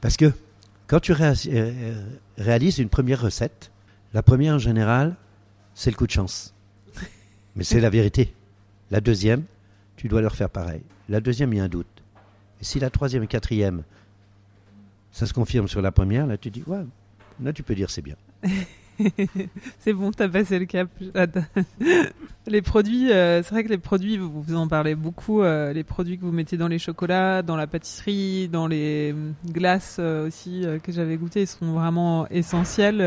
Parce 0.00 0.16
que 0.16 0.32
quand 0.86 1.00
tu 1.00 1.12
euh, 1.12 2.04
réalises 2.38 2.78
une 2.78 2.88
première 2.88 3.20
recette, 3.20 3.70
la 4.12 4.22
première 4.22 4.54
en 4.54 4.58
général, 4.58 5.16
c'est 5.74 5.90
le 5.90 5.96
coup 5.96 6.06
de 6.06 6.12
chance. 6.12 6.54
Mais 7.56 7.64
c'est 7.64 7.80
la 7.80 7.90
vérité. 7.90 8.34
La 8.90 9.00
deuxième, 9.00 9.44
tu 9.96 10.08
dois 10.08 10.20
leur 10.20 10.36
faire 10.36 10.50
pareil. 10.50 10.82
La 11.08 11.20
deuxième, 11.20 11.52
il 11.52 11.56
y 11.56 11.60
a 11.60 11.64
un 11.64 11.68
doute. 11.68 11.86
Et 12.60 12.64
si 12.64 12.78
la 12.78 12.90
troisième 12.90 13.22
et 13.22 13.26
quatrième, 13.26 13.82
ça 15.14 15.26
se 15.26 15.32
confirme 15.32 15.68
sur 15.68 15.80
la 15.80 15.92
première, 15.92 16.26
là 16.26 16.36
tu 16.36 16.50
dis, 16.50 16.64
ouais, 16.66 16.84
là 17.40 17.52
tu 17.52 17.62
peux 17.62 17.76
dire 17.76 17.88
c'est 17.88 18.02
bien. 18.02 18.16
c'est 19.78 19.92
bon, 19.92 20.10
t'as 20.10 20.28
passé 20.28 20.58
le 20.58 20.66
cap. 20.66 20.88
les 22.48 22.62
produits, 22.62 23.12
euh, 23.12 23.40
c'est 23.44 23.50
vrai 23.50 23.62
que 23.62 23.68
les 23.68 23.78
produits, 23.78 24.18
vous, 24.18 24.42
vous 24.42 24.56
en 24.56 24.66
parlez 24.66 24.96
beaucoup, 24.96 25.40
euh, 25.40 25.72
les 25.72 25.84
produits 25.84 26.18
que 26.18 26.24
vous 26.24 26.32
mettez 26.32 26.56
dans 26.56 26.66
les 26.66 26.80
chocolats, 26.80 27.42
dans 27.42 27.54
la 27.54 27.68
pâtisserie, 27.68 28.48
dans 28.48 28.66
les 28.66 29.12
hum, 29.12 29.34
glaces 29.52 29.98
euh, 30.00 30.26
aussi 30.26 30.66
que 30.82 30.90
j'avais 30.90 31.16
goûté, 31.16 31.46
sont 31.46 31.74
vraiment 31.74 32.26
essentiels. 32.28 33.00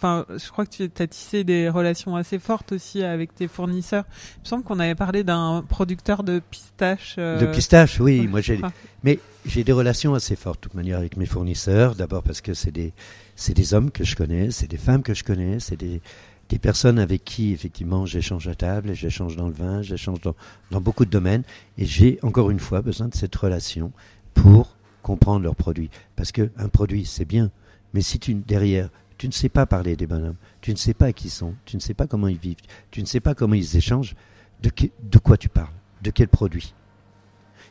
Enfin, 0.00 0.24
je 0.30 0.48
crois 0.50 0.64
que 0.64 0.86
tu 0.86 1.02
as 1.02 1.06
tissé 1.08 1.42
des 1.42 1.68
relations 1.68 2.14
assez 2.14 2.38
fortes 2.38 2.70
aussi 2.70 3.02
avec 3.02 3.34
tes 3.34 3.48
fournisseurs. 3.48 4.04
Il 4.36 4.40
me 4.42 4.46
semble 4.46 4.62
qu'on 4.62 4.78
avait 4.78 4.94
parlé 4.94 5.24
d'un 5.24 5.64
producteur 5.68 6.22
de 6.22 6.40
pistaches. 6.50 7.16
De 7.16 7.46
pistaches, 7.46 7.98
oui. 7.98 8.28
moi, 8.28 8.40
j'ai, 8.40 8.60
mais 9.02 9.18
j'ai 9.44 9.64
des 9.64 9.72
relations 9.72 10.14
assez 10.14 10.36
fortes, 10.36 10.62
de 10.62 10.68
toute 10.68 10.74
manière, 10.74 10.98
avec 10.98 11.16
mes 11.16 11.26
fournisseurs. 11.26 11.96
D'abord 11.96 12.22
parce 12.22 12.40
que 12.40 12.54
c'est 12.54 12.70
des 12.70 12.92
c'est 13.34 13.54
des 13.54 13.74
hommes 13.74 13.90
que 13.90 14.04
je 14.04 14.16
connais, 14.16 14.50
c'est 14.50 14.66
des 14.66 14.76
femmes 14.76 15.02
que 15.02 15.14
je 15.14 15.22
connais, 15.22 15.60
c'est 15.60 15.76
des, 15.76 16.00
des 16.48 16.58
personnes 16.58 16.98
avec 16.98 17.24
qui, 17.24 17.52
effectivement, 17.52 18.04
j'échange 18.04 18.48
à 18.48 18.54
table, 18.54 18.94
j'échange 18.94 19.36
dans 19.36 19.46
le 19.46 19.52
vin, 19.52 19.80
j'échange 19.80 20.20
dans, 20.20 20.34
dans 20.70 20.80
beaucoup 20.80 21.04
de 21.04 21.10
domaines. 21.10 21.44
Et 21.76 21.86
j'ai, 21.86 22.18
encore 22.22 22.50
une 22.50 22.58
fois, 22.58 22.82
besoin 22.82 23.08
de 23.08 23.14
cette 23.14 23.34
relation 23.36 23.92
pour 24.34 24.76
comprendre 25.02 25.44
leurs 25.44 25.54
produits. 25.54 25.90
Parce 26.16 26.32
qu'un 26.32 26.68
produit, 26.72 27.04
c'est 27.04 27.24
bien. 27.24 27.50
Mais 27.94 28.00
si 28.00 28.18
tu, 28.18 28.34
derrière, 28.34 28.90
tu 29.18 29.26
ne 29.26 29.32
sais 29.32 29.48
pas 29.48 29.66
parler 29.66 29.96
des 29.96 30.06
bonhommes, 30.06 30.36
tu 30.60 30.70
ne 30.70 30.76
sais 30.76 30.94
pas 30.94 31.12
qui 31.12 31.26
ils 31.26 31.30
sont, 31.30 31.54
tu 31.64 31.76
ne 31.76 31.80
sais 31.80 31.94
pas 31.94 32.06
comment 32.06 32.28
ils 32.28 32.38
vivent, 32.38 32.56
tu 32.90 33.00
ne 33.00 33.06
sais 33.06 33.20
pas 33.20 33.34
comment 33.34 33.54
ils 33.54 33.76
échangent, 33.76 34.14
de, 34.62 34.70
de 35.02 35.18
quoi 35.18 35.36
tu 35.36 35.48
parles? 35.48 35.74
De 36.02 36.10
quel 36.10 36.28
produit? 36.28 36.74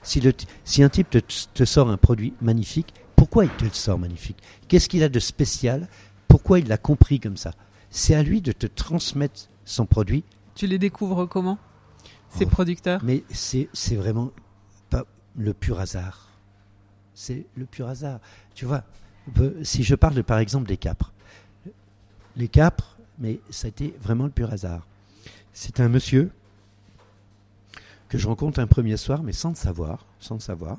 Si, 0.04 0.20
le, 0.20 0.34
si 0.66 0.84
un 0.84 0.90
type 0.90 1.10
te, 1.10 1.20
te 1.54 1.66
sort 1.66 1.90
un 1.90 1.98
produit 1.98 2.34
magnifique, 2.42 2.94
pourquoi 3.16 3.46
il 3.46 3.52
te 3.52 3.64
le 3.64 3.72
sort 3.72 3.98
magnifique? 3.98 4.38
Qu'est-ce 4.68 4.90
qu'il 4.90 5.04
a 5.04 5.10
de 5.10 5.20
spécial? 5.20 5.88
Pourquoi 6.28 6.60
il 6.60 6.68
l'a 6.68 6.78
compris 6.78 7.20
comme 7.20 7.38
ça? 7.38 7.54
C'est 7.90 8.14
à 8.14 8.22
lui 8.22 8.42
de 8.42 8.52
te 8.52 8.68
transmettre 8.68 9.50
son 9.66 9.86
produit. 9.86 10.24
Tu 10.54 10.68
les 10.68 10.78
découvres 10.78 11.28
comment? 11.28 11.58
Ces 12.30 12.46
oh. 12.46 12.50
producteurs? 12.50 13.02
Mais 13.04 13.24
c'est 13.30 13.70
vraiment 13.96 14.32
pas 14.90 15.06
le 15.36 15.54
pur 15.54 15.80
hasard. 15.80 16.30
C'est 17.14 17.48
le 17.56 17.66
pur 17.66 17.88
hasard. 17.88 18.20
Tu 18.54 18.66
vois, 18.66 18.84
si 19.64 19.84
je 19.84 19.96
parle 19.96 20.22
par 20.24 20.40
exemple 20.40 20.68
des 20.68 20.78
capres. 20.78 21.14
Les 22.38 22.48
capres, 22.48 22.98
mais 23.20 23.42
ça 23.50 23.68
a 23.68 23.70
été 23.70 23.94
vraiment 24.00 24.24
le 24.24 24.32
pur 24.32 24.54
hasard. 24.54 24.88
C'est 25.52 25.80
un 25.82 25.90
monsieur 25.90 26.32
que 28.08 28.18
je 28.18 28.28
rencontre 28.28 28.60
un 28.60 28.68
premier 28.68 28.96
soir, 28.96 29.22
mais 29.24 29.34
sans 29.34 29.50
le 29.50 29.56
savoir, 29.56 30.06
sans 30.20 30.36
le 30.36 30.40
savoir 30.40 30.78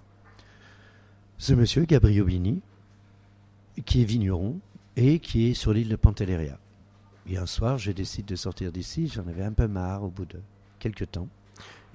ce 1.39 1.55
monsieur, 1.55 1.85
Gabriel 1.85 2.25
Bini, 2.25 2.61
qui 3.87 4.03
est 4.03 4.05
vigneron 4.05 4.59
et 4.97 5.21
qui 5.21 5.47
est 5.47 5.55
sur 5.55 5.73
l'île 5.73 5.89
de 5.89 5.95
Pantelleria. 5.95 6.59
Et 7.29 7.37
un 7.39 7.47
soir, 7.47 7.79
je 7.79 7.93
décide 7.93 8.27
de 8.27 8.35
sortir 8.35 8.73
d'ici, 8.73 9.07
j'en 9.07 9.27
avais 9.29 9.45
un 9.45 9.53
peu 9.53 9.69
marre 9.69 10.03
au 10.03 10.09
bout 10.09 10.25
de 10.25 10.41
quelques 10.81 11.09
temps, 11.13 11.29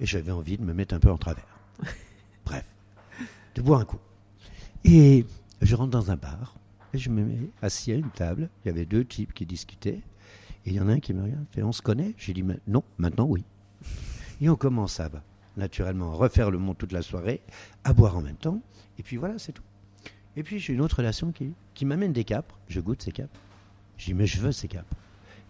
et 0.00 0.06
j'avais 0.06 0.32
envie 0.32 0.56
de 0.56 0.64
me 0.64 0.72
mettre 0.72 0.94
un 0.94 0.98
peu 0.98 1.10
en 1.10 1.18
travers. 1.18 1.58
Bref, 2.46 2.64
de 3.54 3.60
boire 3.60 3.80
un 3.80 3.84
coup. 3.84 3.98
Et 4.84 5.26
je 5.60 5.76
rentre 5.76 5.90
dans 5.90 6.10
un 6.10 6.16
bar, 6.16 6.56
et 6.94 6.98
je 6.98 7.10
me 7.10 7.24
mets 7.24 7.50
assis 7.60 7.92
à 7.92 7.96
une 7.96 8.10
table, 8.10 8.48
il 8.64 8.68
y 8.68 8.70
avait 8.70 8.86
deux 8.86 9.04
types 9.04 9.34
qui 9.34 9.44
discutaient, 9.44 10.00
et 10.66 10.70
il 10.70 10.74
y 10.74 10.80
en 10.80 10.88
a 10.88 10.92
un 10.92 11.00
qui 11.00 11.12
me 11.12 11.22
regarde, 11.22 11.44
fait 11.50 11.62
On 11.62 11.72
se 11.72 11.82
connaît? 11.82 12.14
J'ai 12.16 12.32
dit 12.32 12.44
Non, 12.66 12.84
maintenant 12.98 13.26
oui. 13.26 13.44
Et 14.40 14.48
on 14.48 14.56
commence 14.56 15.00
à, 15.00 15.10
naturellement, 15.56 16.12
à 16.12 16.14
refaire 16.14 16.50
le 16.50 16.58
monde 16.58 16.78
toute 16.78 16.92
la 16.92 17.02
soirée, 17.02 17.42
à 17.82 17.92
boire 17.92 18.16
en 18.16 18.22
même 18.22 18.36
temps. 18.36 18.60
Et 18.98 19.02
puis 19.02 19.16
voilà, 19.16 19.38
c'est 19.38 19.52
tout. 19.52 19.62
Et 20.36 20.42
puis 20.42 20.58
j'ai 20.58 20.72
une 20.72 20.80
autre 20.80 20.96
relation 20.98 21.32
qui, 21.32 21.52
qui 21.74 21.84
m'amène 21.84 22.12
des 22.12 22.24
capres. 22.24 22.58
Je 22.68 22.80
goûte 22.80 23.02
ces 23.02 23.12
capres. 23.12 23.38
Je 23.98 24.06
dis, 24.06 24.14
mais 24.14 24.26
je 24.26 24.40
veux 24.40 24.52
ces 24.52 24.68
capres. 24.68 24.96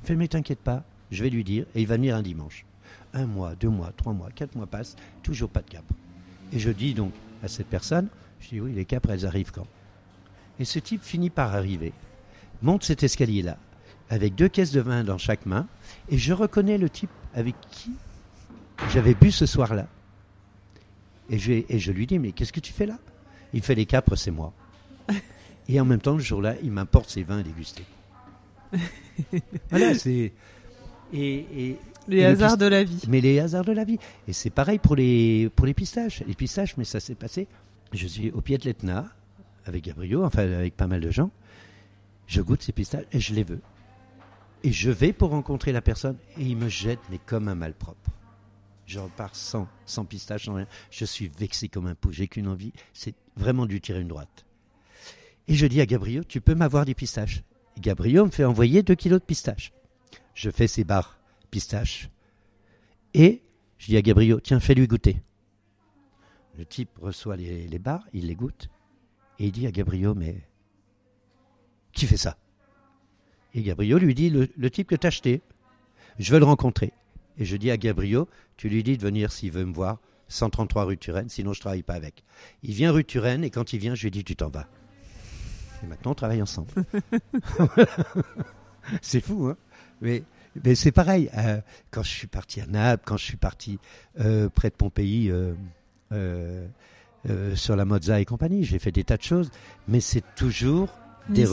Il 0.03 0.07
fait, 0.07 0.17
mais 0.17 0.29
t'inquiète 0.29 0.59
pas, 0.59 0.85
je 1.11 1.23
vais 1.23 1.31
lui 1.31 1.45
dire. 1.45 1.67
Et 1.75 1.83
il 1.83 1.87
va 1.87 1.97
venir 1.97 2.17
un 2.17 2.23
dimanche. 2.23 2.65
Un 3.13 3.27
mois, 3.27 3.55
deux 3.55 3.69
mois, 3.69 3.93
trois 3.97 4.13
mois, 4.13 4.31
quatre 4.35 4.57
mois 4.57 4.67
passent, 4.67 4.97
toujours 5.23 5.49
pas 5.51 5.63
de 5.63 5.71
capres. 5.71 5.95
Et 6.53 6.59
je 6.59 6.71
dis 6.71 6.95
donc 6.95 7.13
à 7.43 7.49
cette 7.49 7.69
personne, 7.69 8.09
je 8.41 8.49
dis, 8.49 8.61
oui, 8.61 8.73
les 8.73 8.85
capres, 8.85 9.11
elles 9.11 9.25
arrivent 9.27 9.53
quand? 9.53 9.67
Et 10.59 10.65
ce 10.65 10.79
type 10.79 11.03
finit 11.03 11.31
par 11.31 11.55
arriver, 11.55 11.93
monte 12.63 12.85
cet 12.85 13.03
escalier-là, 13.03 13.59
avec 14.09 14.35
deux 14.35 14.49
caisses 14.49 14.73
de 14.73 14.81
vin 14.81 15.05
dans 15.05 15.19
chaque 15.19 15.47
main, 15.47 15.67
et 16.09 16.19
je 16.19 16.33
reconnais 16.33 16.79
le 16.79 16.89
type 16.89 17.11
avec 17.35 17.55
qui 17.71 17.91
j'avais 18.93 19.15
bu 19.15 19.31
ce 19.31 19.47
soir-là. 19.47 19.89
Et 21.31 21.39
je, 21.39 21.53
et 21.53 21.79
je 21.79 21.93
lui 21.93 22.07
dis, 22.07 22.19
mais 22.19 22.33
qu'est-ce 22.33 22.53
que 22.53 22.61
tu 22.61 22.73
fais 22.73 22.87
là? 22.87 22.99
Il 23.53 23.63
fait 23.63 23.75
les 23.75 23.87
capres, 23.87 24.17
c'est 24.17 24.31
moi. 24.31 24.53
Et 25.69 25.81
en 25.81 25.85
même 25.85 26.01
temps, 26.01 26.15
le 26.15 26.23
jour-là, 26.23 26.55
il 26.63 26.71
m'importe 26.71 27.09
ses 27.09 27.23
vins 27.23 27.39
à 27.39 27.43
déguster. 27.43 27.85
voilà, 29.71 29.95
c'est. 29.95 30.33
Et, 31.13 31.77
les 32.09 32.25
hasards 32.25 32.59
de 32.59 32.67
la 32.67 32.85
vie. 32.85 33.03
Mais 33.09 33.21
les 33.21 33.39
hasards 33.39 33.65
de 33.65 33.73
la 33.73 33.85
vie. 33.85 33.99
Et 34.29 34.35
c'est 34.35 34.51
pareil 34.51 34.79
pour 34.79 34.97
les, 34.97 35.49
pour 35.57 35.65
les 35.65 35.73
pistaches. 35.73 36.23
Les 36.27 36.35
pistaches, 36.35 36.77
mais 36.77 36.85
ça 36.85 37.01
s'est 37.01 37.15
passé. 37.15 37.47
Je 37.93 38.07
suis 38.07 38.31
au 38.33 38.43
pied 38.43 38.59
de 38.59 38.65
l'Etna, 38.65 39.07
avec 39.67 39.85
Gabriel, 39.85 40.19
enfin 40.19 40.43
avec 40.43 40.77
pas 40.77 40.87
mal 40.87 41.01
de 41.01 41.11
gens. 41.11 41.31
Je 42.27 42.41
goûte 42.41 42.63
ces 42.63 42.73
pistaches 42.73 43.07
et 43.13 43.21
je 43.21 43.35
les 43.35 43.45
veux. 43.45 43.61
Et 44.63 44.73
je 44.73 44.91
vais 44.91 45.13
pour 45.13 45.31
rencontrer 45.31 45.73
la 45.73 45.83
personne 45.83 46.17
et 46.39 46.43
il 46.43 46.57
me 46.57 46.69
jette, 46.69 47.01
mais 47.11 47.19
comme 47.19 47.49
un 47.49 47.55
malpropre. 47.55 48.11
Je 48.87 48.99
repars 48.99 49.35
sans, 49.35 49.69
pistache, 50.09 50.47
sans 50.47 50.55
rien. 50.55 50.67
Je 50.91 51.05
suis 51.05 51.29
vexé 51.29 51.69
comme 51.69 51.87
un 51.87 51.95
pou. 51.95 52.13
J'ai 52.13 52.29
qu'une 52.29 52.49
envie, 52.49 52.73
c'est 52.93 53.15
vraiment 53.37 53.67
de 53.67 53.73
lui 53.73 53.81
tirer 53.81 54.01
une 54.01 54.09
droite. 54.09 54.45
Et 55.49 55.55
je 55.55 55.67
dis 55.67 55.81
à 55.81 55.87
Gabriel, 55.87 56.27
tu 56.27 56.41
peux 56.41 56.55
m'avoir 56.55 56.85
des 56.85 56.95
pistaches. 56.95 57.43
Gabriel 57.79 58.25
me 58.25 58.31
fait 58.31 58.45
envoyer 58.45 58.83
deux 58.83 58.95
kilos 58.95 59.21
de 59.21 59.25
pistaches. 59.25 59.73
Je 60.35 60.51
fais 60.51 60.67
ses 60.67 60.85
barres 60.85 61.19
pistaches. 61.51 62.09
Et 63.15 63.43
je 63.79 63.87
dis 63.87 63.97
à 63.97 64.03
Gabriel, 64.03 64.41
tiens, 64.43 64.61
fais-lui 64.61 64.87
goûter. 64.87 65.23
Le 66.57 66.65
type 66.65 66.91
reçoit 67.01 67.37
les, 67.37 67.67
les 67.67 67.79
barres, 67.79 68.07
il 68.13 68.29
les 68.29 68.35
goûte. 68.35 68.69
Et 69.39 69.47
il 69.47 69.53
dit 69.53 69.67
à 69.67 69.71
Gabriel, 69.71 70.15
mais 70.17 70.37
qui 71.93 72.07
fait 72.07 72.17
ça? 72.17 72.37
Et 73.55 73.63
Gabriel 73.63 73.99
lui 73.99 74.15
dit, 74.15 74.31
le, 74.31 74.71
type 74.71 74.89
que 74.89 74.97
t'as 74.97 75.09
acheté. 75.09 75.43
Je 76.19 76.33
veux 76.33 76.39
le 76.39 76.45
rencontrer. 76.45 76.93
Et 77.39 77.45
je 77.45 77.57
dis 77.57 77.71
à 77.71 77.77
Gabriel, 77.77 78.25
tu 78.57 78.69
lui 78.69 78.83
dis 78.83 78.97
de 78.97 79.03
venir 79.03 79.33
s'il 79.33 79.53
veut 79.53 79.65
me 79.65 79.73
voir, 79.73 79.99
133 80.29 80.85
rue 80.85 80.97
Turenne, 80.97 81.29
sinon 81.29 81.53
je 81.53 81.59
ne 81.59 81.63
travaille 81.63 81.83
pas 81.83 81.95
avec. 81.95 82.25
Il 82.63 82.75
vient 82.75 82.93
rue 82.93 83.05
Turenne 83.05 83.45
et 83.45 83.51
quand 83.51 83.73
il 83.73 83.79
vient, 83.79 83.95
je 83.95 84.05
lui 84.05 84.11
dis 84.11 84.25
tu 84.25 84.37
t'en 84.37 84.49
vas. 84.49 84.67
Et 85.83 85.87
maintenant 85.87 86.13
on 86.13 86.15
travaille 86.15 86.43
ensemble. 86.43 86.69
c'est 89.03 89.21
fou, 89.21 89.47
hein 89.47 89.57
Mais, 90.01 90.23
mais 90.65 90.75
c'est 90.75 90.93
pareil. 90.93 91.29
Euh, 91.37 91.61
quand 91.91 92.03
je 92.03 92.11
suis 92.11 92.29
parti 92.29 92.61
à 92.61 92.67
Naples, 92.67 93.03
quand 93.05 93.17
je 93.17 93.25
suis 93.25 93.37
parti 93.37 93.79
euh, 94.21 94.49
près 94.49 94.71
de 94.71 94.75
Pompéi, 94.75 95.31
euh, 95.31 95.55
sur 97.55 97.77
la 97.77 97.85
Mozza 97.85 98.21
et 98.21 98.25
compagnie, 98.25 98.65
j'ai 98.65 98.79
fait 98.79 98.93
des 98.93 99.05
tas 99.05 99.17
de 99.17 99.23
choses, 99.23 99.51
mais 99.89 100.01
c'est 100.01 100.25
toujours 100.35 100.89
des 101.29 101.47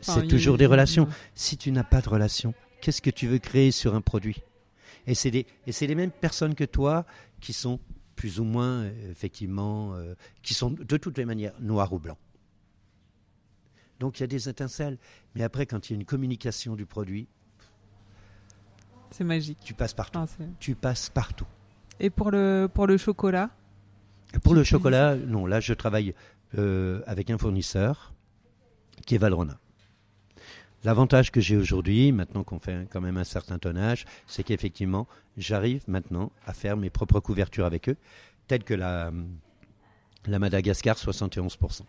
c'est 0.00 0.26
toujours 0.26 0.58
des 0.58 0.66
relations. 0.66 1.08
Si 1.34 1.56
tu 1.56 1.72
n'as 1.72 1.84
pas 1.84 2.00
de 2.00 2.08
relation, 2.08 2.54
qu'est-ce 2.80 3.00
que 3.00 3.10
tu 3.10 3.26
veux 3.26 3.38
créer 3.38 3.70
sur 3.70 3.94
un 3.94 4.00
produit? 4.00 4.42
Et 5.06 5.14
c'est 5.14 5.30
les 5.86 5.94
mêmes 5.94 6.10
personnes 6.10 6.54
que 6.54 6.64
toi 6.64 7.04
qui 7.40 7.52
sont 7.52 7.80
plus 8.16 8.40
ou 8.40 8.44
moins, 8.44 8.84
euh, 8.84 9.10
effectivement, 9.10 9.94
euh, 9.94 10.14
qui 10.42 10.54
sont 10.54 10.70
de 10.70 10.96
toutes 10.96 11.18
les 11.18 11.24
manières 11.24 11.52
noirs 11.60 11.92
ou 11.92 11.98
blancs. 11.98 12.18
Donc 14.00 14.18
il 14.18 14.22
y 14.22 14.24
a 14.24 14.28
des 14.28 14.48
étincelles. 14.48 14.98
Mais 15.34 15.42
après, 15.42 15.66
quand 15.66 15.88
il 15.88 15.92
y 15.92 15.96
a 15.96 15.98
une 15.98 16.04
communication 16.04 16.76
du 16.76 16.86
produit, 16.86 17.26
c'est 19.10 19.24
magique. 19.24 19.58
Tu 19.64 19.74
passes 19.74 19.94
partout. 19.94 20.18
Ah, 20.18 20.44
tu 20.58 20.74
passes 20.74 21.10
partout. 21.10 21.46
Et 22.00 22.08
pour 22.10 22.30
le, 22.30 22.68
pour 22.72 22.86
le 22.86 22.96
chocolat? 22.96 23.50
Pour 24.42 24.54
le 24.54 24.64
chocolat, 24.64 25.16
non. 25.16 25.46
Là, 25.46 25.60
je 25.60 25.72
travaille 25.74 26.14
euh, 26.58 27.00
avec 27.06 27.30
un 27.30 27.38
fournisseur 27.38 28.12
qui 29.06 29.14
est 29.14 29.18
Valrona. 29.18 29.58
L'avantage 30.84 31.30
que 31.30 31.40
j'ai 31.40 31.56
aujourd'hui, 31.56 32.12
maintenant 32.12 32.44
qu'on 32.44 32.58
fait 32.58 32.86
quand 32.90 33.00
même 33.00 33.16
un 33.16 33.24
certain 33.24 33.58
tonnage, 33.58 34.04
c'est 34.26 34.42
qu'effectivement, 34.42 35.06
j'arrive 35.38 35.82
maintenant 35.88 36.30
à 36.46 36.52
faire 36.52 36.76
mes 36.76 36.90
propres 36.90 37.20
couvertures 37.20 37.64
avec 37.64 37.88
eux, 37.88 37.96
telles 38.48 38.64
que 38.64 38.74
la, 38.74 39.10
la 40.26 40.38
Madagascar 40.38 40.96
71%. 40.96 41.80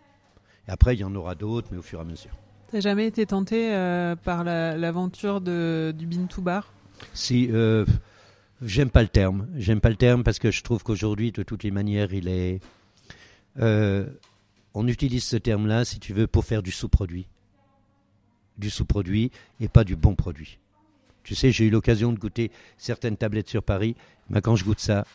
Et 0.67 0.71
après, 0.71 0.95
il 0.95 0.99
y 0.99 1.03
en 1.03 1.13
aura 1.13 1.35
d'autres, 1.35 1.67
mais 1.71 1.77
au 1.77 1.81
fur 1.81 1.99
et 1.99 2.01
à 2.03 2.05
mesure. 2.05 2.31
T'as 2.71 2.79
jamais 2.79 3.05
été 3.07 3.25
tenté 3.25 3.73
euh, 3.75 4.15
par 4.15 4.43
la- 4.45 4.77
l'aventure 4.77 5.41
du 5.41 6.07
bin 6.07 6.25
to 6.27 6.41
bar? 6.41 6.71
Si, 7.13 7.49
euh, 7.51 7.85
j'aime 8.61 8.89
pas 8.89 9.01
le 9.01 9.07
terme. 9.07 9.47
J'aime 9.55 9.81
pas 9.81 9.89
le 9.89 9.95
terme 9.95 10.23
parce 10.23 10.39
que 10.39 10.51
je 10.51 10.63
trouve 10.63 10.83
qu'aujourd'hui, 10.83 11.31
de 11.31 11.43
toutes 11.43 11.63
les 11.63 11.71
manières, 11.71 12.13
il 12.13 12.27
est. 12.27 12.59
euh, 13.59 14.05
on 14.73 14.87
utilise 14.87 15.23
ce 15.23 15.37
terme-là, 15.37 15.85
si 15.85 15.99
tu 15.99 16.13
veux, 16.13 16.27
pour 16.27 16.43
faire 16.45 16.61
du 16.61 16.71
sous-produit. 16.71 17.27
Du 18.57 18.69
sous-produit 18.69 19.31
et 19.59 19.67
pas 19.67 19.83
du 19.83 19.95
bon 19.95 20.15
produit. 20.15 20.59
Tu 21.23 21.33
sais, 21.35 21.51
j'ai 21.51 21.65
eu 21.65 21.69
l'occasion 21.69 22.13
de 22.13 22.19
goûter 22.19 22.51
certaines 22.77 23.17
tablettes 23.17 23.49
sur 23.49 23.63
Paris, 23.63 23.95
mais 24.29 24.41
quand 24.41 24.55
je 24.55 24.63
goûte 24.63 24.79
ça, 24.79 25.05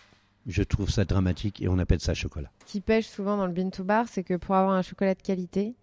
je 0.47 0.63
trouve 0.63 0.91
ça 0.91 1.05
dramatique 1.05 1.63
et 1.63 1.69
on 1.69 1.79
appelle 1.79 2.01
ça 2.01 2.15
chocolat. 2.15 2.51
Ce 2.67 2.73
qui 2.73 2.81
pêche 2.81 3.07
souvent 3.07 3.37
dans 3.37 3.47
le 3.47 3.53
bean 3.53 3.71
to 3.71 3.85
bar, 3.85 4.07
c'est 4.09 4.25
que 4.25 4.35
pour 4.35 4.55
avoir 4.55 4.75
un 4.75 4.83
chocolat 4.83 5.15
de 5.15 5.23
qualité, 5.23 5.75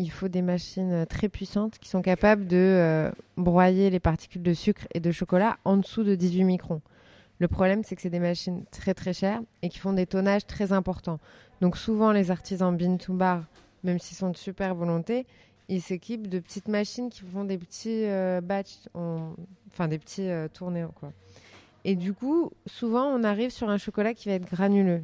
il 0.00 0.10
faut 0.10 0.28
des 0.28 0.42
machines 0.42 0.92
euh, 0.92 1.04
très 1.04 1.28
puissantes 1.28 1.78
qui 1.78 1.88
sont 1.88 2.02
capables 2.02 2.46
de 2.46 2.56
euh, 2.56 3.10
broyer 3.36 3.90
les 3.90 4.00
particules 4.00 4.42
de 4.42 4.54
sucre 4.54 4.86
et 4.94 5.00
de 5.00 5.10
chocolat 5.12 5.58
en 5.64 5.76
dessous 5.76 6.02
de 6.04 6.14
18 6.14 6.44
microns. 6.44 6.80
Le 7.38 7.48
problème, 7.48 7.82
c'est 7.84 7.96
que 7.96 8.02
c'est 8.02 8.10
des 8.10 8.18
machines 8.20 8.64
très 8.70 8.94
très 8.94 9.12
chères 9.12 9.40
et 9.62 9.68
qui 9.68 9.78
font 9.78 9.92
des 9.92 10.06
tonnages 10.06 10.46
très 10.46 10.72
importants. 10.72 11.18
Donc 11.60 11.76
souvent, 11.76 12.12
les 12.12 12.30
artisans 12.30 12.74
bean 12.76 12.96
to 12.96 13.12
bar, 13.12 13.44
même 13.84 13.98
s'ils 13.98 14.16
sont 14.16 14.30
de 14.30 14.36
super 14.36 14.74
volonté, 14.74 15.26
ils 15.68 15.80
s'équipent 15.82 16.28
de 16.28 16.38
petites 16.38 16.68
machines 16.68 17.10
qui 17.10 17.22
font 17.22 17.44
des 17.44 17.56
petits 17.58 18.04
euh, 18.06 18.40
batchs, 18.40 18.78
en- 18.94 19.34
enfin 19.72 19.86
des 19.88 19.98
petits 19.98 20.28
euh, 20.28 20.48
tournés. 20.48 20.84
Quoi. 20.98 21.12
Et 21.84 21.94
du 21.94 22.12
coup, 22.12 22.50
souvent, 22.66 23.04
on 23.06 23.22
arrive 23.22 23.50
sur 23.50 23.68
un 23.70 23.78
chocolat 23.78 24.12
qui 24.14 24.28
va 24.28 24.34
être 24.34 24.50
granuleux. 24.50 25.02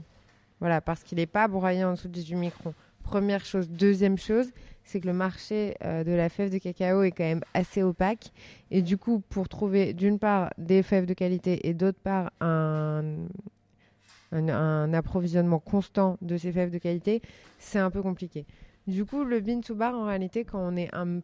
Voilà, 0.61 0.81
parce 0.81 1.03
qu'il 1.05 1.17
n'est 1.19 1.27
pas 1.27 1.49
broyé 1.49 1.85
en 1.85 1.93
dessous 1.93 2.09
de 2.09 2.13
18 2.15 2.35
microns. 2.37 2.75
Première 3.03 3.45
chose. 3.45 3.69
Deuxième 3.69 4.19
chose, 4.19 4.49
c'est 4.87 5.01
que 5.01 5.07
le 5.07 5.13
marché 5.13 5.77
euh, 5.85 6.05
de 6.05 6.13
la 6.13 6.29
fève 6.29 6.51
de 6.51 6.59
cacao 6.59 7.03
est 7.03 7.11
quand 7.11 7.25
même 7.25 7.43
assez 7.55 7.83
opaque. 7.83 8.33
Et 8.71 8.83
du 8.83 8.97
coup, 8.97 9.21
pour 9.29 9.49
trouver 9.49 9.93
d'une 9.93 10.19
part 10.19 10.55
des 10.59 10.83
fèves 10.83 11.07
de 11.07 11.15
qualité 11.15 11.69
et 11.69 11.75
d'autre 11.75 11.99
part 12.03 12.31
un, 12.41 13.27
approvisionnement 14.93 15.59
constant 15.59 16.19
de 16.23 16.37
ces 16.37 16.53
fèves 16.53 16.71
de 16.71 16.79
qualité, 16.79 17.21
c'est 17.59 17.79
un 17.79 17.91
peu 17.91 18.01
compliqué. 18.01 18.47
Du 18.87 19.05
coup, 19.05 19.25
le 19.25 19.41
bean 19.41 19.61
bar, 19.71 19.95
en 19.95 20.07
réalité, 20.07 20.45
quand 20.45 20.61
on 20.61 20.77
est 20.77 20.95
un 20.95 21.21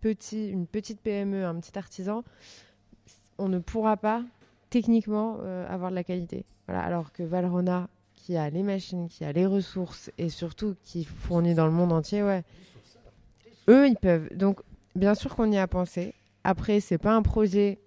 petit, 0.00 0.48
une 0.48 0.66
petite 0.66 1.00
PME, 1.00 1.44
un 1.44 1.54
petit 1.60 1.78
artisan, 1.78 2.24
on 3.38 3.48
ne 3.48 3.58
pourra 3.58 3.96
pas 3.96 4.22
techniquement 4.70 5.38
euh, 5.40 5.68
avoir 5.68 5.90
de 5.90 5.96
la 5.96 6.04
qualité. 6.04 6.46
Voilà, 6.66 6.82
alors 6.82 7.12
que 7.12 7.22
Valrhona, 7.22 7.88
qui 8.14 8.36
a 8.36 8.48
les 8.48 8.62
machines, 8.62 9.08
qui 9.08 9.24
a 9.24 9.32
les 9.32 9.44
ressources 9.44 10.10
et 10.16 10.30
surtout 10.30 10.76
qui 10.82 11.04
fournit 11.04 11.54
dans 11.54 11.66
le 11.66 11.72
monde 11.72 11.92
entier, 11.92 12.22
ouais. 12.22 12.44
Eux, 13.68 13.88
ils 13.88 13.96
peuvent. 13.96 14.28
Donc, 14.34 14.60
bien 14.94 15.14
sûr 15.14 15.34
qu'on 15.34 15.50
y 15.50 15.58
a 15.58 15.66
pensé. 15.66 16.14
Après, 16.44 16.80
c'est 16.80 16.98
pas 16.98 17.14
un 17.14 17.22
projet 17.22 17.78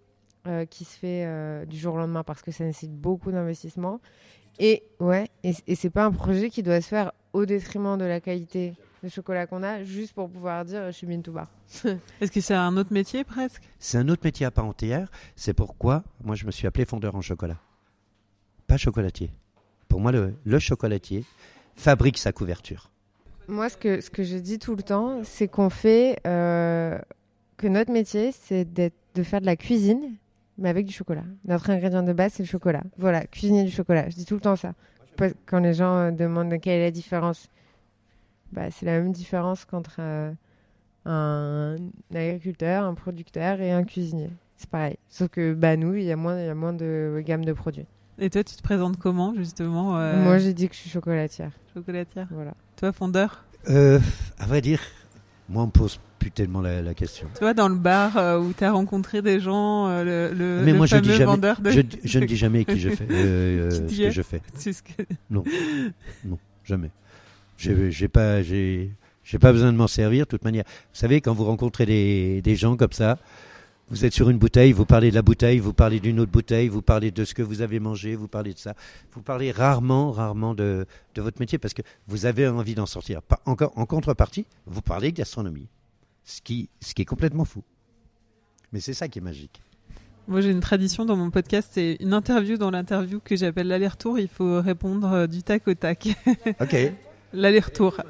euh, 0.47 0.65
qui 0.65 0.85
se 0.85 0.97
fait 0.97 1.25
euh, 1.25 1.65
du 1.65 1.77
jour 1.77 1.95
au 1.95 1.97
lendemain 1.97 2.23
parce 2.23 2.41
que 2.41 2.51
ça 2.51 2.63
nécessite 2.63 2.93
beaucoup 2.93 3.31
d'investissement. 3.31 3.99
Et 4.59 4.83
ouais, 4.99 5.27
et, 5.43 5.53
et 5.67 5.75
c'est 5.75 5.89
pas 5.89 6.05
un 6.05 6.11
projet 6.11 6.49
qui 6.49 6.63
doit 6.63 6.79
se 6.79 6.87
faire 6.87 7.11
au 7.33 7.45
détriment 7.45 7.97
de 7.97 8.05
la 8.05 8.21
qualité 8.21 8.73
de 9.03 9.09
chocolat 9.09 9.45
qu'on 9.47 9.63
a, 9.63 9.83
juste 9.83 10.13
pour 10.13 10.29
pouvoir 10.29 10.63
dire 10.65 10.85
je 10.87 10.91
suis 10.91 11.21
to 11.21 11.31
bar. 11.31 11.47
Est-ce 12.21 12.31
que 12.31 12.41
c'est 12.41 12.53
un 12.53 12.75
autre 12.77 12.93
métier 12.93 13.23
presque? 13.23 13.61
C'est 13.77 13.97
un 13.97 14.07
autre 14.07 14.21
métier 14.23 14.45
à 14.45 14.51
part 14.51 14.65
entière. 14.65 15.09
C'est 15.35 15.53
pourquoi 15.53 16.03
moi 16.23 16.35
je 16.35 16.45
me 16.45 16.51
suis 16.51 16.67
appelé 16.67 16.85
fondeur 16.85 17.15
en 17.15 17.21
chocolat. 17.21 17.57
Pas 18.67 18.77
chocolatier. 18.77 19.31
Pour 19.87 19.99
moi, 20.01 20.11
le, 20.11 20.33
le 20.43 20.59
chocolatier 20.59 21.23
fabrique 21.75 22.17
sa 22.17 22.31
couverture. 22.31 22.89
Moi, 23.47 23.69
ce 23.69 23.77
que, 23.77 24.01
ce 24.01 24.09
que 24.09 24.23
je 24.23 24.37
dis 24.37 24.59
tout 24.59 24.75
le 24.75 24.83
temps, 24.83 25.21
c'est 25.23 25.47
qu'on 25.47 25.69
fait 25.69 26.19
euh, 26.25 26.97
que 27.57 27.67
notre 27.67 27.91
métier, 27.91 28.31
c'est 28.31 28.65
de 28.73 29.23
faire 29.23 29.41
de 29.41 29.45
la 29.45 29.55
cuisine, 29.55 30.13
mais 30.57 30.69
avec 30.69 30.85
du 30.85 30.93
chocolat. 30.93 31.23
Notre 31.45 31.69
ingrédient 31.69 32.03
de 32.03 32.13
base, 32.13 32.33
c'est 32.33 32.43
le 32.43 32.47
chocolat. 32.49 32.81
Voilà, 32.97 33.25
cuisiner 33.27 33.63
du 33.63 33.71
chocolat. 33.71 34.09
Je 34.09 34.15
dis 34.15 34.25
tout 34.25 34.35
le 34.35 34.41
temps 34.41 34.55
ça. 34.55 34.73
Quand 35.45 35.59
les 35.59 35.73
gens 35.73 35.95
euh, 35.95 36.11
demandent 36.11 36.59
quelle 36.59 36.79
est 36.79 36.83
la 36.85 36.91
différence, 36.91 37.47
bah, 38.51 38.69
c'est 38.71 38.85
la 38.85 38.99
même 38.99 39.11
différence 39.13 39.63
qu'entre 39.63 39.97
euh, 39.99 40.31
un 41.05 41.75
agriculteur, 42.13 42.83
un 42.83 42.93
producteur 42.95 43.61
et 43.61 43.71
un 43.71 43.83
cuisinier. 43.83 44.29
C'est 44.57 44.69
pareil. 44.69 44.97
Sauf 45.07 45.29
que 45.29 45.53
bah, 45.53 45.77
nous, 45.77 45.93
il 45.93 46.03
y, 46.03 46.11
a 46.11 46.15
moins- 46.15 46.39
il 46.39 46.45
y 46.45 46.49
a 46.49 46.55
moins 46.55 46.73
de 46.73 47.21
gamme 47.25 47.45
de 47.45 47.53
produits. 47.53 47.85
Et 48.17 48.29
toi, 48.29 48.43
tu 48.43 48.55
te 48.55 48.63
présentes 48.63 48.97
comment 48.97 49.33
justement 49.35 49.97
euh, 49.97 50.21
Moi, 50.23 50.37
j'ai 50.39 50.53
dit 50.53 50.67
que 50.67 50.75
je 50.75 50.79
suis 50.79 50.89
chocolatière. 50.89 51.51
chocolatière. 51.73 52.27
Voilà. 52.31 52.53
Toi, 52.77 52.91
fondeur 52.91 53.43
Euh, 53.69 53.99
à 54.39 54.45
vrai 54.45 54.61
dire, 54.61 54.79
moi 55.49 55.63
on 55.63 55.67
me 55.67 55.71
pose 55.71 55.99
plus 56.19 56.31
tellement 56.31 56.61
la, 56.61 56.81
la 56.81 56.93
question. 56.93 57.27
Toi, 57.37 57.53
dans 57.53 57.67
le 57.69 57.75
bar 57.75 58.17
euh, 58.17 58.39
où 58.39 58.53
tu 58.53 58.63
as 58.63 58.71
rencontré 58.71 59.21
des 59.21 59.39
gens, 59.39 59.87
euh, 59.87 60.03
le, 60.29 60.33
le, 60.37 60.61
Mais 60.65 60.71
le 60.71 60.77
moi 60.77 60.85
je 60.87 60.97
dis 60.97 61.09
jamais, 61.11 61.25
vendeur 61.25 61.61
de... 61.61 61.71
je, 61.71 61.81
je 62.03 62.19
ne 62.19 62.25
dis 62.25 62.35
jamais 62.35 62.65
qui 62.65 62.79
je 62.79 62.89
fais, 62.89 63.07
euh, 63.11 63.87
Qui 63.87 63.95
ce 63.97 64.01
que 64.03 64.11
je 64.11 64.21
fais. 64.21 64.41
Ce 64.57 64.69
que- 64.81 65.03
Jamais. 66.65 66.89
J'ai 67.57 68.07
pas, 68.07 68.41
j'ai, 68.41 68.89
j'ai 69.23 69.37
pas 69.39 69.51
besoin 69.51 69.71
de 69.71 69.77
m'en 69.77 69.87
servir. 69.87 70.25
De 70.25 70.29
toute 70.31 70.43
manière, 70.43 70.63
vous 70.67 70.99
savez, 70.99 71.21
quand 71.21 71.33
vous 71.33 71.45
rencontrez 71.45 71.85
des, 71.85 72.41
des 72.41 72.55
gens 72.55 72.75
comme 72.75 72.91
ça, 72.91 73.19
vous 73.89 74.03
êtes 74.05 74.13
sur 74.13 74.29
une 74.29 74.37
bouteille, 74.39 74.71
vous 74.71 74.85
parlez 74.85 75.09
de 75.11 75.15
la 75.15 75.21
bouteille, 75.21 75.59
vous 75.59 75.73
parlez 75.73 75.99
d'une 75.99 76.19
autre 76.19 76.31
bouteille, 76.31 76.69
vous 76.69 76.81
parlez 76.81 77.11
de 77.11 77.23
ce 77.23 77.33
que 77.35 77.43
vous 77.43 77.61
avez 77.61 77.79
mangé, 77.79 78.15
vous 78.15 78.27
parlez 78.27 78.53
de 78.53 78.57
ça. 78.59 78.73
Vous 79.13 79.21
parlez 79.21 79.51
rarement, 79.51 80.11
rarement 80.11 80.55
de, 80.55 80.85
de 81.13 81.21
votre 81.21 81.39
métier 81.39 81.57
parce 81.59 81.73
que 81.75 81.83
vous 82.07 82.25
avez 82.25 82.47
envie 82.47 82.73
d'en 82.75 82.87
sortir. 82.87 83.21
Pas- 83.21 83.41
encore, 83.45 83.71
en 83.77 83.85
contrepartie, 83.85 84.45
vous 84.65 84.81
parlez 84.81 85.11
de 85.11 85.17
gastronomie, 85.17 85.67
ce 86.23 86.41
qui, 86.41 86.69
ce 86.81 86.93
qui 86.95 87.03
est 87.03 87.05
complètement 87.05 87.45
fou. 87.45 87.63
Mais 88.73 88.79
c'est 88.79 88.93
ça 88.95 89.07
qui 89.07 89.19
est 89.19 89.21
magique. 89.21 89.61
Moi, 90.27 90.41
j'ai 90.41 90.49
une 90.49 90.59
tradition 90.61 91.05
dans 91.05 91.15
mon 91.15 91.29
podcast, 91.29 91.69
c'est 91.73 91.97
une 91.99 92.11
interview 92.13 92.57
dans 92.57 92.71
l'interview 92.71 93.19
que 93.23 93.35
j'appelle 93.35 93.67
l'aller-retour. 93.67 94.17
Il 94.17 94.27
faut 94.27 94.59
répondre 94.59 95.07
euh, 95.13 95.27
du 95.27 95.43
tac 95.43 95.67
au 95.67 95.75
tac. 95.75 96.07
Ok. 96.59 96.75
L'aller-retour. 97.33 98.01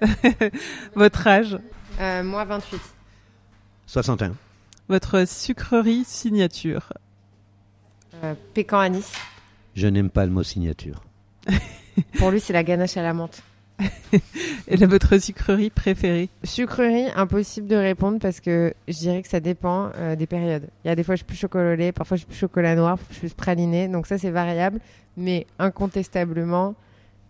Votre 0.94 1.26
âge, 1.26 1.58
Euh, 2.00 2.22
moi, 2.22 2.46
28. 2.46 2.80
61. 3.86 4.32
Votre 4.90 5.24
sucrerie 5.24 6.02
signature. 6.04 6.92
Euh, 8.24 8.34
pécan 8.54 8.80
anis. 8.80 9.12
Je 9.76 9.86
n'aime 9.86 10.10
pas 10.10 10.26
le 10.26 10.32
mot 10.32 10.42
signature. 10.42 11.04
Pour 12.18 12.32
lui, 12.32 12.40
c'est 12.40 12.52
la 12.52 12.64
ganache 12.64 12.96
à 12.96 13.02
la 13.02 13.14
menthe. 13.14 13.40
Et 14.66 14.76
là, 14.76 14.88
votre 14.88 15.16
sucrerie 15.18 15.70
préférée? 15.70 16.28
Sucrerie, 16.42 17.06
impossible 17.14 17.68
de 17.68 17.76
répondre 17.76 18.18
parce 18.18 18.40
que 18.40 18.74
je 18.88 18.98
dirais 18.98 19.22
que 19.22 19.28
ça 19.28 19.38
dépend 19.38 19.92
euh, 19.94 20.16
des 20.16 20.26
périodes. 20.26 20.66
Il 20.84 20.88
y 20.88 20.90
a 20.90 20.96
des 20.96 21.04
fois 21.04 21.14
je 21.14 21.18
suis 21.18 21.24
plus 21.24 21.36
chocolat 21.36 21.76
lait, 21.76 21.92
parfois 21.92 22.16
je 22.16 22.22
suis 22.22 22.28
plus 22.28 22.38
chocolat 22.38 22.74
noir, 22.74 22.98
parfois 22.98 23.12
je 23.12 23.18
suis 23.18 23.28
plus 23.28 23.34
praliné, 23.34 23.86
donc 23.86 24.08
ça 24.08 24.18
c'est 24.18 24.32
variable. 24.32 24.80
Mais 25.16 25.46
incontestablement, 25.60 26.74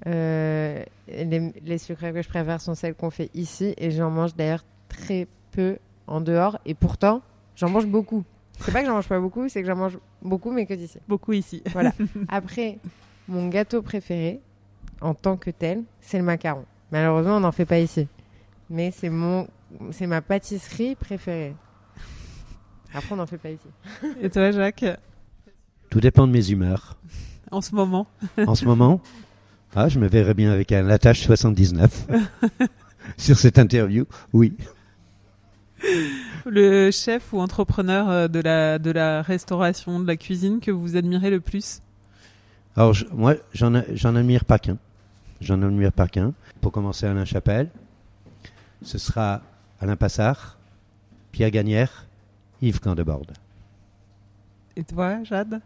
euh, 0.06 0.82
les, 1.08 1.52
les 1.62 1.78
sucreries 1.78 2.14
que 2.14 2.22
je 2.22 2.28
préfère 2.28 2.62
sont 2.62 2.74
celles 2.74 2.94
qu'on 2.94 3.10
fait 3.10 3.30
ici 3.34 3.74
et 3.76 3.90
j'en 3.90 4.10
mange 4.10 4.34
d'ailleurs 4.34 4.64
très 4.88 5.26
peu 5.52 5.76
en 6.06 6.22
dehors 6.22 6.58
et 6.64 6.72
pourtant 6.72 7.20
j'en 7.60 7.68
mange 7.68 7.86
beaucoup. 7.86 8.24
C'est 8.58 8.72
pas 8.72 8.80
que 8.80 8.86
j'en 8.86 8.94
mange 8.94 9.08
pas 9.08 9.20
beaucoup, 9.20 9.48
c'est 9.48 9.60
que 9.60 9.66
j'en 9.66 9.76
mange 9.76 9.98
beaucoup 10.22 10.50
mais 10.50 10.66
que 10.66 10.74
d'ici. 10.74 10.98
Beaucoup 11.08 11.32
ici. 11.32 11.62
Voilà. 11.72 11.92
Après, 12.28 12.78
mon 13.28 13.48
gâteau 13.48 13.82
préféré, 13.82 14.40
en 15.00 15.14
tant 15.14 15.36
que 15.36 15.50
tel, 15.50 15.82
c'est 16.00 16.18
le 16.18 16.24
macaron. 16.24 16.64
Malheureusement, 16.90 17.36
on 17.36 17.40
n'en 17.40 17.52
fait 17.52 17.66
pas 17.66 17.78
ici. 17.78 18.08
Mais 18.68 18.90
c'est 18.90 19.10
mon, 19.10 19.46
c'est 19.92 20.06
ma 20.06 20.20
pâtisserie 20.20 20.94
préférée. 20.94 21.54
Après, 22.92 23.12
on 23.12 23.16
n'en 23.16 23.26
fait 23.26 23.38
pas 23.38 23.50
ici. 23.50 23.68
Et 24.20 24.30
toi, 24.30 24.50
Jacques, 24.50 24.84
Tout 25.90 26.00
dépend 26.00 26.26
de 26.26 26.32
mes 26.32 26.50
humeurs. 26.50 26.96
en 27.50 27.60
ce 27.60 27.74
moment 27.74 28.06
En 28.46 28.54
ce 28.54 28.64
moment, 28.64 29.00
ah, 29.74 29.88
je 29.88 29.98
me 29.98 30.08
verrais 30.08 30.34
bien 30.34 30.50
avec 30.50 30.72
un 30.72 30.82
Latache 30.82 31.20
79 31.20 32.08
sur 33.16 33.38
cette 33.38 33.58
interview. 33.58 34.06
Oui. 34.32 34.56
Le 36.46 36.90
chef 36.90 37.32
ou 37.32 37.40
entrepreneur 37.40 38.08
euh, 38.08 38.28
de 38.28 38.40
la, 38.40 38.78
de 38.78 38.90
la 38.90 39.22
restauration, 39.22 40.00
de 40.00 40.06
la 40.06 40.16
cuisine 40.16 40.60
que 40.60 40.70
vous 40.70 40.96
admirez 40.96 41.30
le 41.30 41.40
plus? 41.40 41.80
Alors, 42.76 42.92
je- 42.94 43.06
moi, 43.12 43.34
j'en 43.52 43.74
admire 44.14 44.44
pas 44.44 44.58
qu'un. 44.58 44.78
J'en 45.40 45.62
admire 45.62 45.92
pas 45.92 46.06
qu'un. 46.08 46.32
Pour 46.60 46.72
commencer, 46.72 47.06
Alain 47.06 47.24
Chapelle. 47.24 47.68
Ce 48.82 48.96
sera 48.98 49.42
Alain 49.80 49.96
Passard, 49.96 50.56
Pierre 51.32 51.50
Gagnère, 51.50 52.06
Yves 52.62 52.80
Candeborde. 52.80 53.32
Et 54.76 54.84
toi, 54.84 55.22
Jade? 55.24 55.60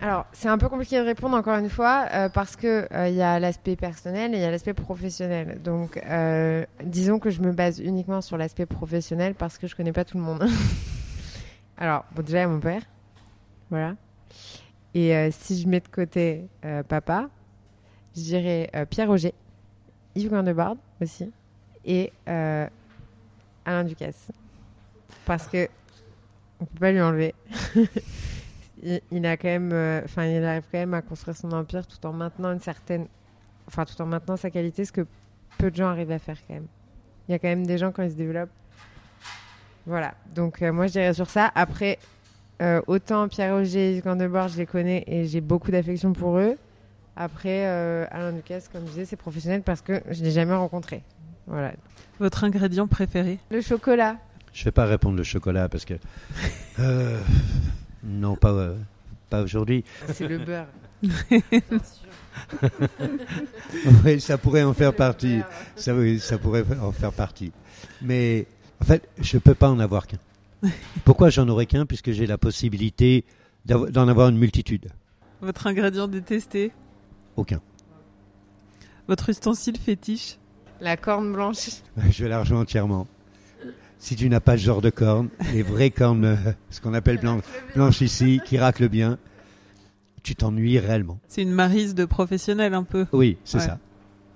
Alors, 0.00 0.26
c'est 0.32 0.48
un 0.48 0.58
peu 0.58 0.68
compliqué 0.68 0.98
de 0.98 1.04
répondre 1.04 1.36
encore 1.36 1.58
une 1.58 1.70
fois 1.70 2.06
euh, 2.12 2.28
parce 2.28 2.54
que 2.54 2.86
euh, 2.92 3.08
il 3.08 3.16
y 3.16 3.22
a 3.22 3.40
l'aspect 3.40 3.74
personnel 3.74 4.32
et 4.32 4.38
il 4.38 4.40
y 4.40 4.44
a 4.44 4.50
l'aspect 4.50 4.74
professionnel. 4.74 5.60
Donc, 5.62 5.96
euh, 5.96 6.64
disons 6.84 7.18
que 7.18 7.30
je 7.30 7.40
me 7.40 7.52
base 7.52 7.80
uniquement 7.80 8.20
sur 8.20 8.36
l'aspect 8.36 8.66
professionnel 8.66 9.34
parce 9.34 9.58
que 9.58 9.66
je 9.66 9.74
connais 9.74 9.92
pas 9.92 10.04
tout 10.04 10.16
le 10.16 10.22
monde. 10.22 10.46
Alors, 11.78 12.04
bon, 12.14 12.22
déjà, 12.22 12.38
il 12.38 12.40
y 12.42 12.44
a 12.44 12.48
mon 12.48 12.60
père. 12.60 12.82
Voilà. 13.70 13.94
Et 14.94 15.14
euh, 15.14 15.30
si 15.32 15.60
je 15.60 15.68
mets 15.68 15.80
de 15.80 15.88
côté 15.88 16.48
euh, 16.64 16.82
papa, 16.82 17.28
je 18.16 18.22
dirais 18.22 18.70
euh, 18.74 18.84
Pierre 18.84 19.10
Auger, 19.10 19.34
Yves 20.14 20.30
Gandebard 20.30 20.76
aussi 21.00 21.30
et 21.84 22.12
euh, 22.28 22.66
Alain 23.64 23.84
Ducasse. 23.84 24.32
Parce 25.24 25.46
que 25.46 25.68
on 26.60 26.64
peut 26.64 26.78
pas 26.80 26.92
lui 26.92 27.00
enlever. 27.00 27.34
il, 28.82 29.00
il 29.10 29.26
a 29.26 29.36
quand 29.36 29.48
même, 29.48 29.70
euh, 29.72 30.02
enfin, 30.04 30.24
il 30.26 30.44
arrive 30.44 30.64
quand 30.70 30.78
même 30.78 30.94
à 30.94 31.02
construire 31.02 31.36
son 31.36 31.52
empire 31.52 31.86
tout 31.86 32.04
en 32.06 32.12
maintenant 32.12 32.52
une 32.52 32.60
certaine, 32.60 33.06
enfin, 33.66 33.84
tout 33.84 34.00
en 34.00 34.06
maintenant 34.06 34.36
sa 34.36 34.50
qualité, 34.50 34.84
ce 34.84 34.92
que 34.92 35.06
peu 35.58 35.70
de 35.70 35.76
gens 35.76 35.88
arrivent 35.88 36.12
à 36.12 36.18
faire 36.18 36.38
quand 36.46 36.54
même. 36.54 36.66
Il 37.28 37.32
y 37.32 37.34
a 37.34 37.38
quand 37.38 37.48
même 37.48 37.66
des 37.66 37.78
gens 37.78 37.92
quand 37.92 38.02
ils 38.02 38.10
se 38.10 38.16
développent. 38.16 38.50
Voilà. 39.86 40.14
Donc 40.34 40.62
euh, 40.62 40.72
moi 40.72 40.86
je 40.86 40.92
dirais 40.92 41.14
sur 41.14 41.30
ça. 41.30 41.50
Après, 41.54 41.98
euh, 42.60 42.80
autant 42.86 43.28
Pierre 43.28 43.54
Auger, 43.54 43.96
Yves 43.96 44.04
Gandebord, 44.04 44.48
je 44.48 44.58
les 44.58 44.66
connais 44.66 45.04
et 45.06 45.26
j'ai 45.26 45.40
beaucoup 45.40 45.70
d'affection 45.70 46.12
pour 46.12 46.38
eux. 46.38 46.56
Après, 47.16 47.66
euh, 47.66 48.06
Alain 48.10 48.32
Ducasse, 48.32 48.68
comme 48.68 48.82
je 48.82 48.90
disais, 48.90 49.04
c'est 49.04 49.16
professionnel 49.16 49.62
parce 49.62 49.80
que 49.80 50.00
je 50.10 50.22
l'ai 50.22 50.30
jamais 50.30 50.54
rencontré. 50.54 51.02
Voilà. 51.46 51.72
Votre 52.20 52.44
ingrédient 52.44 52.86
préféré? 52.86 53.38
Le 53.50 53.60
chocolat. 53.60 54.16
Je 54.52 54.64
vais 54.64 54.70
pas 54.70 54.86
répondre 54.86 55.16
le 55.16 55.24
chocolat 55.24 55.68
parce 55.68 55.84
que 55.84 55.94
euh, 56.78 57.20
non 58.02 58.36
pas 58.36 58.52
euh, 58.52 58.76
pas 59.30 59.42
aujourd'hui. 59.42 59.84
C'est 60.12 60.28
le 60.28 60.38
beurre. 60.38 60.66
Oui, 64.04 64.20
ça 64.20 64.38
pourrait 64.38 64.62
en 64.62 64.72
faire 64.72 64.94
partie. 64.94 65.40
Ça, 65.76 65.94
oui, 65.94 66.18
ça 66.20 66.38
pourrait 66.38 66.64
en 66.80 66.92
faire 66.92 67.12
partie. 67.12 67.52
Mais 68.00 68.46
en 68.80 68.84
fait, 68.84 69.08
je 69.18 69.38
peux 69.38 69.54
pas 69.54 69.68
en 69.68 69.78
avoir 69.80 70.06
qu'un. 70.06 70.18
Pourquoi 71.04 71.30
j'en 71.30 71.48
aurais 71.48 71.66
qu'un 71.66 71.86
Puisque 71.86 72.12
j'ai 72.12 72.26
la 72.26 72.38
possibilité 72.38 73.24
d'en 73.66 74.08
avoir 74.08 74.28
une 74.28 74.38
multitude? 74.38 74.88
Votre 75.40 75.66
ingrédient 75.66 76.08
détesté? 76.08 76.72
Aucun. 77.36 77.60
Votre 79.06 79.30
ustensile 79.30 79.78
fétiche? 79.78 80.38
La 80.80 80.96
corne 80.96 81.32
blanche. 81.32 81.68
Je 82.10 82.24
vais 82.24 82.28
la 82.28 82.40
rejoindre 82.40 82.62
entièrement. 82.62 83.06
Si 83.98 84.14
tu 84.16 84.28
n'as 84.28 84.40
pas 84.40 84.56
ce 84.56 84.62
genre 84.62 84.80
de 84.80 84.90
cornes, 84.90 85.28
les 85.52 85.62
vraies 85.62 85.90
cornes, 85.90 86.24
euh, 86.24 86.36
ce 86.70 86.80
qu'on 86.80 86.94
appelle 86.94 87.18
blanc, 87.18 87.38
blanches 87.74 88.00
ici, 88.00 88.40
qui 88.44 88.56
raclent 88.58 88.88
bien, 88.88 89.18
tu 90.22 90.34
t'ennuies 90.36 90.78
réellement. 90.78 91.18
C'est 91.28 91.42
une 91.42 91.50
marise 91.52 91.94
de 91.94 92.04
professionnel 92.04 92.74
un 92.74 92.84
peu. 92.84 93.06
Oui, 93.12 93.38
c'est 93.44 93.58
Ouais. 93.58 93.64
ça. 93.64 93.78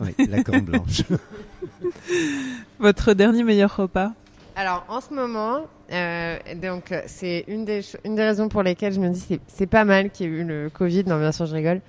Oui, 0.00 0.26
la 0.28 0.42
corne 0.42 0.62
blanche. 0.62 1.02
Votre 2.78 3.14
dernier 3.14 3.44
meilleur 3.44 3.76
repas? 3.76 4.12
Alors 4.56 4.84
en 4.88 5.00
ce 5.00 5.14
moment, 5.14 5.60
euh, 5.92 6.36
donc 6.60 6.92
c'est 7.06 7.44
une 7.48 7.64
des 7.64 7.80
une 8.04 8.16
des 8.16 8.22
raisons 8.22 8.48
pour 8.50 8.62
lesquelles 8.62 8.92
je 8.92 9.00
me 9.00 9.08
dis 9.08 9.20
c'est 9.20 9.40
c'est 9.46 9.66
pas 9.66 9.84
mal 9.84 10.10
qu'il 10.10 10.26
y 10.26 10.28
ait 10.28 10.40
eu 10.40 10.44
le 10.44 10.68
Covid. 10.70 11.04
Non 11.06 11.18
bien 11.18 11.32
sûr 11.32 11.46
je 11.46 11.54
rigole. 11.54 11.80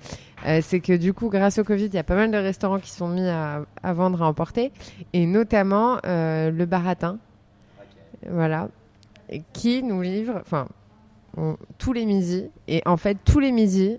Euh, 0.46 0.60
c'est 0.62 0.80
que 0.80 0.94
du 0.94 1.12
coup 1.12 1.28
grâce 1.28 1.58
au 1.58 1.64
Covid, 1.64 1.86
il 1.86 1.94
y 1.94 1.98
a 1.98 2.04
pas 2.04 2.14
mal 2.14 2.30
de 2.30 2.36
restaurants 2.38 2.78
qui 2.78 2.90
sont 2.90 3.08
mis 3.08 3.26
à, 3.28 3.64
à 3.82 3.92
vendre 3.92 4.22
à 4.22 4.26
emporter 4.28 4.72
et 5.12 5.26
notamment 5.26 5.98
euh, 6.06 6.50
le 6.50 6.64
Baratin. 6.64 7.18
Voilà, 8.30 8.68
Et 9.28 9.42
qui 9.52 9.82
nous 9.82 10.02
livre, 10.02 10.40
enfin 10.40 10.66
on- 11.36 11.56
tous 11.78 11.92
les 11.92 12.06
midis 12.06 12.48
et 12.68 12.82
en 12.86 12.96
fait 12.96 13.18
tous 13.24 13.40
les 13.40 13.50
midis 13.52 13.98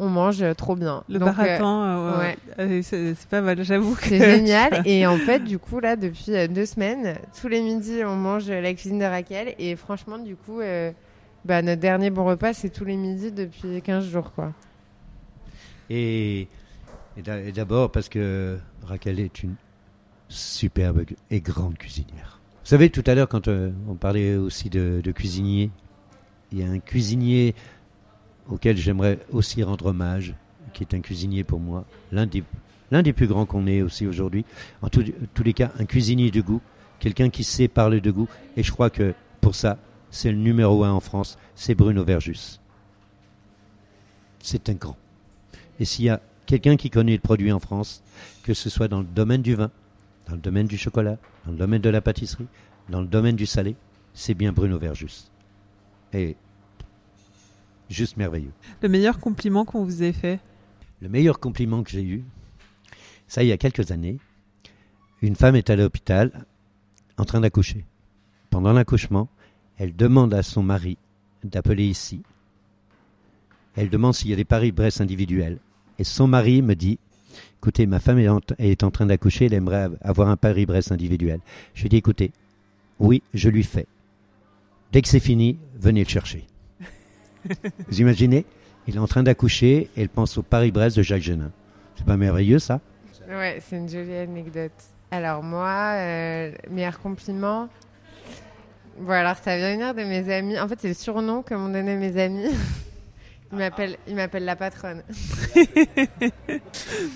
on 0.00 0.08
mange 0.08 0.44
trop 0.56 0.76
bien. 0.76 1.02
Le 1.08 1.18
Donc, 1.18 1.30
euh, 1.30 1.32
baratin, 1.32 1.82
euh, 1.84 2.18
ouais. 2.20 2.36
euh, 2.60 2.80
c'est 2.84 3.14
c'est 3.16 3.28
pas 3.28 3.40
mal, 3.40 3.60
j'avoue. 3.64 3.96
que- 3.96 4.04
c'est 4.04 4.20
génial. 4.36 4.82
Et 4.86 5.04
en 5.08 5.16
fait, 5.16 5.40
du 5.40 5.58
coup, 5.58 5.80
là, 5.80 5.96
depuis 5.96 6.30
deux 6.50 6.66
semaines, 6.66 7.16
tous 7.40 7.48
les 7.48 7.60
midis, 7.60 8.04
on 8.04 8.14
mange 8.14 8.48
la 8.48 8.72
cuisine 8.74 9.00
de 9.00 9.04
Raquel. 9.04 9.56
Et 9.58 9.74
franchement, 9.74 10.18
du 10.18 10.36
coup, 10.36 10.60
euh, 10.60 10.92
bah, 11.44 11.62
notre 11.62 11.80
dernier 11.80 12.10
bon 12.10 12.24
repas, 12.24 12.52
c'est 12.52 12.68
tous 12.68 12.84
les 12.84 12.94
midis 12.94 13.32
depuis 13.32 13.82
15 13.82 14.04
jours, 14.08 14.30
quoi. 14.32 14.52
Et, 15.90 16.46
et 17.16 17.22
d'a- 17.22 17.40
et 17.40 17.50
d'abord 17.50 17.90
parce 17.90 18.08
que 18.08 18.56
Raquel 18.84 19.18
est 19.18 19.42
une 19.42 19.54
superbe 20.28 21.04
et 21.30 21.40
grande 21.40 21.76
cuisinière. 21.76 22.37
Vous 22.68 22.74
savez, 22.74 22.90
tout 22.90 23.02
à 23.06 23.14
l'heure, 23.14 23.30
quand 23.30 23.48
euh, 23.48 23.70
on 23.88 23.94
parlait 23.94 24.36
aussi 24.36 24.68
de, 24.68 25.00
cuisinier, 25.12 25.70
il 26.52 26.58
y 26.58 26.62
a 26.62 26.68
un 26.68 26.80
cuisinier 26.80 27.54
auquel 28.46 28.76
j'aimerais 28.76 29.20
aussi 29.32 29.62
rendre 29.62 29.86
hommage, 29.86 30.34
qui 30.74 30.82
est 30.82 30.92
un 30.92 31.00
cuisinier 31.00 31.44
pour 31.44 31.60
moi, 31.60 31.86
l'un 32.12 32.26
des, 32.26 32.42
plus 33.14 33.26
grands 33.26 33.46
qu'on 33.46 33.66
ait 33.66 33.80
aussi 33.80 34.06
aujourd'hui. 34.06 34.44
En 34.82 34.90
tous 34.90 35.42
les 35.42 35.54
cas, 35.54 35.72
un 35.78 35.86
cuisinier 35.86 36.30
de 36.30 36.42
goût, 36.42 36.60
quelqu'un 37.00 37.30
qui 37.30 37.42
sait 37.42 37.68
parler 37.68 38.02
de 38.02 38.10
goût. 38.10 38.28
Et 38.58 38.62
je 38.62 38.70
crois 38.70 38.90
que 38.90 39.14
pour 39.40 39.54
ça, 39.54 39.78
c'est 40.10 40.30
le 40.30 40.36
numéro 40.36 40.84
un 40.84 40.92
en 40.92 41.00
France, 41.00 41.38
c'est 41.54 41.74
Bruno 41.74 42.04
Verjus. 42.04 42.60
C'est 44.40 44.68
un 44.68 44.74
grand. 44.74 44.98
Et 45.80 45.86
s'il 45.86 46.04
y 46.04 46.10
a 46.10 46.20
quelqu'un 46.44 46.76
qui 46.76 46.90
connaît 46.90 47.14
le 47.14 47.18
produit 47.20 47.50
en 47.50 47.60
France, 47.60 48.02
que 48.42 48.52
ce 48.52 48.68
soit 48.68 48.88
dans 48.88 49.00
le 49.00 49.06
domaine 49.06 49.40
du 49.40 49.54
vin, 49.54 49.70
dans 50.28 50.34
le 50.34 50.40
domaine 50.40 50.66
du 50.66 50.76
chocolat, 50.76 51.16
dans 51.46 51.52
le 51.52 51.58
domaine 51.58 51.80
de 51.80 51.88
la 51.90 52.00
pâtisserie, 52.00 52.46
dans 52.88 53.00
le 53.00 53.06
domaine 53.06 53.36
du 53.36 53.46
salé, 53.46 53.76
c'est 54.14 54.34
bien 54.34 54.52
Bruno 54.52 54.78
Verjus. 54.78 55.30
Et 56.12 56.36
juste 57.88 58.16
merveilleux. 58.16 58.52
Le 58.82 58.88
meilleur 58.88 59.18
compliment 59.18 59.64
qu'on 59.64 59.84
vous 59.84 60.02
ait 60.02 60.12
fait? 60.12 60.40
Le 61.00 61.08
meilleur 61.08 61.40
compliment 61.40 61.82
que 61.82 61.90
j'ai 61.90 62.04
eu, 62.04 62.24
ça 63.26 63.42
il 63.42 63.48
y 63.48 63.52
a 63.52 63.58
quelques 63.58 63.90
années, 63.90 64.18
une 65.22 65.36
femme 65.36 65.56
est 65.56 65.70
à 65.70 65.76
l'hôpital 65.76 66.46
en 67.16 67.24
train 67.24 67.40
d'accoucher. 67.40 67.84
Pendant 68.50 68.72
l'accouchement, 68.72 69.28
elle 69.76 69.94
demande 69.94 70.34
à 70.34 70.42
son 70.42 70.62
mari 70.62 70.98
d'appeler 71.44 71.86
ici. 71.86 72.22
Elle 73.76 73.90
demande 73.90 74.14
s'il 74.14 74.30
y 74.30 74.32
a 74.32 74.36
des 74.36 74.44
Paris-Brest 74.44 75.00
individuels. 75.00 75.58
Et 75.98 76.04
son 76.04 76.26
mari 76.26 76.62
me 76.62 76.74
dit, 76.74 76.98
écoutez, 77.60 77.86
ma 77.86 77.98
femme 78.00 78.18
est 78.18 78.28
en, 78.28 78.40
est 78.58 78.82
en 78.82 78.90
train 78.90 79.06
d'accoucher, 79.06 79.46
elle 79.46 79.54
aimerait 79.54 79.82
av- 79.84 79.96
avoir 80.02 80.28
un 80.28 80.36
Paris-Brest 80.36 80.92
individuel. 80.92 81.40
Je 81.74 81.80
lui 81.82 81.86
ai 81.86 81.90
dit, 81.90 81.96
écoutez, 81.96 82.32
oui, 82.98 83.22
je 83.34 83.48
lui 83.48 83.62
fais. 83.64 83.86
Dès 84.92 85.02
que 85.02 85.08
c'est 85.08 85.20
fini, 85.20 85.58
venez 85.78 86.02
le 86.04 86.08
chercher. 86.08 86.46
Vous 87.88 88.00
imaginez? 88.00 88.44
Il 88.86 88.96
est 88.96 89.00
en 89.00 89.06
train 89.06 89.22
d'accoucher 89.22 89.90
et 89.96 90.02
elle 90.02 90.08
pense 90.08 90.38
au 90.38 90.42
Paris-Brest 90.42 90.96
de 90.96 91.02
Jacques 91.02 91.22
Genin. 91.22 91.50
C'est 91.96 92.06
pas 92.06 92.16
merveilleux 92.16 92.58
ça? 92.58 92.80
Ouais, 93.28 93.58
c'est 93.68 93.76
une 93.76 93.88
jolie 93.88 94.14
anecdote. 94.14 94.72
Alors, 95.10 95.42
moi, 95.42 95.92
euh, 95.96 96.52
meilleur 96.70 96.98
compliment? 96.98 97.68
Bon, 98.98 99.10
alors, 99.12 99.36
ça 99.36 99.56
vient 99.58 99.72
venir 99.74 99.94
de 99.94 100.02
mes 100.04 100.32
amis. 100.32 100.58
En 100.58 100.66
fait, 100.68 100.78
c'est 100.80 100.88
le 100.88 100.94
surnom 100.94 101.42
que 101.42 101.54
m'ont 101.54 101.68
donné 101.68 101.96
mes 101.96 102.18
amis. 102.20 102.46
Ils 103.52 104.14
m'appellent 104.14 104.44
la 104.44 104.56
patronne. 104.56 105.02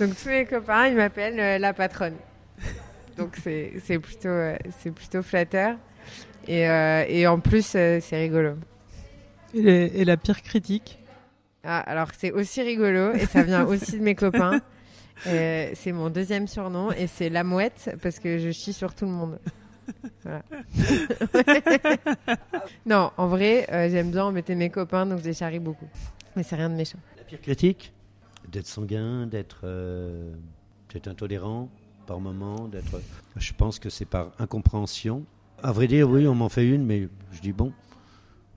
Donc 0.01 0.17
tous 0.17 0.29
mes 0.29 0.47
copains, 0.47 0.87
ils 0.87 0.97
m'appellent 0.97 1.39
euh, 1.41 1.59
la 1.59 1.73
patronne. 1.73 2.17
Donc 3.17 3.37
c'est, 3.43 3.75
c'est 3.85 3.99
plutôt, 3.99 4.29
euh, 4.29 4.57
c'est 4.81 4.91
plutôt 4.91 5.23
flatteur. 5.23 5.77
Et, 6.49 6.69
euh, 6.69 7.05
et 7.09 7.27
en 7.27 7.39
plus, 7.39 7.73
euh, 7.77 7.99
c'est 8.01 8.17
rigolo. 8.17 8.55
et, 9.55 9.61
les- 9.63 9.93
et 9.95 10.05
la 10.05 10.17
pire 10.17 10.43
critique 10.43 10.99
Ah, 11.65 11.81
alors 11.81 12.09
c'est 12.19 12.33
aussi 12.33 12.63
rigolo 12.63 13.13
et 13.13 13.27
ça 13.27 13.43
vient 13.43 13.65
aussi 13.67 13.99
de 13.99 14.03
mes 14.05 14.15
copains. 14.15 14.61
Euh, 15.29 15.71
c'est 15.75 15.93
mon 15.93 16.11
deuxième 16.11 16.49
surnom 16.49 16.91
et 16.91 17.07
c'est 17.07 17.29
la 17.29 17.45
mouette 17.45 17.95
parce 18.03 18.19
que 18.19 18.39
je 18.39 18.51
chie 18.51 18.73
sur 18.73 18.93
tout 18.93 19.05
le 19.05 19.13
monde. 19.13 19.39
Voilà. 20.23 20.43
non, 22.87 23.11
en 23.17 23.27
vrai, 23.27 23.67
euh, 23.73 23.91
j'aime 23.91 24.11
bien 24.11 24.25
embêter 24.25 24.55
mes 24.55 24.71
copains 24.71 25.07
donc 25.07 25.21
je 25.21 25.25
les 25.25 25.35
charrie 25.35 25.59
beaucoup. 25.59 25.89
Mais 26.37 26.43
c'est 26.43 26.57
rien 26.57 26.71
de 26.71 26.75
méchant. 26.75 26.99
La 27.17 27.25
pire 27.25 27.41
critique? 27.41 27.93
D'être 28.51 28.67
sanguin, 28.67 29.27
d'être 29.27 29.61
euh, 29.65 30.33
d'être 30.93 31.09
intolérant 31.09 31.69
par 32.07 32.21
moment, 32.21 32.69
d'être. 32.69 33.01
Je 33.37 33.53
pense 33.53 33.79
que 33.79 33.91
c'est 33.91 34.05
par 34.05 34.33
incompréhension. 34.39 35.25
À 35.63 35.73
vrai 35.73 35.87
dire, 35.87 36.09
oui, 36.09 36.27
on 36.27 36.35
m'en 36.35 36.49
fait 36.49 36.67
une, 36.67 36.85
mais 36.85 37.09
je 37.33 37.41
dis 37.41 37.53
bon, 37.53 37.73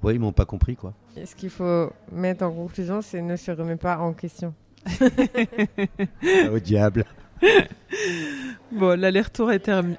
oui, 0.04 0.16
ils 0.16 0.20
m'ont 0.20 0.32
pas 0.32 0.46
compris 0.46 0.76
quoi. 0.76 0.94
Et 1.16 1.26
ce 1.26 1.36
qu'il 1.36 1.50
faut 1.50 1.92
mettre 2.12 2.44
en 2.44 2.52
conclusion, 2.52 3.02
c'est 3.02 3.22
ne 3.22 3.36
se 3.36 3.52
remet 3.52 3.78
pas 3.78 3.98
en 3.98 4.14
question. 4.14 4.54
Au 6.52 6.60
diable. 6.60 7.06
Bon, 8.72 9.00
l'aller-retour 9.00 9.52
est 9.52 9.60
terminé. 9.60 9.98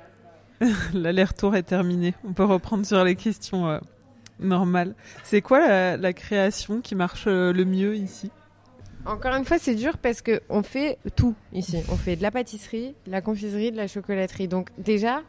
l'aller-retour 0.94 1.56
est 1.56 1.62
terminé. 1.62 2.14
On 2.26 2.32
peut 2.32 2.44
reprendre 2.44 2.84
sur 2.86 3.02
les 3.04 3.16
questions 3.16 3.68
euh, 3.68 3.78
normales. 4.40 4.94
C'est 5.24 5.42
quoi 5.42 5.60
la, 5.60 5.96
la 5.96 6.12
création 6.12 6.80
qui 6.80 6.94
marche 6.94 7.24
euh, 7.26 7.52
le 7.52 7.64
mieux 7.64 7.96
ici? 7.96 8.30
Encore 9.04 9.34
une 9.34 9.44
fois, 9.44 9.58
c'est 9.58 9.74
dur 9.76 9.98
parce 9.98 10.20
que 10.20 10.40
on 10.48 10.62
fait 10.62 10.98
tout 11.14 11.34
ici. 11.52 11.78
On 11.90 11.96
fait 11.96 12.16
de 12.16 12.22
la 12.22 12.32
pâtisserie, 12.32 12.94
de 13.06 13.12
la 13.12 13.20
confiserie, 13.20 13.70
de 13.70 13.76
la 13.76 13.86
chocolaterie. 13.86 14.48
Donc 14.48 14.70
déjà, 14.78 15.22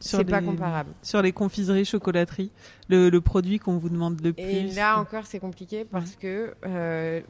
c'est 0.00 0.24
pas 0.24 0.40
comparable. 0.40 0.90
Sur 1.02 1.20
les 1.20 1.32
confiseries, 1.32 1.84
chocolateries, 1.84 2.50
le, 2.88 3.10
le 3.10 3.20
produit 3.20 3.58
qu'on 3.58 3.76
vous 3.76 3.90
demande 3.90 4.20
le 4.22 4.32
plus. 4.32 4.42
Et 4.42 4.62
là 4.68 4.98
encore, 4.98 5.26
c'est 5.26 5.40
compliqué 5.40 5.84
parce 5.84 6.16
que, 6.16 6.54
euh, 6.66 7.20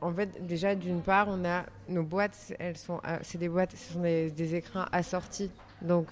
en 0.00 0.12
fait, 0.12 0.46
déjà 0.46 0.76
d'une 0.76 1.00
part, 1.00 1.26
on 1.28 1.44
a 1.44 1.64
nos 1.88 2.04
boîtes, 2.04 2.52
elles 2.60 2.76
sont, 2.76 3.00
c'est 3.22 3.38
des 3.38 3.48
boîtes, 3.48 3.72
ce 3.76 3.94
sont 3.94 4.02
des, 4.02 4.30
des 4.30 4.54
écrins 4.54 4.86
assortis. 4.92 5.50
Donc, 5.82 6.06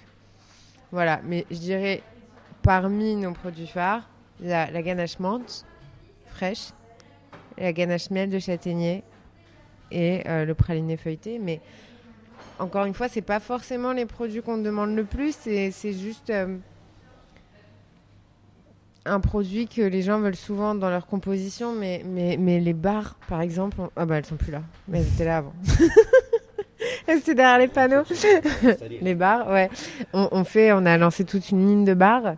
voilà. 0.93 1.21
Mais 1.25 1.47
je 1.51 1.57
dirais, 1.59 2.03
parmi 2.63 3.15
nos 3.17 3.33
produits 3.33 3.67
phares, 3.67 4.09
il 4.41 4.49
y 4.49 4.53
a 4.53 4.71
la 4.71 4.83
ganache 4.83 5.19
menthe 5.19 5.65
fraîche, 6.27 6.71
la 7.57 7.73
ganache 7.73 8.11
miel 8.11 8.31
de 8.31 8.39
châtaignier 8.39 9.03
et 9.91 10.23
euh, 10.29 10.45
le 10.45 10.55
praliné 10.55 10.97
feuilleté. 10.97 11.39
Mais 11.39 11.61
encore 12.59 12.85
une 12.85 12.95
fois, 12.95 13.09
c'est 13.09 13.23
pas 13.23 13.41
forcément 13.41 13.93
les 13.93 14.07
produits 14.07 14.43
qu'on 14.43 14.59
demande 14.59 14.95
le 14.95 15.05
plus, 15.05 15.35
c'est 15.37 15.71
juste. 15.93 16.31
euh, 16.31 16.57
un 19.05 19.21
produit 19.21 19.67
que 19.69 19.81
les 19.81 20.03
gens 20.03 20.21
veulent 20.21 20.37
souvent 20.37 20.75
dans 20.75 20.91
leur 20.91 21.07
composition, 21.07 21.75
mais 21.75 22.03
les 22.37 22.73
bars, 22.75 23.17
par 23.27 23.41
exemple, 23.41 23.81
on- 23.81 23.91
ah 23.97 24.05
bah 24.05 24.19
elles 24.19 24.27
sont 24.27 24.37
plus 24.37 24.53
là, 24.53 24.61
mais 24.87 24.99
elles 24.99 25.07
étaient 25.09 25.25
là 25.25 25.39
avant. 25.39 25.55
étaient 27.17 27.35
derrière 27.35 27.59
les 27.59 27.69
panneaux. 27.69 28.05
les 29.01 29.15
bars, 29.15 29.51
ouais. 29.51 29.71
On, 30.13 30.29
on 30.33 30.45
fait, 30.45 30.73
on 30.73 30.85
a 30.87 30.97
lancé 30.97 31.25
toute 31.25 31.51
une 31.51 31.67
ligne 31.67 31.85
de 31.85 31.95
bars. 31.95 32.35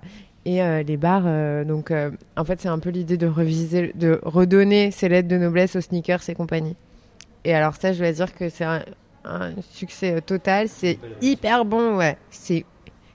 Et 0.47 0.63
euh, 0.63 0.83
les 0.83 0.97
bars, 0.97 1.25
euh, 1.27 1.65
donc 1.65 1.91
euh, 1.91 2.11
en 2.37 2.45
fait, 2.45 2.61
c'est 2.61 2.69
un 2.69 2.79
peu 2.79 2.91
l'idée 2.91 3.19
de 3.19 3.27
reviser, 3.27 3.93
de 3.95 4.21
redonner 4.23 4.91
ces 4.91 5.09
lettres 5.09 5.29
de 5.29 5.37
noblesse 5.37 5.77
aux 5.77 5.81
sneakers 5.81 6.29
et 6.29 6.35
compagnie. 6.35 6.77
Et 7.45 7.55
alors 7.55 7.75
ça, 7.75 7.93
je 7.93 7.99
dois 7.99 8.13
dire 8.13 8.35
que 8.35 8.49
c'est 8.49 8.65
un, 8.65 8.83
un 9.25 9.53
succès 9.71 10.21
total. 10.23 10.69
C'est 10.69 10.99
hyper 11.21 11.65
bon, 11.65 11.97
ouais. 11.97 12.17
C'est 12.31 12.65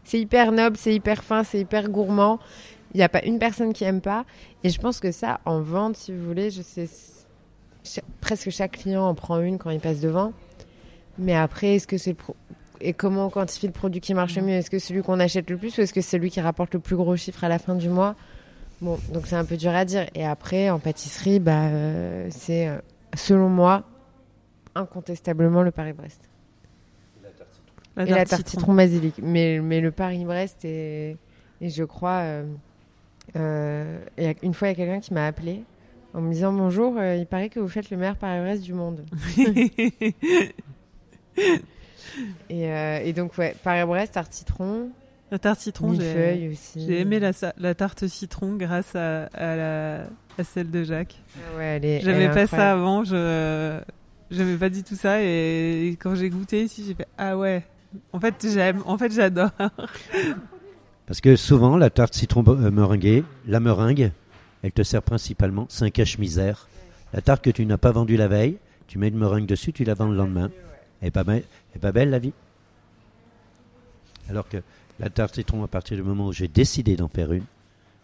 c'est 0.03 0.19
hyper 0.19 0.51
noble, 0.51 0.77
c'est 0.77 0.93
hyper 0.93 1.23
fin, 1.23 1.43
c'est 1.43 1.59
hyper 1.59 1.89
gourmand. 1.89 2.39
Il 2.93 2.97
n'y 2.97 3.03
a 3.03 3.09
pas 3.09 3.23
une 3.25 3.39
personne 3.39 3.73
qui 3.73 3.83
aime 3.83 4.01
pas. 4.01 4.23
Et 4.63 4.69
je 4.69 4.79
pense 4.79 4.99
que 4.99 5.11
ça, 5.11 5.39
en 5.45 5.61
vente, 5.61 5.97
si 5.97 6.13
vous 6.13 6.23
voulez, 6.23 6.51
je 6.51 6.61
sais, 6.61 6.87
presque 8.21 8.51
chaque 8.51 8.73
client 8.73 9.03
en 9.03 9.15
prend 9.15 9.39
une 9.41 9.57
quand 9.57 9.71
il 9.71 9.79
passe 9.79 9.99
devant. 9.99 10.31
Mais 11.17 11.35
après, 11.35 11.75
est-ce 11.75 11.87
que 11.87 11.97
c'est 11.97 12.11
le 12.11 12.15
pro- 12.17 12.35
et 12.81 12.93
comment 12.93 13.27
on 13.27 13.29
quantifie 13.29 13.67
le 13.67 13.71
produit 13.73 14.01
qui 14.01 14.13
marche 14.13 14.35
le 14.35 14.41
mieux? 14.43 14.53
Est-ce 14.53 14.69
que 14.69 14.79
c'est 14.79 14.87
celui 14.89 15.01
qu'on 15.01 15.19
achète 15.19 15.49
le 15.49 15.57
plus 15.57 15.77
ou 15.77 15.81
est-ce 15.81 15.93
que 15.93 16.01
c'est 16.01 16.17
celui 16.17 16.29
qui 16.29 16.41
rapporte 16.41 16.73
le 16.73 16.79
plus 16.81 16.95
gros 16.97 17.15
chiffre 17.15 17.43
à 17.43 17.49
la 17.49 17.57
fin 17.57 17.73
du 17.75 17.89
mois? 17.89 18.15
Bon, 18.81 18.99
donc 19.13 19.25
c'est 19.27 19.37
un 19.37 19.45
peu 19.45 19.55
dur 19.55 19.71
à 19.71 19.85
dire. 19.85 20.05
Et 20.13 20.25
après, 20.25 20.69
en 20.69 20.79
pâtisserie, 20.79 21.39
bah, 21.39 21.67
euh, 21.67 22.27
c'est 22.31 22.67
euh, 22.67 22.77
selon 23.15 23.47
moi 23.49 23.83
incontestablement 24.75 25.63
le 25.63 25.71
Paris-Brest 25.71 26.19
et 28.05 28.09
la 28.17 28.25
tarte 28.25 28.41
citron 28.49 28.73
basilic. 28.73 29.15
Mais, 29.23 29.59
mais 29.61 29.79
le 29.79 29.91
Paris-Brest 29.91 30.65
et, 30.65 31.15
et 31.61 31.69
je 31.69 31.83
crois. 31.85 32.19
euh, 32.23 32.43
euh, 33.37 33.99
il 34.17 34.23
y 34.25 34.27
a- 34.27 34.33
une 34.43 34.53
fois, 34.53 34.67
il 34.67 34.71
y 34.71 34.73
a 34.73 34.75
quelqu'un 34.75 34.99
qui 34.99 35.13
m'a 35.13 35.25
appelé 35.25 35.63
en 36.13 36.19
me 36.21 36.31
disant 36.33 36.51
Bonjour, 36.51 36.97
euh, 36.97 37.15
il 37.15 37.25
paraît 37.25 37.47
que 37.49 37.61
vous 37.61 37.69
faites 37.69 37.89
le 37.89 37.95
meilleur 37.97 38.17
Paris-Brest 38.17 38.61
du 38.63 38.73
monde. 38.73 39.05
Et, 42.49 42.71
euh, 42.71 42.99
et 43.03 43.11
donc, 43.11 43.37
ouais, 43.37 43.55
Paris-Brest, 43.63 44.13
tarte 44.13 44.31
citron, 44.31 44.89
la 45.31 45.39
tarte 45.39 45.59
citron, 45.59 45.93
j'ai 45.95 46.47
aimé 47.01 47.19
la, 47.19 47.73
tarte 47.75 48.07
citron 48.07 48.55
grâce 48.55 48.95
à, 48.95 49.25
à 49.33 49.55
la, 49.57 50.03
à 50.37 50.43
celle 50.43 50.71
de 50.71 50.83
Jacques. 50.83 51.15
Ah 51.35 51.57
ouais, 51.57 51.65
elle 51.65 51.85
est- 51.85 52.01
J'avais 52.01 52.29
pas 52.29 52.47
ça 52.47 52.71
avant, 52.71 53.03
je 53.03 53.79
j'aimais 54.31 54.57
pas 54.57 54.69
du 54.69 54.81
tout 54.83 54.95
ça 54.95 55.21
et, 55.21 55.87
et 55.87 55.95
quand 55.97 56.15
j'ai 56.15 56.29
goûté 56.29 56.63
ici, 56.63 56.83
j'ai 56.87 56.93
fait 56.93 57.07
ah 57.17 57.37
ouais. 57.37 57.63
En 58.13 58.19
fait, 58.19 58.47
j'aime, 58.49 58.81
en 58.85 58.97
fait, 58.97 59.11
j'adore. 59.11 59.51
Parce 61.07 61.21
que 61.21 61.35
souvent, 61.35 61.77
la 61.77 61.89
tarte 61.89 62.13
citron 62.15 62.43
euh, 62.47 62.71
meringuée, 62.71 63.23
la 63.47 63.59
meringue, 63.59 64.11
elle 64.63 64.71
te 64.71 64.83
sert 64.83 65.01
principalement, 65.03 65.65
c'est 65.69 65.85
un 65.85 65.89
cache-misère. 65.89 66.67
La 67.13 67.21
tarte 67.21 67.43
que 67.43 67.49
tu 67.51 67.65
n'as 67.65 67.77
pas 67.77 67.91
vendue 67.91 68.17
la 68.17 68.27
veille, 68.27 68.57
tu 68.87 68.97
mets 68.97 69.09
une 69.09 69.17
meringue 69.17 69.45
dessus, 69.45 69.73
tu 69.73 69.83
la 69.83 69.93
vends 69.93 70.07
le 70.09 70.15
lendemain. 70.17 70.49
Elle 71.05 71.09
est 71.09 71.11
pas, 71.11 71.23
belle- 71.23 71.43
elle 71.71 71.77
est 71.77 71.79
pas 71.79 71.91
belle 71.91 72.09
la 72.09 72.17
vie 72.17 72.33
Alors 74.27 74.49
que 74.49 74.57
la 74.99 75.11
tarte 75.11 75.35
citron, 75.35 75.63
à 75.63 75.67
partir 75.67 75.95
du 75.95 76.01
moment 76.01 76.25
où 76.25 76.33
j'ai 76.33 76.47
décidé 76.47 76.95
d'en 76.95 77.07
faire 77.07 77.31
une, 77.31 77.43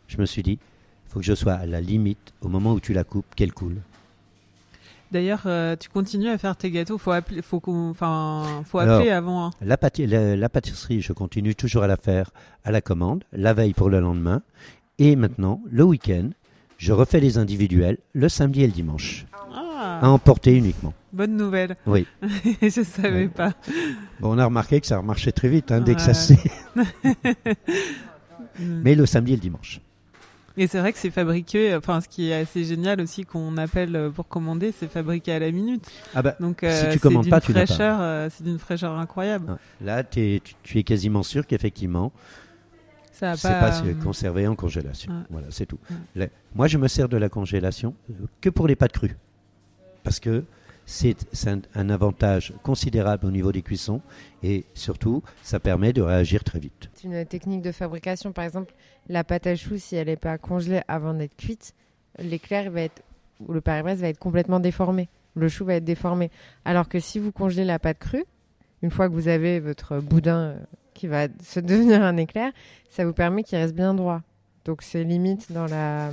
je 0.07 0.17
me 0.19 0.27
suis 0.27 0.43
dit, 0.43 0.59
il 1.07 1.11
faut 1.11 1.19
que 1.19 1.25
je 1.25 1.33
sois 1.33 1.53
à 1.53 1.65
la 1.65 1.81
limite, 1.81 2.31
au 2.41 2.47
moment 2.47 2.73
où 2.73 2.79
tu 2.79 2.93
la 2.93 3.03
coupes, 3.03 3.25
qu'elle 3.35 3.53
coule. 3.53 3.77
D'ailleurs, 5.11 5.41
euh, 5.47 5.75
tu 5.75 5.89
continues 5.89 6.29
à 6.29 6.37
faire 6.37 6.55
tes 6.55 6.69
gâteaux, 6.69 6.99
faut 6.99 7.09
appeler, 7.11 7.41
faut 7.41 7.59
qu'on, 7.59 7.89
enfin, 7.89 8.61
faut 8.67 8.77
Alors, 8.77 8.97
appeler 8.97 9.09
avant. 9.09 9.47
hein. 9.47 9.51
La, 9.61 9.77
pâti- 9.77 10.05
la- 10.05 10.35
la 10.35 10.49
pâtisserie, 10.49 11.01
je 11.01 11.11
continue 11.11 11.55
toujours 11.55 11.81
à 11.81 11.87
la 11.87 11.97
faire 11.97 12.29
à 12.63 12.69
la 12.71 12.81
commande, 12.81 13.23
la 13.33 13.53
veille 13.55 13.73
pour 13.73 13.89
le 13.89 13.99
lendemain. 13.99 14.43
Et 14.99 15.15
maintenant, 15.15 15.59
le 15.71 15.83
week-end, 15.85 16.29
je 16.77 16.93
refais 16.93 17.19
les 17.19 17.39
individuels 17.39 17.97
le 18.13 18.29
samedi 18.29 18.61
et 18.61 18.67
le 18.67 18.73
dimanche. 18.73 19.25
Ah, 19.33 20.01
À 20.03 20.09
emporter 20.09 20.55
uniquement. 20.55 20.93
Bonne 21.13 21.35
nouvelle. 21.37 21.75
Oui. 21.85 22.05
je 22.61 22.83
savais 22.83 23.23
Ouais. 23.23 23.27
pas. 23.27 23.53
Bon, 24.19 24.35
on 24.35 24.37
a 24.37 24.45
remarqué 24.45 24.79
que 24.81 24.87
ça 24.87 25.01
marchait 25.01 25.31
très 25.31 25.49
vite 25.49 25.71
hein, 25.71 25.81
dès 25.81 25.95
que 25.95 26.01
ça 26.01 26.13
s'est. 26.13 26.39
Mais 28.59 28.95
le 28.95 29.05
samedi 29.05 29.33
et 29.33 29.35
le 29.35 29.41
dimanche. 29.41 29.81
Et 30.57 30.67
c'est 30.67 30.79
vrai 30.79 30.91
que 30.91 30.99
c'est 30.99 31.11
fabriqué, 31.11 31.73
enfin, 31.75 32.01
ce 32.01 32.09
qui 32.09 32.29
est 32.29 32.33
assez 32.41 32.65
génial 32.65 32.99
aussi 32.99 33.23
qu'on 33.23 33.55
appelle 33.57 34.11
pour 34.13 34.27
commander, 34.27 34.73
c'est 34.77 34.91
fabriqué 34.91 35.31
à 35.31 35.39
la 35.39 35.49
minute. 35.51 35.85
Ah 36.13 36.21
bah, 36.21 36.35
Donc, 36.41 36.57
Si 36.61 36.65
euh, 36.67 36.91
tu 36.91 36.99
commandes 36.99 37.29
pas, 37.29 37.39
tu 37.39 37.53
pas. 37.53 37.65
fraîcheur, 37.65 37.99
euh, 38.01 38.27
c'est 38.29 38.43
d'une 38.43 38.59
fraîcheur 38.59 38.91
incroyable. 38.99 39.57
là, 39.79 40.03
t'es- 40.03 40.41
tu, 40.43 40.53
tu 40.61 40.77
es 40.79 40.83
quasiment 40.83 41.23
sûr 41.23 41.47
qu'effectivement, 41.47 42.11
Ça 43.13 43.37
c'est 43.37 43.47
pas, 43.47 43.59
pas 43.69 43.81
euh, 43.85 43.93
conservé 44.03 44.45
en 44.45 44.55
congélation. 44.55 45.13
Ouais. 45.13 45.23
Voilà, 45.29 45.47
c'est 45.51 45.65
tout. 45.65 45.79
Ouais. 46.17 46.29
Moi, 46.53 46.67
je 46.67 46.77
me 46.77 46.89
sers 46.89 47.07
de 47.07 47.15
la 47.17 47.29
congélation 47.29 47.95
que 48.41 48.49
pour 48.49 48.67
les 48.67 48.75
pâtes 48.75 48.91
crues. 48.91 49.15
Parce 50.03 50.19
que 50.19 50.43
c'est 50.91 51.15
un, 51.75 51.89
avantage 51.89 52.53
considérable 52.63 53.25
au 53.25 53.31
niveau 53.31 53.51
des 53.51 53.61
cuissons. 53.61 54.01
Et 54.43 54.65
surtout, 54.73 55.23
ça 55.41 55.59
permet 55.59 55.93
de 55.93 56.01
réagir 56.01 56.43
très 56.43 56.59
vite. 56.59 56.89
C'est 56.93 57.07
une 57.07 57.25
technique 57.25 57.61
de 57.61 57.71
fabrication. 57.71 58.33
Par 58.33 58.43
exemple, 58.43 58.73
la 59.07 59.23
pâte 59.23 59.47
à 59.47 59.55
choux, 59.55 59.77
si 59.77 59.95
elle 59.95 60.07
n'est 60.07 60.17
pas 60.17 60.37
congelée 60.37 60.81
avant 60.87 61.13
d'être 61.13 61.35
cuite, 61.37 61.73
l'éclair 62.19 62.69
va 62.71 62.81
être, 62.81 63.01
ou 63.39 63.53
le 63.53 63.61
Paris-Brest 63.61 64.01
va 64.01 64.09
être 64.09 64.19
complètement 64.19 64.59
déformé. 64.59 65.07
Le 65.35 65.47
chou 65.47 65.63
va 65.63 65.75
être 65.75 65.85
déformé. 65.85 66.29
Alors 66.65 66.89
que 66.89 66.99
si 66.99 67.19
vous 67.19 67.31
congelez 67.31 67.63
la 67.63 67.79
pâte 67.79 67.99
crue, 67.99 68.25
une 68.81 68.91
fois 68.91 69.07
que 69.07 69.13
vous 69.13 69.29
avez 69.29 69.61
votre 69.61 69.99
boudin 69.99 70.39
euh, 70.39 70.59
qui 70.93 71.07
va 71.07 71.27
se 71.41 71.59
devenir 71.61 72.03
un 72.03 72.17
éclair, 72.17 72.51
ça 72.89 73.05
vous 73.05 73.13
permet 73.13 73.43
qu'il 73.43 73.57
reste 73.57 73.75
bien 73.75 73.93
droit. 73.93 74.21
Donc 74.65 74.81
c'est 74.81 75.05
limite 75.05 75.51
dans 75.53 75.67
la... 75.67 76.11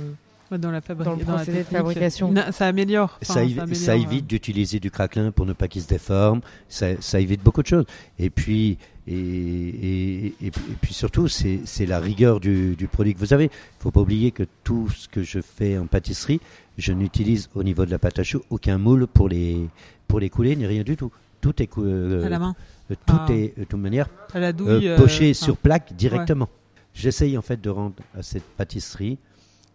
ouais, 0.51 0.57
dans 0.57 0.71
la 0.71 0.81
fabri- 0.81 1.03
dans 1.05 1.15
le 1.15 1.23
dans 1.23 1.31
la 1.31 1.37
procédé 1.37 1.59
de 1.59 1.63
technique. 1.63 1.77
fabrication. 1.77 2.33
Ça 2.51 2.67
améliore. 2.67 3.17
enfin, 3.21 3.33
ça, 3.33 3.43
évi- 3.43 3.59
améliore, 3.59 3.75
ça 3.75 3.91
euh, 3.93 3.95
évite 3.95 4.27
d'utiliser 4.27 4.79
du 4.79 4.91
craquelin 4.91 5.31
pour 5.31 5.45
ne 5.45 5.53
pas 5.53 5.67
qu'il 5.67 5.81
se 5.81 5.87
déforme. 5.87 6.41
Ça, 6.67 6.87
ça 7.01 7.19
évite 7.19 7.43
beaucoup 7.43 7.61
de 7.61 7.67
choses. 7.67 7.85
Et 8.17 8.29
puis, 8.29 8.77
et, 9.07 9.13
et, 9.13 10.25
et- 10.41 10.47
et 10.47 10.51
puis 10.81 10.93
surtout, 10.93 11.27
c'est 11.27 11.59
c'est 11.65 11.85
la 11.85 11.99
rigueur 11.99 12.39
du, 12.39 12.75
du 12.75 12.87
produit 12.87 13.13
que 13.13 13.19
vous 13.19 13.33
avez. 13.33 13.45
Il 13.45 13.81
faut 13.81 13.91
pas 13.91 14.01
oublier 14.01 14.31
que 14.31 14.43
tout 14.63 14.89
ce 14.89 15.07
que 15.07 15.23
je 15.23 15.39
fais 15.41 15.77
en 15.77 15.85
pâtisserie, 15.87 16.39
je 16.77 16.93
n'utilise 16.93 17.49
au 17.55 17.63
niveau 17.63 17.85
de 17.85 17.91
la 17.91 17.99
pâte 17.99 18.19
à 18.19 18.23
choux 18.23 18.41
aucun 18.49 18.77
moule 18.77 19.07
pour 19.07 19.27
les, 19.29 19.67
pour 20.07 20.19
les 20.19 20.29
couler, 20.29 20.55
ni 20.55 20.65
rien 20.65 20.83
du 20.83 20.95
tout. 20.95 21.11
Tout 21.41 21.61
est, 21.63 21.67
cou- 21.67 21.83
euh, 21.85 22.25
à 22.25 22.29
la 22.29 22.37
main, 22.39 22.53
euh, 22.91 22.95
tout 23.05 23.15
Ah. 23.17 23.31
est 23.31 23.57
de 23.57 23.63
toute 23.63 23.79
manière 23.79 24.07
à 24.33 24.39
la 24.39 24.51
douille. 24.51 24.91
poché 24.97 25.33
sur 25.33 25.55
plaque 25.57 25.93
directement. 25.95 26.49
J'essaye 26.93 27.37
en 27.37 27.41
fait 27.41 27.61
de 27.61 27.69
rendre 27.69 27.95
à 28.17 28.21
cette 28.23 28.43
pâtisserie 28.43 29.17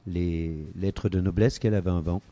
les 0.07 0.57
lettres 0.76 1.09
de 1.09 1.20
noblesse 1.20 1.59
qu'elle 1.59 1.74
avait 1.74 1.90
avant. 1.90 2.22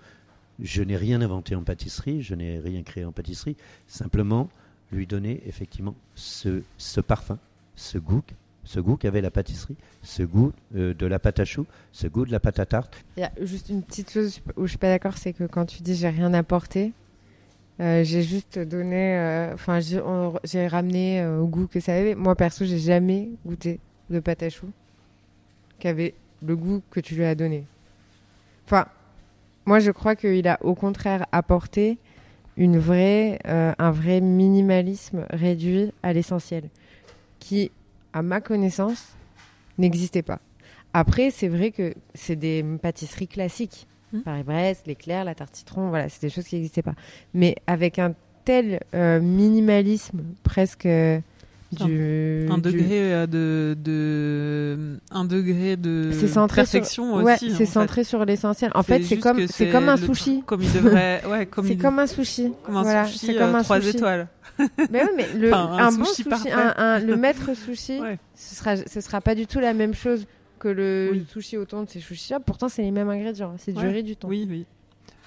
Je 0.60 0.82
n'ai 0.82 0.96
rien 0.96 1.20
inventé 1.22 1.54
en 1.54 1.62
pâtisserie, 1.62 2.22
je 2.22 2.34
n'ai 2.34 2.58
rien 2.58 2.82
créé 2.82 3.04
en 3.04 3.12
pâtisserie, 3.12 3.56
simplement 3.86 4.48
lui 4.92 5.06
donner 5.06 5.42
effectivement 5.46 5.94
ce, 6.14 6.62
ce 6.76 7.00
parfum, 7.00 7.38
ce 7.74 7.98
goût, 7.98 8.22
ce 8.64 8.78
goût 8.78 8.96
qu'avait 8.96 9.22
la 9.22 9.30
pâtisserie, 9.30 9.76
ce 10.02 10.22
goût 10.22 10.52
euh, 10.76 10.94
de 10.94 11.06
la 11.06 11.18
pâte 11.18 11.40
à 11.40 11.44
choux, 11.44 11.66
ce 11.92 12.06
goût 12.06 12.26
de 12.26 12.32
la 12.32 12.40
pâte 12.40 12.58
à 12.58 12.66
tarte. 12.66 13.02
Il 13.16 13.20
y 13.20 13.24
a 13.24 13.32
juste 13.40 13.70
une 13.70 13.82
petite 13.82 14.10
chose 14.10 14.40
où 14.56 14.64
je 14.66 14.70
suis 14.70 14.78
pas 14.78 14.88
d'accord, 14.88 15.16
c'est 15.16 15.32
que 15.32 15.44
quand 15.44 15.64
tu 15.66 15.82
dis 15.82 15.94
j'ai 15.94 16.10
rien 16.10 16.32
apporté, 16.34 16.92
euh, 17.80 18.04
j'ai 18.04 18.22
juste 18.22 18.58
donné, 18.58 19.16
euh, 19.16 19.54
enfin 19.54 19.80
j'ai 19.80 20.66
ramené 20.66 21.26
au 21.26 21.46
goût 21.46 21.66
que 21.66 21.80
ça 21.80 21.94
avait. 21.94 22.14
Moi 22.14 22.36
perso, 22.36 22.64
j'ai 22.64 22.78
jamais 22.78 23.30
goûté 23.44 23.80
de 24.10 24.20
pâte 24.20 24.42
à 24.42 24.50
choux 24.50 24.70
qui 25.78 25.88
avait 25.88 26.14
le 26.44 26.56
goût 26.56 26.82
que 26.90 27.00
tu 27.00 27.14
lui 27.14 27.24
as 27.24 27.34
donné. 27.34 27.64
Enfin, 28.66 28.86
moi 29.66 29.78
je 29.80 29.90
crois 29.90 30.16
qu'il 30.16 30.46
a 30.48 30.58
au 30.62 30.74
contraire 30.74 31.26
apporté 31.32 31.98
une 32.56 32.78
vraie, 32.78 33.38
euh, 33.46 33.72
un 33.78 33.90
vrai 33.90 34.20
minimalisme 34.20 35.26
réduit 35.30 35.92
à 36.02 36.12
l'essentiel, 36.12 36.68
qui, 37.38 37.70
à 38.12 38.22
ma 38.22 38.40
connaissance, 38.40 39.16
n'existait 39.78 40.22
pas. 40.22 40.40
Après, 40.94 41.30
c'est 41.30 41.48
vrai 41.48 41.70
que 41.70 41.94
c'est 42.14 42.36
des 42.36 42.62
pâtisseries 42.82 43.28
classiques. 43.28 43.86
Mm. 44.12 44.20
Paris-Brest, 44.20 44.86
l'éclair, 44.86 45.24
la 45.24 45.34
tarte 45.34 45.56
citron, 45.56 45.88
voilà, 45.88 46.08
c'est 46.08 46.20
des 46.20 46.28
choses 46.28 46.44
qui 46.44 46.56
n'existaient 46.56 46.82
pas. 46.82 46.94
Mais 47.32 47.56
avec 47.66 47.98
un 47.98 48.14
tel 48.44 48.80
euh, 48.94 49.20
minimalisme 49.20 50.22
presque, 50.42 50.88
du 51.72 52.46
Un 52.50 52.58
du- 52.58 52.62
degré 52.72 53.12
euh, 53.14 53.26
de, 53.26 53.76
de 53.82 54.98
un 55.10 55.24
degré 55.24 55.76
de 55.76 56.10
sur- 56.12 56.46
perfection 56.46 57.16
Ouais, 57.16 57.34
aussi. 57.34 57.50
c'est 57.50 57.56
fait. 57.58 57.66
centré 57.66 58.04
sur 58.04 58.24
l'essentiel. 58.24 58.70
En 58.74 58.82
fait, 58.82 59.02
c'est 59.02 59.18
comme 59.18 59.46
c'est 59.48 59.70
comme 59.70 59.88
un 59.88 59.96
sushi. 59.96 60.34
truc 60.36 60.46
Comme 60.46 60.62
il 60.62 60.72
devrait, 60.72 61.22
ouais, 61.30 61.46
comme 61.46 61.66
C'est 61.66 61.72
il- 61.74 61.78
comme 61.78 61.98
un 61.98 62.06
sushi. 62.06 62.52
comme 62.64 62.76
un 62.76 62.82
Voilà, 62.82 63.06
sushi 63.06 63.18
c'est 63.26 63.34
comme 63.34 63.54
euh, 63.54 63.58
un 63.58 63.62
trois 63.62 63.80
sushi. 63.80 63.96
étoiles. 63.96 64.28
Mais 64.90 65.02
oui, 65.02 65.08
mais 65.16 65.26
le, 65.34 65.48
Enfin, 65.48 65.72
un, 65.78 65.86
un 65.88 65.92
bon 65.92 66.04
sushi 66.04 66.28
un, 66.52 66.74
un- 66.76 66.98
le 66.98 67.16
maître 67.16 67.54
sushi, 67.64 68.00
Ouais. 68.00 68.18
ce 68.34 68.54
sera 68.54 68.76
ce 68.76 69.00
sera 69.00 69.20
pas 69.22 69.34
du 69.34 69.46
tout 69.46 69.60
la 69.60 69.72
même 69.72 69.94
chose 69.94 70.26
que 70.58 70.68
le 70.68 71.08
Oui. 71.12 71.26
sushi 71.32 71.56
au 71.56 71.64
thon 71.64 71.82
de 71.84 71.88
ces 71.88 72.00
sushi 72.00 72.28
shops. 72.34 72.42
Pourtant, 72.44 72.68
c'est 72.68 72.82
les 72.82 72.90
mêmes 72.90 73.08
ingrédients. 73.08 73.54
C'est 73.58 73.72
du 73.72 73.80
Ouais. 73.82 73.90
riz, 73.90 74.02
du 74.02 74.14
thon. 74.16 74.28
Oui, 74.28 74.46
oui. 74.48 74.66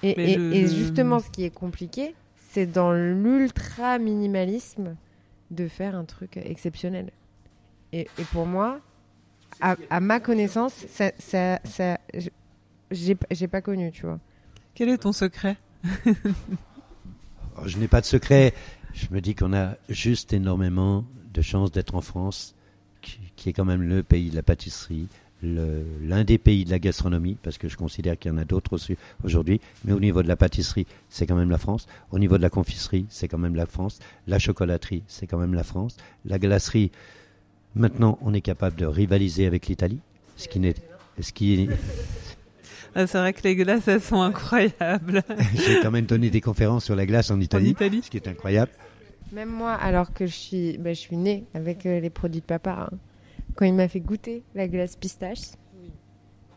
Et, 0.02 0.32
et- 0.32 0.36
le- 0.36 0.54
et 0.54 0.62
le- 0.62 0.68
justement, 0.68 1.18
ce 1.18 1.28
qui 1.30 1.44
est 1.44 1.50
compliqué, 1.50 2.14
c'est 2.52 2.66
dans 2.66 2.92
l'ultra 2.92 3.98
minimalisme 3.98 4.94
de 5.50 5.68
faire 5.68 5.94
un 5.94 6.04
truc 6.04 6.36
exceptionnel. 6.36 7.10
Et, 7.92 8.08
et 8.18 8.24
pour 8.32 8.46
moi, 8.46 8.80
à, 9.60 9.76
à 9.90 10.00
ma 10.00 10.20
connaissance, 10.20 10.72
ça, 10.88 11.12
ça, 11.18 11.60
ça- 11.64 11.98
je- 12.14 12.30
j'ai 12.90 13.16
j'ai 13.30 13.48
pas 13.48 13.60
connu, 13.62 13.90
tu 13.92 14.02
vois. 14.06 14.18
Quel 14.74 14.88
est 14.88 14.98
ton 14.98 15.12
secret? 15.12 15.56
Oh, 17.56 17.62
Je 17.66 17.78
n'ai 17.78 17.88
pas 17.88 18.00
de 18.00 18.06
secret. 18.06 18.52
Je 18.92 19.06
me 19.10 19.20
dis 19.20 19.34
qu'on 19.34 19.52
a 19.54 19.74
juste 19.88 20.32
énormément 20.32 21.04
de 21.32 21.42
chance 21.42 21.70
d'être 21.70 21.94
en 21.94 22.00
France, 22.00 22.54
qui, 23.02 23.18
qui 23.36 23.48
est 23.50 23.52
quand 23.52 23.64
même 23.64 23.82
le 23.82 24.02
pays 24.02 24.30
de 24.30 24.36
la 24.36 24.42
pâtisserie, 24.42 25.08
l'un 26.02 26.24
des 26.24 26.38
pays 26.38 26.64
de 26.64 26.70
la 26.70 26.78
gastronomie, 26.78 27.36
parce 27.42 27.58
que 27.58 27.68
je 27.68 27.76
considère 27.76 28.18
qu'il 28.18 28.30
y 28.30 28.34
en 28.34 28.38
a 28.38 28.44
d'autres 28.44 28.72
aussi 28.74 28.96
aujourd'hui. 29.24 29.60
Mais 29.84 29.92
au 29.92 30.00
niveau 30.00 30.22
de 30.22 30.28
la 30.28 30.36
pâtisserie, 30.36 30.86
c'est 31.08 31.26
quand 31.26 31.36
même 31.36 31.50
la 31.50 31.58
France. 31.58 31.86
Au 32.10 32.18
niveau 32.18 32.36
de 32.36 32.42
la 32.42 32.50
confiserie, 32.50 33.06
c'est 33.08 33.28
quand 33.28 33.38
même 33.38 33.54
la 33.54 33.66
France. 33.66 33.98
La 34.26 34.38
chocolaterie, 34.38 35.02
c'est 35.06 35.26
quand 35.26 35.38
même 35.38 35.54
la 35.54 35.64
France. 35.64 35.96
La 36.24 36.38
glacerie, 36.38 36.90
maintenant, 37.74 38.18
on 38.22 38.34
est 38.34 38.40
capable 38.40 38.76
de 38.76 38.86
rivaliser 38.86 39.46
avec 39.46 39.66
l'Italie, 39.66 40.00
ce 40.36 40.48
qui 40.48 40.60
n'est, 40.60 40.74
ce 41.20 41.32
qui 41.32 41.68
Ah, 42.98 43.06
C'est 43.06 43.18
vrai 43.18 43.34
que 43.34 43.42
les 43.42 43.54
glaces, 43.56 43.86
elles 43.88 44.00
sont 44.00 44.22
incroyables. 44.22 45.22
j'ai 45.54 45.80
quand 45.82 45.90
même 45.90 46.06
donné 46.06 46.30
des 46.30 46.40
conférences 46.40 46.86
sur 46.86 46.96
la 46.96 47.04
glace 47.04 47.30
en 47.30 47.34
En 47.36 47.40
Italie, 47.42 47.70
Italie. 47.70 48.00
ce 48.02 48.10
qui 48.10 48.16
est 48.16 48.26
incroyable. 48.26 48.70
Même 49.32 49.50
moi, 49.50 49.74
alors 49.74 50.14
que 50.14 50.24
je 50.24 50.32
suis, 50.32 50.78
bah, 50.78 50.94
je 50.94 51.00
suis 51.00 51.16
née 51.16 51.44
avec 51.52 51.84
euh, 51.84 52.00
les 52.00 52.08
produits 52.08 52.40
de 52.40 52.46
papa, 52.46 52.88
hein, 52.90 52.96
quand 53.56 53.64
il 53.64 53.74
m'a 53.74 53.88
fait 53.88 54.00
goûter 54.00 54.44
la 54.54 54.68
glace 54.68 54.96
pistache, 54.96 55.52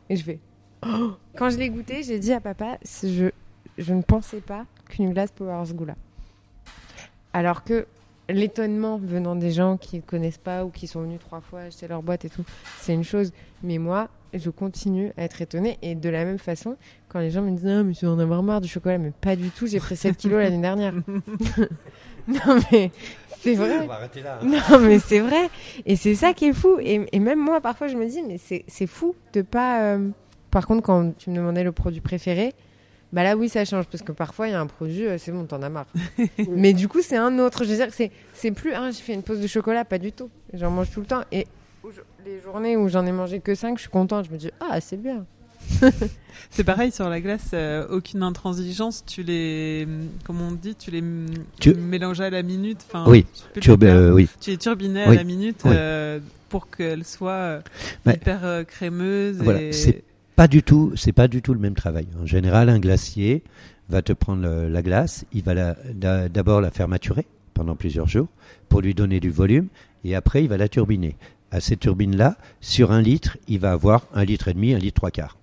et 0.10 0.16
je 0.16 0.24
fais. 0.24 0.40
Oh 0.86 1.14
quand 1.36 1.50
je 1.50 1.58
l'ai 1.58 1.70
goûté, 1.70 2.04
j'ai 2.04 2.20
dit 2.20 2.34
à 2.34 2.40
papa, 2.40 2.78
je, 3.04 3.30
je 3.78 3.94
ne 3.94 4.02
pensais 4.02 4.42
pas 4.42 4.66
qu'une 4.90 5.14
glace 5.14 5.32
pouvait 5.32 5.52
avoir 5.52 5.68
ce 5.68 5.74
goût-là. 5.74 5.96
Alors 7.34 7.64
que 7.64 7.86
l'étonnement 8.28 8.98
venant 8.98 9.36
des 9.36 9.52
gens 9.52 9.78
qui 9.78 9.98
ne 9.98 10.02
connaissent 10.02 10.38
pas 10.38 10.66
ou 10.66 10.70
qui 10.70 10.88
sont 10.88 11.02
venus 11.02 11.20
trois 11.20 11.42
fois 11.42 11.62
acheter 11.62 11.88
leur 11.88 12.04
boîte 12.04 12.26
et 12.26 12.30
tout, 12.30 12.44
c'est 12.80 12.94
une 12.94 13.04
chose. 13.04 13.32
Mais 13.64 13.78
moi, 13.78 14.10
je 14.34 14.50
continue 14.50 15.12
à 15.18 15.24
être 15.24 15.42
étonnée. 15.42 15.78
Et 15.82 15.96
de 15.96 16.10
la 16.10 16.26
même 16.26 16.40
façon, 16.40 16.76
quand 17.08 17.20
les 17.20 17.32
gens 17.32 17.42
me 17.42 17.52
disent 17.52 17.68
Ah, 17.68 17.84
mais 17.84 17.94
tu 17.94 18.06
vas 18.06 18.12
en 18.12 18.20
avoir 18.20 18.44
marre 18.44 18.62
du 18.62 18.68
chocolat, 18.68 18.98
mais 18.98 19.12
pas 19.12 19.36
du 19.36 19.50
tout, 19.50 19.68
j'ai 19.68 19.80
pris 19.80 19.96
7 19.96 20.18
kilos 20.18 20.42
l'année 20.42 20.62
dernière. 20.62 20.94
non, 22.28 22.60
mais 22.72 22.92
c'est 23.42 23.56
vrai. 23.56 23.88
Non, 24.44 24.80
mais 24.80 25.00
c'est 25.00 25.20
vrai. 25.20 25.50
Et 25.86 25.96
c'est 25.96 26.16
ça 26.16 26.34
qui 26.34 26.46
est 26.46 26.54
fou. 26.54 26.78
Et, 26.80 27.06
et 27.12 27.20
même 27.20 27.40
moi, 27.40 27.62
parfois, 27.62 27.88
je 27.88 27.96
me 27.98 28.06
dis, 28.08 28.22
mais 28.24 28.38
c'est 28.38 28.64
c'est 28.68 28.88
fou 28.88 29.16
de 29.34 29.42
pas. 29.42 29.82
euh, 29.84 30.10
Par 30.52 30.66
contre, 30.68 30.82
quand 30.84 31.18
tu 31.18 31.30
me 31.30 31.36
demandais 31.36 31.64
le 31.64 31.72
produit 31.72 32.02
préféré, 32.02 32.54
bah 33.12 33.24
là, 33.24 33.36
oui, 33.36 33.50
ça 33.50 33.66
change. 33.66 33.86
Parce 33.88 34.04
que 34.04 34.12
parfois, 34.12 34.48
il 34.48 34.52
y 34.52 34.54
a 34.54 34.60
un 34.60 34.68
produit, 34.68 35.06
euh, 35.08 35.18
c'est 35.18 35.32
bon, 35.32 35.46
t'en 35.46 35.62
as 35.62 35.70
marre. 35.70 35.88
mais 36.50 36.74
du 36.74 36.88
coup, 36.88 37.02
c'est 37.02 37.18
un 37.18 37.40
autre. 37.40 37.64
Je 37.64 37.70
veux 37.70 37.76
dire, 37.76 37.88
c'est 37.92 38.12
c'est 38.34 38.52
plus, 38.52 38.74
ah, 38.74 38.90
j'ai 38.92 39.02
fait 39.02 39.14
une 39.14 39.24
pause 39.24 39.40
de 39.42 39.48
chocolat, 39.48 39.84
pas 39.86 39.98
du 39.98 40.12
tout. 40.12 40.30
J'en 40.54 40.70
mange 40.72 40.92
tout 40.92 41.00
le 41.00 41.06
temps. 41.08 41.22
Et 41.32 41.48
les 42.26 42.40
journées 42.42 42.78
où 42.78 42.88
j'en 42.90 43.06
ai 43.06 43.12
mangé 43.12 43.40
que 43.40 43.56
5, 43.56 43.78
je 43.78 43.82
suis 43.84 43.90
contente. 43.90 44.26
Je 44.26 44.32
me 44.32 44.38
dis, 44.38 44.52
ah, 44.60 44.80
c'est 44.82 44.98
bien. 44.98 45.26
C'est 46.52 46.64
pareil 46.64 46.92
sur 46.92 47.08
la 47.10 47.22
glace, 47.22 47.52
euh, 47.54 47.86
aucune 47.90 48.24
intransigeance. 48.24 49.04
Tu 49.06 49.22
les, 49.22 49.88
comment 50.26 50.48
on 50.48 50.52
dit, 50.54 50.74
tu 50.76 50.90
les 50.90 51.04
Tu- 51.60 51.76
mélanges 51.76 52.22
à 52.22 52.30
la 52.32 52.42
minute. 52.42 52.80
Enfin, 52.88 53.06
Oui, 53.08 53.26
tu 53.54 53.60
les 53.70 53.78
faire- 53.78 53.96
euh, 53.96 54.12
oui. 54.14 54.28
tu 54.42 54.50
les 54.52 54.58
turbinais 54.58 55.06
Oui. 55.08 55.14
à 55.14 55.18
la 55.18 55.24
minute 55.24 55.62
Oui. 55.66 55.72
euh, 55.76 56.20
pour 56.50 56.70
qu'elles 56.70 57.06
soient 57.06 57.60
Mais- 58.06 58.16
hyper 58.16 58.64
crémeuses. 58.68 59.38
Voilà, 59.38 59.62
et... 59.62 59.74
c'est- 59.74 60.04
Pas 60.36 60.48
du 60.48 60.64
tout, 60.64 60.94
c'est 60.96 61.12
pas 61.12 61.28
du 61.28 61.42
tout 61.44 61.54
le 61.54 61.60
même 61.60 61.76
travail. 61.76 62.08
En 62.20 62.26
général, 62.26 62.70
un 62.70 62.80
glacier 62.80 63.44
va 63.90 64.02
te 64.02 64.14
prendre 64.14 64.42
le- 64.42 64.70
la 64.70 64.82
glace, 64.82 65.26
il 65.34 65.44
va 65.44 65.76
d'abord 66.30 66.62
la 66.62 66.72
faire 66.72 66.88
maturer 66.88 67.28
pendant 67.54 67.76
plusieurs 67.76 68.08
jours 68.08 68.28
pour 68.70 68.82
lui 68.82 68.94
donner 68.96 69.20
du 69.20 69.30
volume, 69.30 69.68
et 70.04 70.16
après 70.16 70.42
il 70.44 70.50
va 70.50 70.58
la 70.58 70.68
turbiner. 70.70 71.16
À 71.52 71.60
cette 71.60 71.82
turbine-là, 71.82 72.38
sur 72.62 72.92
un 72.92 73.02
litre, 73.02 73.38
il 73.48 73.60
va 73.60 73.72
avoir 73.74 74.06
un 74.16 74.24
litre 74.24 74.48
et 74.48 74.54
demi, 74.54 74.74
un 74.74 74.78
litre 74.80 74.96
trois 74.96 75.12
quarts. 75.12 75.36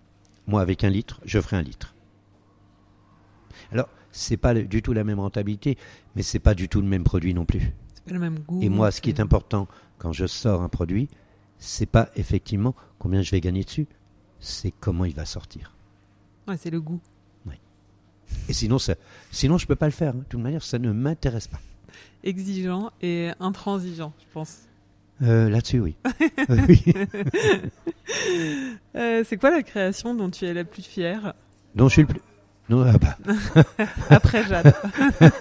Moi, 0.47 0.61
avec 0.61 0.85
un 0.85 0.91
litre, 0.91 1.21
je 1.25 1.41
ferai 1.41 1.57
un 1.57 1.63
litre. 1.63 1.95
Alors, 3.73 3.89
c'est 4.13 4.37
pas 4.37 4.55
du 4.55 4.83
tout 4.83 4.93
la 4.93 5.05
même 5.05 5.19
rentabilité, 5.21 5.77
mais 6.15 6.23
c'est 6.23 6.39
pas 6.39 6.55
du 6.55 6.69
tout 6.69 6.81
le 6.81 6.87
même 6.87 7.05
produit 7.05 7.35
non 7.35 7.45
plus. 7.45 7.73
c'est 7.95 8.05
pas 8.05 8.13
le 8.13 8.21
même 8.21 8.39
goût. 8.41 8.63
Et 8.63 8.69
moi, 8.69 8.91
ce 8.91 9.01
qui 9.01 9.11
est 9.11 9.21
important 9.21 9.67
quand 9.99 10.13
je 10.13 10.27
sors 10.27 10.63
un 10.63 10.69
produit, 10.69 11.09
c'est 11.59 11.87
pas 11.87 12.11
effectivement 12.17 12.75
combien 12.99 13.23
je 13.23 13.31
vais 13.31 13.41
gagner 13.41 13.65
dessus, 13.65 13.87
c'est 14.41 14.73
comment 14.79 15.05
il 15.05 15.15
va 15.15 15.25
sortir. 15.25 15.73
Ouais, 16.47 16.57
c'est 16.57 16.71
le 16.71 16.81
goût. 16.81 17.01
Et 18.49 18.53
sinon, 18.53 18.81
ça, 18.81 18.97
sinon 19.31 19.57
je 19.57 19.67
peux 19.69 19.77
pas 19.77 19.87
le 19.87 19.93
faire. 19.93 20.13
hein. 20.15 20.19
De 20.19 20.25
toute 20.25 20.41
manière, 20.41 20.63
ça 20.63 20.81
ne 20.81 20.91
m'intéresse 20.91 21.47
pas. 21.47 21.61
Exigeant 22.25 22.91
et 23.01 23.31
intransigeant, 23.39 24.13
je 24.19 24.25
pense. 24.33 24.63
Euh, 25.23 25.49
Là-dessus, 25.49 25.81
oui. 25.81 25.97
Euh, 26.49 26.59
oui. 26.69 26.85
Euh, 28.95 29.25
c'est 29.27 29.37
quoi 29.37 29.51
la 29.51 29.63
création 29.63 30.15
dont 30.15 30.31
tu 30.31 30.45
es 30.45 30.55
la 30.55 30.65
plus 30.65 30.83
fière? 30.83 31.35
Donc, 31.75 31.89
je 31.89 31.95
suis 31.95 32.03
le 32.03 32.09
plus. 32.09 32.21
Non, 32.69 32.83
ah 32.83 32.97
bah, 32.99 33.17
après 34.11 34.45
Jade 34.45 34.75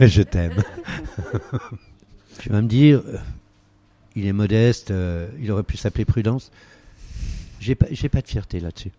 je 0.00 0.22
t'aime. 0.22 0.62
tu 2.38 2.50
vas 2.50 2.62
me 2.62 2.68
dire, 2.68 3.02
il 4.14 4.26
est 4.26 4.32
modeste, 4.32 4.92
il 5.40 5.50
aurait 5.50 5.62
pu 5.62 5.76
s'appeler 5.76 6.04
Prudence. 6.04 6.50
J'ai 7.60 7.74
pas, 7.74 7.86
j'ai 7.90 8.08
pas 8.08 8.22
de 8.22 8.28
fierté 8.28 8.60
là-dessus. 8.60 8.92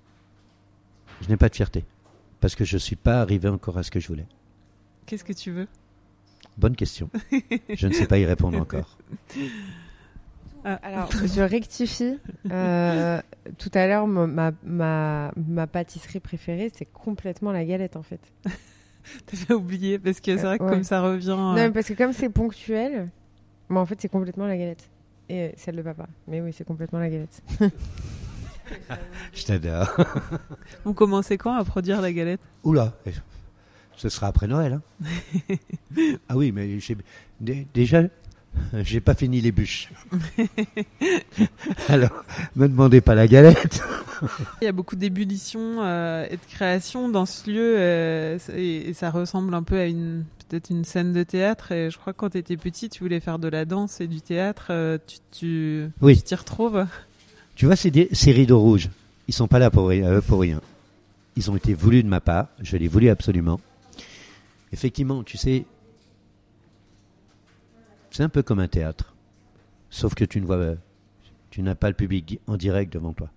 Je 1.21 1.29
n'ai 1.29 1.37
pas 1.37 1.49
de 1.49 1.55
fierté 1.55 1.85
parce 2.39 2.55
que 2.55 2.65
je 2.65 2.77
suis 2.77 2.95
pas 2.95 3.21
arrivé 3.21 3.49
encore 3.49 3.77
à 3.77 3.83
ce 3.83 3.91
que 3.91 3.99
je 3.99 4.07
voulais. 4.07 4.25
Qu'est-ce 5.05 5.23
que 5.23 5.33
tu 5.33 5.51
veux? 5.51 5.67
Bonne 6.57 6.75
question. 6.75 7.09
Je 7.73 7.87
ne 7.87 7.93
sais 7.93 8.05
pas 8.07 8.17
y 8.17 8.25
répondre 8.25 8.59
encore. 8.59 8.97
Alors, 10.65 11.09
je 11.11 11.41
rectifie. 11.41 12.17
Euh, 12.49 13.21
tout 13.57 13.71
à 13.73 13.85
l'heure, 13.85 14.07
ma, 14.07 14.27
ma, 14.27 14.51
ma, 14.63 15.31
ma 15.35 15.67
pâtisserie 15.67 16.21
préférée, 16.21 16.71
c'est 16.73 16.85
complètement 16.85 17.51
la 17.51 17.65
galette, 17.65 17.97
en 17.97 18.01
fait. 18.03 18.21
T'avais 19.25 19.53
oublié 19.55 19.99
parce 19.99 20.21
que 20.21 20.37
c'est 20.37 20.43
vrai 20.43 20.57
que 20.57 20.63
Euh, 20.63 20.67
ouais. 20.67 20.73
comme 20.73 20.83
ça 20.85 21.01
revient. 21.01 21.31
euh, 21.31 21.35
Non, 21.35 21.53
mais 21.55 21.71
parce 21.71 21.87
que 21.87 21.93
comme 21.93 22.13
c'est 22.13 22.29
ponctuel, 22.29 23.09
mais 23.69 23.77
en 23.79 23.85
fait, 23.85 23.99
c'est 23.99 24.07
complètement 24.07 24.47
la 24.47 24.55
galette. 24.55 24.89
Et 25.27 25.41
euh, 25.41 25.49
celle 25.57 25.75
de 25.75 25.81
papa. 25.81 26.07
Mais 26.29 26.39
oui, 26.39 26.53
c'est 26.53 26.63
complètement 26.65 26.99
la 26.99 27.09
galette. 27.09 27.41
Je 29.33 29.43
t'adore. 29.43 29.97
Vous 30.85 30.93
commencez 30.93 31.37
quand 31.37 31.53
à 31.53 31.63
produire 31.65 31.99
la 32.01 32.13
galette? 32.13 32.39
Oula, 32.63 32.93
ce 33.97 34.09
sera 34.09 34.27
après 34.27 34.47
Noël. 34.47 34.79
hein. 35.03 35.55
ah 36.29 36.37
oui, 36.37 36.51
mais 36.51 36.77
déjà, 37.73 38.03
j'ai 38.81 38.99
pas 38.99 39.13
fini 39.15 39.41
les 39.41 39.51
bûches. 39.51 39.89
Alors, 41.89 42.23
me 42.55 42.67
demandez 42.67 43.01
pas 43.01 43.15
la 43.15 43.27
galette. 43.27 43.81
Il 44.61 44.65
y 44.65 44.67
a 44.67 44.71
beaucoup 44.71 44.95
d'ébullition 44.95 45.83
euh, 45.83 46.25
et 46.29 46.37
de 46.37 46.45
création 46.51 47.09
dans 47.09 47.25
ce 47.25 47.49
lieu 47.49 47.75
euh, 47.77 48.37
et, 48.55 48.89
et 48.89 48.93
ça 48.93 49.09
ressemble 49.09 49.53
un 49.53 49.63
peu 49.63 49.77
à 49.77 49.85
une 49.85 50.23
peut-être 50.47 50.69
une 50.69 50.85
scène 50.85 51.13
de 51.13 51.23
théâtre. 51.23 51.71
Et 51.71 51.89
je 51.89 51.97
crois 51.97 52.13
que 52.13 52.19
quand 52.19 52.29
tu 52.29 52.37
étais 52.37 52.57
petit, 52.57 52.89
tu 52.89 53.03
voulais 53.03 53.19
faire 53.19 53.39
de 53.39 53.47
la 53.47 53.65
danse 53.65 53.99
et 54.01 54.07
du 54.07 54.21
théâtre. 54.21 54.67
euh, 54.69 54.97
tu 55.07 55.17
tu 55.31 55.89
Oui. 56.01 56.15
tu 56.17 56.23
t'y 56.23 56.35
retrouves 56.35 56.85
Tu 57.55 57.65
vois, 57.65 57.75
ces, 57.75 57.91
rideaux 58.31 58.59
rouges, 58.59 58.89
ils 59.27 59.33
sont 59.33 59.47
pas 59.47 59.59
là 59.59 59.71
pour, 59.71 59.89
euh, 59.89 60.21
pour 60.21 60.39
rien. 60.41 60.61
Ils 61.35 61.49
ont 61.49 61.55
été 61.55 61.73
voulus 61.73 62.03
de 62.03 62.07
ma 62.07 62.21
part. 62.21 62.47
Je 62.61 62.77
les 62.77 62.87
voulu 62.87 63.09
absolument. 63.09 63.59
Effectivement, 64.73 65.23
tu 65.23 65.37
sais, 65.37 65.65
c'est 68.09 68.23
un 68.23 68.29
peu 68.29 68.41
comme 68.41 68.59
un 68.59 68.67
théâtre. 68.67 69.15
Sauf 69.91 70.15
que 70.15 70.25
tu 70.25 70.41
ne 70.41 70.47
vois, 70.47 70.75
tu 71.51 71.61
n'as 71.61 71.75
pas 71.75 71.89
le 71.89 71.95
public 71.95 72.39
en 72.47 72.57
direct 72.57 72.91
devant 72.91 73.13
toi. 73.13 73.29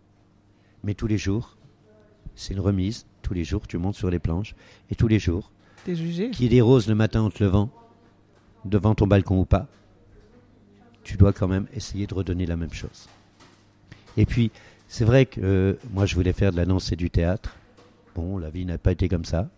Mais 0.82 0.94
tous 0.94 1.06
les 1.06 1.18
jours, 1.18 1.58
c'est 2.34 2.54
une 2.54 2.60
remise. 2.60 3.06
Tous 3.20 3.34
les 3.34 3.44
jours, 3.44 3.68
tu 3.68 3.76
montes 3.76 3.96
sur 3.96 4.08
les 4.08 4.18
planches. 4.18 4.54
Et 4.90 4.94
tous 4.94 5.08
les 5.08 5.18
jours, 5.18 5.52
T'es 5.84 5.94
jugé 5.94 6.30
qu'il 6.30 6.56
le 6.56 6.94
matin 6.94 7.20
en 7.20 7.30
te 7.30 7.44
levant, 7.44 7.70
devant 8.64 8.94
ton 8.94 9.06
balcon 9.06 9.38
ou 9.40 9.44
pas, 9.44 9.68
tu 11.04 11.18
dois 11.18 11.34
quand 11.34 11.48
même 11.48 11.66
essayer 11.74 12.06
de 12.06 12.14
redonner 12.14 12.46
la 12.46 12.56
même 12.56 12.72
chose. 12.72 13.08
Et 14.16 14.24
puis, 14.24 14.50
c'est 14.88 15.04
vrai 15.04 15.26
que 15.26 15.40
euh, 15.42 15.74
moi, 15.92 16.06
je 16.06 16.14
voulais 16.14 16.32
faire 16.32 16.50
de 16.50 16.56
la 16.56 16.64
danse 16.64 16.92
et 16.92 16.96
du 16.96 17.10
théâtre. 17.10 17.56
Bon, 18.14 18.38
la 18.38 18.48
vie 18.48 18.64
n'a 18.64 18.78
pas 18.78 18.92
été 18.92 19.08
comme 19.10 19.26
ça. 19.26 19.50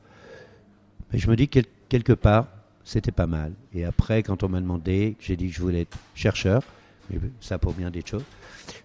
Mais 1.13 1.19
je 1.19 1.29
me 1.31 1.37
dis, 1.37 1.49
quel- 1.49 1.67
quelque 1.89 2.13
part, 2.13 2.47
c'était 2.85 3.13
pas 3.13 3.27
mal. 3.27 3.53
Et 3.75 3.85
après, 3.85 4.23
quand 4.23 4.43
on 4.43 4.49
m'a 4.49 4.61
demandé, 4.61 5.17
j'ai 5.21 5.37
dit 5.37 5.49
que 5.49 5.55
je 5.55 5.61
voulais 5.61 5.83
être 5.83 5.99
chercheur, 6.15 6.63
mais 7.11 7.19
ça 7.41 7.59
pour 7.59 7.73
bien 7.75 7.91
des 7.91 8.03
choses, 8.05 8.25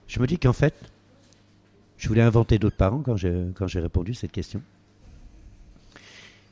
je 0.08 0.20
me 0.20 0.28
dis 0.28 0.38
qu'en 0.38 0.54
fait, 0.54 0.74
je 1.98 2.08
voulais 2.08 2.22
inventer 2.22 2.60
d'autres 2.60 2.76
parents 2.78 3.02
quand 3.02 3.16
j'ai, 3.18 3.46
quand 3.56 3.68
j'ai 3.68 3.80
répondu 3.80 4.12
à 4.12 4.16
cette 4.16 4.32
question. 4.32 4.62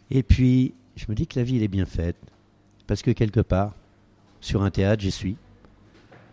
Et 0.09 0.23
puis, 0.23 0.73
je 0.95 1.05
me 1.09 1.15
dis 1.15 1.27
que 1.27 1.39
la 1.39 1.43
vie, 1.43 1.57
elle 1.57 1.63
est 1.63 1.67
bien 1.67 1.85
faite, 1.85 2.17
parce 2.87 3.01
que 3.01 3.11
quelque 3.11 3.39
part, 3.41 3.73
sur 4.41 4.63
un 4.63 4.71
théâtre, 4.71 5.01
j'y 5.01 5.11
suis, 5.11 5.35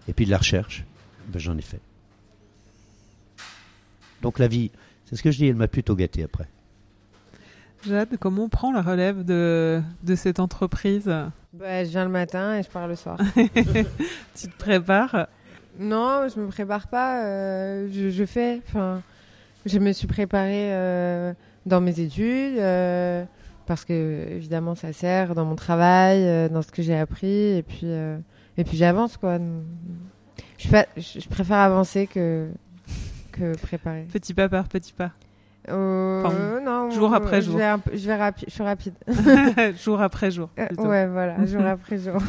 et 0.09 0.13
puis 0.13 0.25
de 0.25 0.31
la 0.31 0.39
recherche, 0.39 0.85
ben, 1.29 1.39
j'en 1.39 1.57
ai 1.59 1.63
fait. 1.63 1.81
Donc 4.23 4.39
la 4.39 4.49
vie, 4.49 4.71
c'est 5.05 5.17
ce 5.17 5.23
que 5.23 5.31
je 5.31 5.39
dis, 5.39 5.47
elle 5.47 5.55
m'a 5.57 5.69
plutôt 5.69 5.95
gâté 5.95 6.23
après. 6.25 6.49
Jade, 7.87 8.17
comment 8.19 8.45
on 8.45 8.49
prend 8.49 8.73
la 8.73 8.83
relève 8.83 9.25
de, 9.25 9.81
de 10.03 10.15
cette 10.15 10.41
entreprise 10.41 11.13
Bah, 11.53 11.85
je 11.85 11.91
viens 11.91 12.05
le 12.05 12.11
matin 12.11 12.59
et 12.59 12.63
je 12.63 12.69
pars 12.69 12.89
le 12.89 12.97
soir. 12.97 13.19
Tu 14.35 14.49
te 14.49 14.57
prépares 14.59 15.29
non, 15.81 16.27
je 16.35 16.41
me 16.41 16.49
prépare 16.49 16.89
pas. 16.89 17.23
euh, 17.25 17.89
je, 17.93 18.11
je 18.11 18.25
fais. 18.25 18.61
Enfin, 18.67 19.01
je 19.65 19.79
me 19.79 19.93
suis 19.93 20.09
préparée 20.09 20.73
euh, 20.75 21.33
dans 21.67 21.81
mes 21.81 22.01
études 22.01 22.59
euh, 22.59 23.25
parce 23.65 23.85
que 23.85 24.27
évidemment 24.29 24.75
ça 24.75 24.93
sert 24.93 25.37
dans 25.37 25.45
mon 25.45 25.55
travail, 25.55 26.51
dans 26.51 26.63
ce 26.63 26.73
que 26.73 26.83
j'ai 26.83 26.99
appris 26.99 27.57
et 27.57 27.63
puis 27.63 27.87
et 27.87 28.65
puis 28.65 28.77
j'avance 28.77 29.17
quoi. 29.19 29.39
Je, 30.59 30.69
je 30.97 31.29
préfère 31.29 31.59
avancer 31.59 32.09
que 32.09 32.49
que 33.31 33.57
préparer. 33.59 34.09
Petit 34.13 34.35
pas 34.35 34.49
par 34.49 34.67
petit 34.67 34.93
pas. 34.93 35.13
Euh, 35.69 36.23
Enfin, 36.25 36.61
non, 36.61 36.91
jour 36.91 37.15
après 37.15 37.41
je 37.43 37.47
jour. 37.51 37.59
vais 37.59 37.75
je 37.95 38.07
vais 38.07 38.17
rapi- 38.17 38.45
je 38.47 38.51
suis 38.53 38.63
rapide. 38.63 38.95
jour 39.85 40.01
après 40.01 40.31
jour. 40.31 40.49
Plutôt. 40.49 40.87
ouais, 40.87 41.07
voilà, 41.07 41.45
jour 41.47 41.63
après 41.65 41.99
jour. 41.99 42.21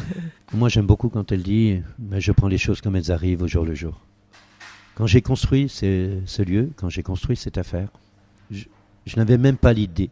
Moi, 0.53 0.69
j'aime 0.69 0.85
beaucoup 0.85 1.09
quand 1.09 1.31
elle 1.31 1.43
dit 1.43 1.81
Je 2.11 2.31
prends 2.31 2.47
les 2.47 2.57
choses 2.57 2.81
comme 2.81 2.95
elles 2.95 3.11
arrivent 3.11 3.41
au 3.43 3.47
jour 3.47 3.65
le 3.65 3.75
jour. 3.75 3.99
Quand 4.95 5.07
j'ai 5.07 5.21
construit 5.21 5.69
ce, 5.69 6.19
ce 6.25 6.41
lieu, 6.41 6.71
quand 6.75 6.89
j'ai 6.89 7.03
construit 7.03 7.37
cette 7.37 7.57
affaire, 7.57 7.87
je, 8.51 8.65
je 9.05 9.15
n'avais 9.15 9.37
même 9.37 9.55
pas 9.57 9.71
l'idée, 9.71 10.09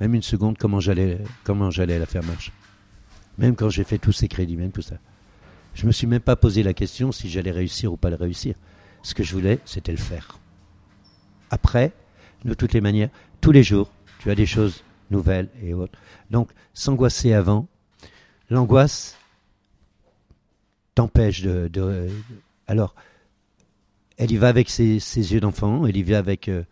même 0.00 0.14
une 0.14 0.22
seconde, 0.22 0.56
comment 0.58 0.80
j'allais, 0.80 1.18
comment 1.44 1.70
j'allais 1.70 1.98
la 1.98 2.06
faire 2.06 2.24
marcher. 2.24 2.52
Même 3.36 3.54
quand 3.54 3.68
j'ai 3.68 3.84
fait 3.84 3.98
tous 3.98 4.12
ces 4.12 4.28
crédits, 4.28 4.56
même 4.56 4.70
tout 4.72 4.80
ça. 4.80 4.96
Je 5.74 5.86
me 5.86 5.92
suis 5.92 6.06
même 6.06 6.20
pas 6.22 6.36
posé 6.36 6.62
la 6.62 6.72
question 6.72 7.12
si 7.12 7.28
j'allais 7.28 7.50
réussir 7.50 7.92
ou 7.92 7.98
pas 7.98 8.08
le 8.08 8.16
réussir. 8.16 8.54
Ce 9.02 9.14
que 9.14 9.22
je 9.22 9.34
voulais, 9.34 9.58
c'était 9.66 9.92
le 9.92 9.98
faire. 9.98 10.38
Après, 11.50 11.92
de 12.46 12.54
toutes 12.54 12.72
les 12.72 12.80
manières, 12.80 13.10
tous 13.40 13.52
les 13.52 13.62
jours, 13.62 13.90
tu 14.20 14.30
as 14.30 14.34
des 14.34 14.46
choses 14.46 14.82
nouvelles 15.10 15.48
et 15.62 15.74
autres. 15.74 15.98
Donc, 16.30 16.50
s'angoisser 16.74 17.32
avant, 17.32 17.68
l'angoisse 18.50 19.16
t'empêche 20.94 21.42
de, 21.42 22.08
Alors, 22.66 22.94
elle 24.16 24.32
y 24.32 24.36
va 24.36 24.48
avec 24.48 24.70
ses, 24.70 24.98
ses 24.98 25.32
yeux 25.34 25.40
d'enfant, 25.40 25.86
elle 25.86 25.96
y 25.96 26.02
va 26.02 26.18
avec, 26.18 26.48
euh, 26.48 26.64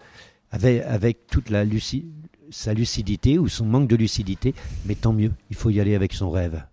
avec, 0.50 0.82
avec 0.82 1.26
toute 1.26 1.50
la 1.50 1.64
luci- 1.64 2.06
sa 2.50 2.72
lucidité 2.72 3.38
ou 3.38 3.48
son 3.48 3.66
manque 3.66 3.88
de 3.88 3.96
lucidité, 3.96 4.54
mais 4.86 4.94
tant 4.94 5.12
mieux, 5.12 5.32
il 5.50 5.56
faut 5.56 5.70
y 5.70 5.80
aller 5.80 5.94
avec 5.94 6.12
son 6.14 6.30
rêve. 6.30 6.64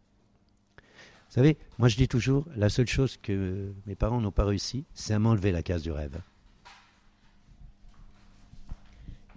Vous 0.77 1.35
savez, 1.35 1.57
moi 1.77 1.87
je 1.87 1.95
dis 1.97 2.07
toujours, 2.07 2.45
la 2.55 2.69
seule 2.69 2.87
chose 2.87 3.17
que 3.21 3.71
mes 3.85 3.95
parents 3.95 4.21
n'ont 4.21 4.31
pas 4.31 4.45
réussi, 4.45 4.85
c'est 4.93 5.13
à 5.13 5.19
m'enlever 5.19 5.51
la 5.51 5.63
case 5.63 5.81
du 5.81 5.91
rêve. 5.91 6.19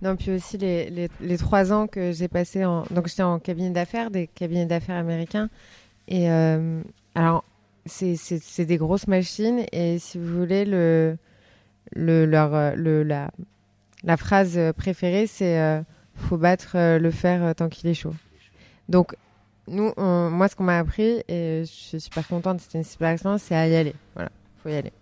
Non, 0.05 0.16
puis 0.16 0.32
aussi 0.32 0.59
les, 0.59 1.09
les, 1.20 1.38
trois 1.38 1.72
ans 1.72 1.86
que 1.86 2.12
j'ai 2.12 2.28
passé 2.28 2.62
en. 2.66 2.82
Donc, 2.90 3.09
j'étais 3.09 3.22
en 3.22 3.38
cabinet 3.38 3.70
d'affaires, 3.70 4.11
des 4.11 4.26
cabinets 4.26 4.66
d'affaires 4.66 4.96
américains. 4.96 5.48
Et 6.09 6.30
euh, 6.30 6.82
alors, 7.14 7.42
c'est- 7.86 8.64
des 8.66 8.76
grosses 8.76 9.07
machines. 9.09 9.64
Et 9.72 9.98
si 9.98 10.18
vous 10.18 10.38
voulez, 10.38 10.66
le, 10.66 11.16
le, 11.94 12.26
leur, 12.26 12.76
le, 12.76 13.02
la, 13.02 13.30
la 14.02 14.16
phrase 14.18 14.59
préférée, 14.76 15.26
c'est 15.26 15.59
euh, 15.59 15.80
faut 16.16 16.36
battre 16.36 16.72
euh, 16.76 16.98
le 16.98 17.11
fer 17.11 17.42
euh, 17.42 17.55
tant 17.55 17.70
qu'il 17.70 17.88
est 17.88 17.94
chaud. 17.94 18.14
Donc, 18.90 19.16
nous, 19.68 19.90
moi, 19.96 20.48
ce 20.48 20.55
qu'on 20.55 20.64
m'a 20.64 20.78
appris, 20.78 21.22
et 21.28 21.62
je 21.64 21.70
suis 21.72 22.00
super 22.00 22.28
contente, 22.28 22.61
c'était 22.61 22.76
une 22.76 22.84
super 22.84 23.09
expérience, 23.09 23.42
c'est 23.44 23.55
à 23.55 23.66
y 23.66 23.74
aller. 23.74 23.94
Voilà, 24.14 24.28
faut 24.62 24.68
y 24.68 24.74
aller. 24.74 24.92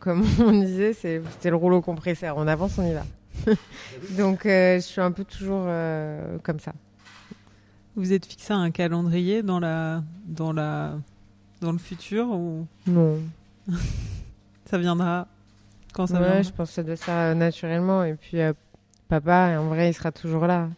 Comme 0.00 0.24
on 0.38 0.52
disait, 0.52 0.92
c'est 0.92 1.20
le 1.50 1.56
rouleau 1.56 1.80
compresseur. 1.80 2.36
On 2.36 2.46
avance, 2.46 2.78
on 2.78 2.86
y 2.86 2.92
va. 2.92 3.02
Donc, 4.18 4.46
euh, 4.46 4.76
je 4.76 4.80
suis 4.80 5.00
un 5.00 5.12
peu 5.12 5.24
toujours 5.24 5.64
euh, 5.66 6.38
comme 6.42 6.60
ça. 6.60 6.72
Vous 7.96 8.12
êtes 8.12 8.26
fixé 8.26 8.52
à 8.52 8.56
un 8.56 8.70
calendrier 8.70 9.42
dans 9.42 9.60
la 9.60 10.02
dans 10.26 10.52
la 10.52 10.94
dans 11.60 11.72
le 11.72 11.78
futur 11.78 12.28
ou? 12.30 12.66
Non. 12.86 13.18
ça 14.66 14.78
viendra 14.78 15.26
quand 15.92 16.06
ça 16.06 16.14
Ouais, 16.14 16.20
viendra? 16.20 16.42
je 16.42 16.50
pense 16.50 16.68
que 16.68 16.74
ça 16.74 16.82
doit 16.82 16.96
se 16.96 17.04
faire 17.04 17.32
euh, 17.32 17.34
naturellement. 17.34 18.04
Et 18.04 18.14
puis, 18.14 18.40
euh, 18.40 18.52
papa, 19.08 19.58
en 19.58 19.66
vrai, 19.68 19.90
il 19.90 19.94
sera 19.94 20.12
toujours 20.12 20.46
là. 20.46 20.68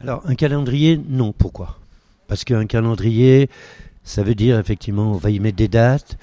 Alors, 0.00 0.22
un 0.26 0.34
calendrier, 0.34 1.00
non. 1.08 1.32
Pourquoi? 1.32 1.78
Parce 2.26 2.44
qu'un 2.44 2.66
calendrier, 2.66 3.48
ça 4.04 4.22
veut 4.22 4.34
dire 4.34 4.58
effectivement, 4.58 5.12
on 5.12 5.16
va 5.16 5.30
y 5.30 5.38
mettre 5.38 5.56
des 5.56 5.68
dates. 5.68 6.18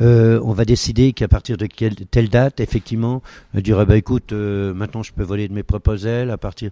euh, 0.00 0.40
on 0.44 0.52
va 0.52 0.64
décider 0.64 1.12
qu'à 1.12 1.28
partir 1.28 1.56
de 1.56 1.66
telle 1.66 2.28
date, 2.28 2.60
effectivement, 2.60 3.22
euh, 3.54 3.60
dire 3.60 3.78
ah 3.78 3.84
bah 3.84 3.96
écoute, 3.96 4.32
euh, 4.32 4.74
maintenant 4.74 5.02
je 5.02 5.12
peux 5.12 5.22
voler 5.22 5.48
de 5.48 5.54
mes 5.54 5.62
propres 5.62 6.06
ailes. 6.06 6.30
À 6.30 6.36
partir, 6.36 6.70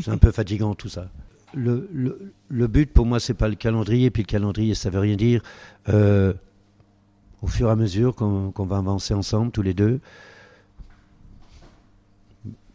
c'est 0.00 0.10
un 0.10 0.18
peu 0.18 0.30
fatigant 0.30 0.74
tout 0.74 0.88
ça. 0.88 1.10
Le, 1.54 2.66
but 2.66 2.92
pour 2.92 3.06
moi, 3.06 3.18
c'est 3.20 3.34
pas 3.34 3.48
le 3.48 3.56
calendrier. 3.56 4.10
Puis 4.10 4.22
le 4.22 4.28
calendrier, 4.28 4.74
ça 4.74 4.90
veut 4.90 5.00
rien 5.00 5.16
dire. 5.16 5.42
Au 7.40 7.46
fur 7.46 7.68
et 7.68 7.70
à 7.70 7.76
mesure 7.76 8.14
qu'on 8.14 8.66
va 8.66 8.76
avancer 8.76 9.14
ensemble, 9.14 9.50
tous 9.50 9.62
les 9.62 9.74
deux. 9.74 10.00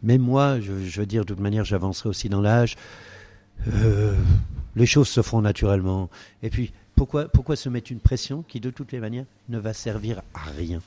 Même 0.02 0.22
moi, 0.22 0.58
je, 0.60 0.72
veux 0.72 1.06
dire, 1.06 1.22
de 1.22 1.28
toute 1.28 1.40
manière, 1.40 1.64
j'avancerai 1.64 2.08
aussi 2.08 2.28
dans 2.28 2.40
l'âge. 2.40 2.76
Les 4.74 4.86
choses 4.86 5.08
se 5.08 5.22
font 5.22 5.40
naturellement. 5.40 6.10
Et 6.42 6.50
puis, 6.50 6.72
pourquoi, 6.94 7.56
se 7.56 7.68
mettre 7.68 7.92
une 7.92 8.00
pression 8.00 8.42
qui, 8.42 8.60
de 8.60 8.70
toutes 8.70 8.92
les 8.92 9.00
manières, 9.00 9.26
ne 9.48 9.58
va 9.58 9.72
servir 9.72 10.22
à 10.32 10.50
rien 10.50 10.80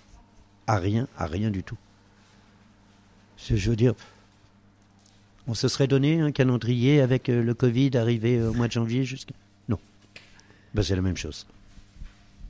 À 0.65 0.77
rien, 0.77 1.07
à 1.17 1.27
rien 1.27 1.49
du 1.49 1.63
tout? 1.63 1.77
Je 3.37 3.55
je 3.55 3.69
veux 3.69 3.75
dire, 3.75 3.93
on 5.47 5.53
se 5.53 5.67
serait 5.67 5.87
donné 5.87 6.21
un 6.21 6.31
calendrier 6.31 7.01
avec 7.01 7.29
euh, 7.29 7.43
le 7.43 7.53
Covid 7.53 7.95
arrivé 7.97 8.41
au 8.41 8.53
mois 8.53 8.67
de 8.67 8.71
janvier 8.71 9.03
jusqu'à... 9.03 9.33
Non. 9.69 9.79
Ben, 10.73 10.81
c'est 10.81 10.95
la 10.95 11.01
même 11.01 11.17
chose. 11.17 11.45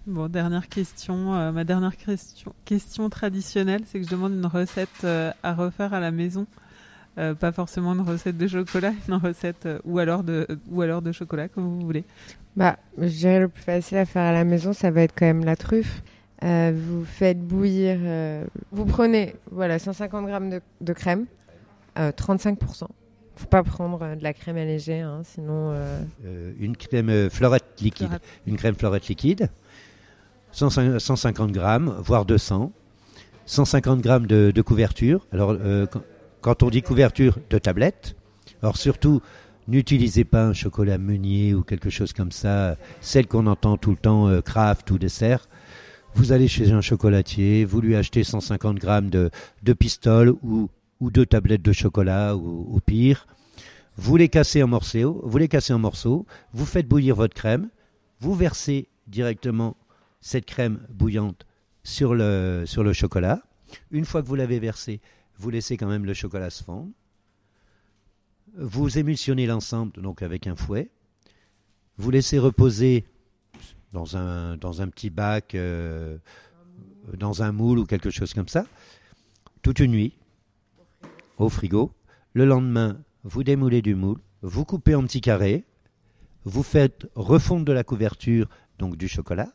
Bon, 0.08 0.30
dernière 0.30 0.70
question. 0.70 1.36
euh, 1.36 1.51
ma 1.51 1.66
dernière 1.66 1.97
question, 1.97 2.55
question 2.64 3.10
traditionnelle, 3.10 3.84
c'est 3.86 3.99
que 3.99 4.05
je 4.05 4.10
demande 4.12 4.34
une 4.34 4.45
recette 4.45 5.03
euh, 5.03 5.32
à 5.43 5.53
refaire 5.53 5.93
à 5.93 5.99
la 5.99 6.12
maison. 6.12 6.47
Euh, 7.18 7.34
pas 7.34 7.51
forcément 7.51 7.93
une 7.93 8.01
recette 8.01 8.38
de 8.38 8.47
chocolat, 8.47 8.93
une 9.07 9.15
recette 9.15 9.65
euh, 9.65 9.80
ou 9.86 9.97
alors 9.97 10.24
de 10.24 10.45
ou 10.70 10.82
alors 10.84 11.01
de 11.01 11.11
chocolat 11.11 11.47
comme 11.47 11.63
vous 11.63 11.80
voulez. 11.86 12.03
Bah, 12.55 12.78
je 12.97 13.07
dirais 13.07 13.39
le 13.39 13.47
plus 13.47 13.63
facile 13.63 13.97
à 13.97 14.05
faire 14.05 14.22
à 14.24 14.32
la 14.32 14.43
maison, 14.43 14.72
ça 14.74 14.91
va 14.91 15.01
être 15.01 15.13
quand 15.18 15.26
même 15.26 15.43
la 15.43 15.55
truffe. 15.55 16.03
Euh, 16.43 16.72
vous 16.76 17.03
faites 17.05 17.39
bouillir. 17.39 17.97
euh, 18.01 18.43
vous 18.72 18.86
prenez 18.86 19.34
voilà 19.51 19.80
150 19.80 20.28
grammes 20.28 20.49
de, 20.51 20.61
de 20.82 20.93
crème, 20.93 21.26
euh, 21.97 22.11
35%. 22.11 22.84
Faut 23.36 23.45
pas 23.47 23.63
prendre 23.63 23.99
euh, 24.03 24.15
de 24.15 24.22
la 24.24 24.34
crème 24.34 24.57
allégée, 24.57 24.99
hein, 25.01 25.22
sinon. 25.24 25.72
euh, 25.72 25.99
Euh, 26.26 26.53
une 26.59 26.78
crème 26.78 27.09
euh, 27.09 27.30
fleurette 27.32 27.65
liquide. 27.82 28.07
Fleurette. 28.07 28.24
Une 28.45 28.57
crème 28.57 28.76
fleurette 28.76 29.07
liquide. 29.07 29.49
150 30.51 30.99
150 30.99 31.51
grammes, 31.51 31.95
voire 31.99 32.26
200. 32.26 32.72
150 33.45 34.01
grammes 34.01 34.28
de, 34.28 34.51
de 34.53 34.61
couverture. 34.61 35.26
Alors, 35.32 35.51
euh, 35.59 35.86
quand, 35.88 36.01
quand 36.41 36.63
on 36.63 36.69
dit 36.69 36.81
couverture 36.81 37.39
de 37.49 37.57
tablette, 37.57 38.15
alors 38.61 38.77
surtout, 38.77 39.21
n'utilisez 39.67 40.23
pas 40.23 40.45
un 40.45 40.53
chocolat 40.53 40.97
meunier 40.97 41.53
ou 41.53 41.63
quelque 41.63 41.89
chose 41.89 42.13
comme 42.13 42.31
ça, 42.31 42.77
celle 43.01 43.27
qu'on 43.27 43.47
entend 43.47 43.77
tout 43.77 43.91
le 43.91 43.97
temps, 43.97 44.27
euh, 44.27 44.41
craft 44.41 44.89
ou 44.91 44.97
dessert. 44.97 45.47
Vous 46.15 46.31
allez 46.31 46.47
chez 46.47 46.71
un 46.71 46.81
chocolatier, 46.81 47.65
vous 47.65 47.81
lui 47.81 47.95
achetez 47.95 48.23
150 48.23 48.77
grammes 48.77 49.09
de, 49.09 49.29
de 49.63 49.73
pistole 49.73 50.33
ou, 50.41 50.69
ou 50.99 51.11
deux 51.11 51.25
tablettes 51.25 51.61
de 51.61 51.73
chocolat 51.73 52.35
ou, 52.35 52.67
ou 52.69 52.79
pire. 52.79 53.27
Vous 53.97 54.15
les 54.15 54.29
cassez 54.29 54.63
en 54.63 54.67
morceaux, 54.67 55.21
vous 55.23 55.38
les 55.38 55.47
cassez 55.47 55.73
en 55.73 55.79
morceaux, 55.79 56.25
vous 56.53 56.65
faites 56.65 56.88
bouillir 56.88 57.15
votre 57.15 57.33
crème, 57.33 57.69
vous 58.19 58.35
versez 58.35 58.88
directement 59.07 59.75
cette 60.21 60.45
crème 60.45 60.79
bouillante 60.89 61.45
sur 61.83 62.13
le, 62.13 62.63
sur 62.65 62.83
le 62.83 62.93
chocolat. 62.93 63.41
Une 63.91 64.05
fois 64.05 64.21
que 64.21 64.27
vous 64.27 64.35
l'avez 64.35 64.59
versé, 64.59 65.01
vous 65.38 65.49
laissez 65.49 65.77
quand 65.77 65.88
même 65.88 66.05
le 66.05 66.13
chocolat 66.13 66.49
se 66.49 66.63
fondre. 66.63 66.91
Vous 68.55 68.97
émulsionnez 68.97 69.45
l'ensemble 69.45 70.01
donc 70.01 70.21
avec 70.21 70.47
un 70.47 70.55
fouet. 70.55 70.89
Vous 71.97 72.11
laissez 72.11 72.39
reposer 72.39 73.05
dans 73.93 74.15
un, 74.15 74.57
petit 74.89 75.09
bac, 75.09 75.55
euh, 75.55 76.17
dans 77.17 77.41
un 77.41 77.51
moule 77.51 77.79
ou 77.79 77.85
quelque 77.85 78.09
chose 78.09 78.33
comme 78.33 78.47
ça, 78.47 78.65
toute 79.61 79.79
une 79.79 79.91
nuit, 79.91 80.13
au 81.38 81.49
frigo. 81.49 81.91
Le 82.33 82.45
lendemain, 82.45 82.99
vous 83.23 83.43
démoulez 83.43 83.81
du 83.81 83.95
moule, 83.95 84.19
vous 84.41 84.65
coupez 84.65 84.93
en 84.93 85.03
petits 85.03 85.21
carrés, 85.21 85.63
vous 86.43 86.63
faites 86.63 87.07
refondre 87.15 87.65
de 87.65 87.73
la 87.73 87.83
couverture, 87.83 88.47
donc 88.77 88.97
du 88.97 89.07
chocolat, 89.07 89.51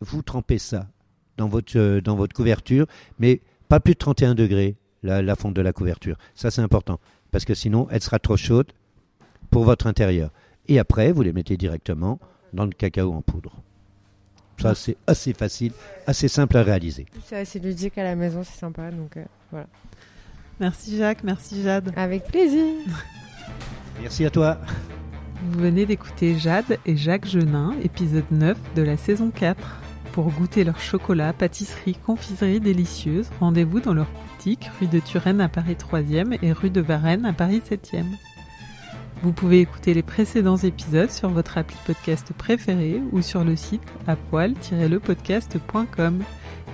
vous 0.00 0.22
trempez 0.22 0.58
ça 0.58 0.88
dans 1.36 1.48
votre, 1.48 1.76
euh, 1.76 2.00
dans 2.00 2.14
votre 2.14 2.34
couverture, 2.34 2.86
mais 3.18 3.40
pas 3.68 3.80
plus 3.80 3.94
de 3.94 3.98
31 3.98 4.34
degrés, 4.34 4.76
la, 5.04 5.22
la 5.22 5.36
fonte 5.36 5.54
de 5.54 5.62
la 5.62 5.72
couverture. 5.72 6.16
Ça, 6.34 6.50
c'est 6.50 6.62
important, 6.62 6.98
parce 7.30 7.44
que 7.44 7.54
sinon, 7.54 7.86
elle 7.90 8.02
sera 8.02 8.18
trop 8.18 8.36
chaude 8.36 8.72
pour 9.50 9.64
votre 9.64 9.86
intérieur. 9.86 10.30
Et 10.66 10.78
après, 10.78 11.12
vous 11.12 11.22
les 11.22 11.32
mettez 11.32 11.56
directement 11.56 12.18
dans 12.52 12.64
le 12.64 12.72
cacao 12.72 13.12
en 13.12 13.22
poudre. 13.22 13.62
Ça, 14.60 14.74
c'est 14.74 14.96
assez 15.06 15.32
facile, 15.32 15.72
assez 16.06 16.28
simple 16.28 16.56
à 16.56 16.62
réaliser. 16.62 17.06
C'est 17.26 17.36
assez 17.36 17.58
ludique 17.58 17.98
à 17.98 18.04
la 18.04 18.14
maison, 18.14 18.42
c'est 18.44 18.58
sympa. 18.58 18.90
Donc 18.90 19.16
euh, 19.16 19.24
voilà. 19.50 19.66
Merci 20.60 20.96
Jacques, 20.96 21.24
merci 21.24 21.62
Jade. 21.62 21.92
Avec 21.96 22.24
plaisir. 22.24 22.64
Merci 24.00 24.24
à 24.24 24.30
toi. 24.30 24.58
Vous 25.44 25.60
venez 25.60 25.86
d'écouter 25.86 26.36
Jade 26.36 26.78
et 26.84 26.96
Jacques 26.96 27.26
Genin, 27.26 27.74
épisode 27.84 28.24
9 28.32 28.58
de 28.74 28.82
la 28.82 28.96
saison 28.96 29.30
4. 29.30 29.56
Pour 30.12 30.30
goûter 30.30 30.64
leur 30.64 30.80
chocolat, 30.80 31.32
pâtisserie, 31.32 31.94
confiserie 31.94 32.60
délicieuse, 32.60 33.28
rendez-vous 33.38 33.80
dans 33.80 33.94
leur 33.94 34.08
rue 34.78 34.86
de 34.86 35.00
Turenne 35.00 35.40
à 35.40 35.48
Paris 35.48 35.78
3e 35.78 36.38
et 36.42 36.52
rue 36.52 36.68
de 36.70 36.82
Varennes 36.82 37.24
à 37.24 37.32
Paris 37.32 37.62
7e. 37.68 38.04
Vous 39.22 39.32
pouvez 39.32 39.60
écouter 39.60 39.94
les 39.94 40.02
précédents 40.02 40.58
épisodes 40.58 41.10
sur 41.10 41.30
votre 41.30 41.56
appli 41.56 41.78
podcast 41.86 42.34
préféré 42.36 43.00
ou 43.12 43.22
sur 43.22 43.42
le 43.42 43.56
site 43.56 43.80
à 44.06 44.16
poil-lepodcast.com. 44.16 46.22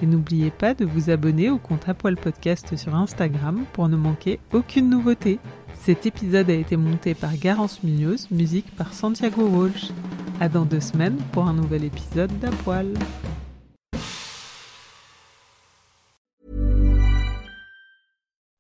Et 0.03 0.07
n'oubliez 0.07 0.51
pas 0.51 0.75
de 0.75 0.85
vous 0.85 1.11
abonner 1.11 1.49
au 1.51 1.59
compte 1.59 1.89
à 1.89 1.95
poil 1.95 2.16
podcast 2.16 2.77
sur 2.77 2.97
Instagram 2.97 3.64
pour 3.73 3.89
ne 3.89 3.97
manquer 3.97 4.41
aucune 4.53 4.91
nouveauté. 4.91 5.39
Cet 5.75 6.07
épisode 6.07 6.51
a 6.51 6.55
été 6.55 6.77
monté 6.77 7.14
par 7.14 7.37
Garance 7.37 7.85
Munoz, 7.85 8.27
musique 8.33 8.75
par 8.75 8.95
Santiago 8.95 9.47
Walsh. 9.47 9.93
À 10.41 10.49
dans 10.49 10.64
deux 10.64 10.81
semaines 10.81 11.18
pour 11.33 11.47
un 11.47 11.53
nouvel 11.53 11.85
épisode 11.85 12.37
d'Apoil. 12.41 12.95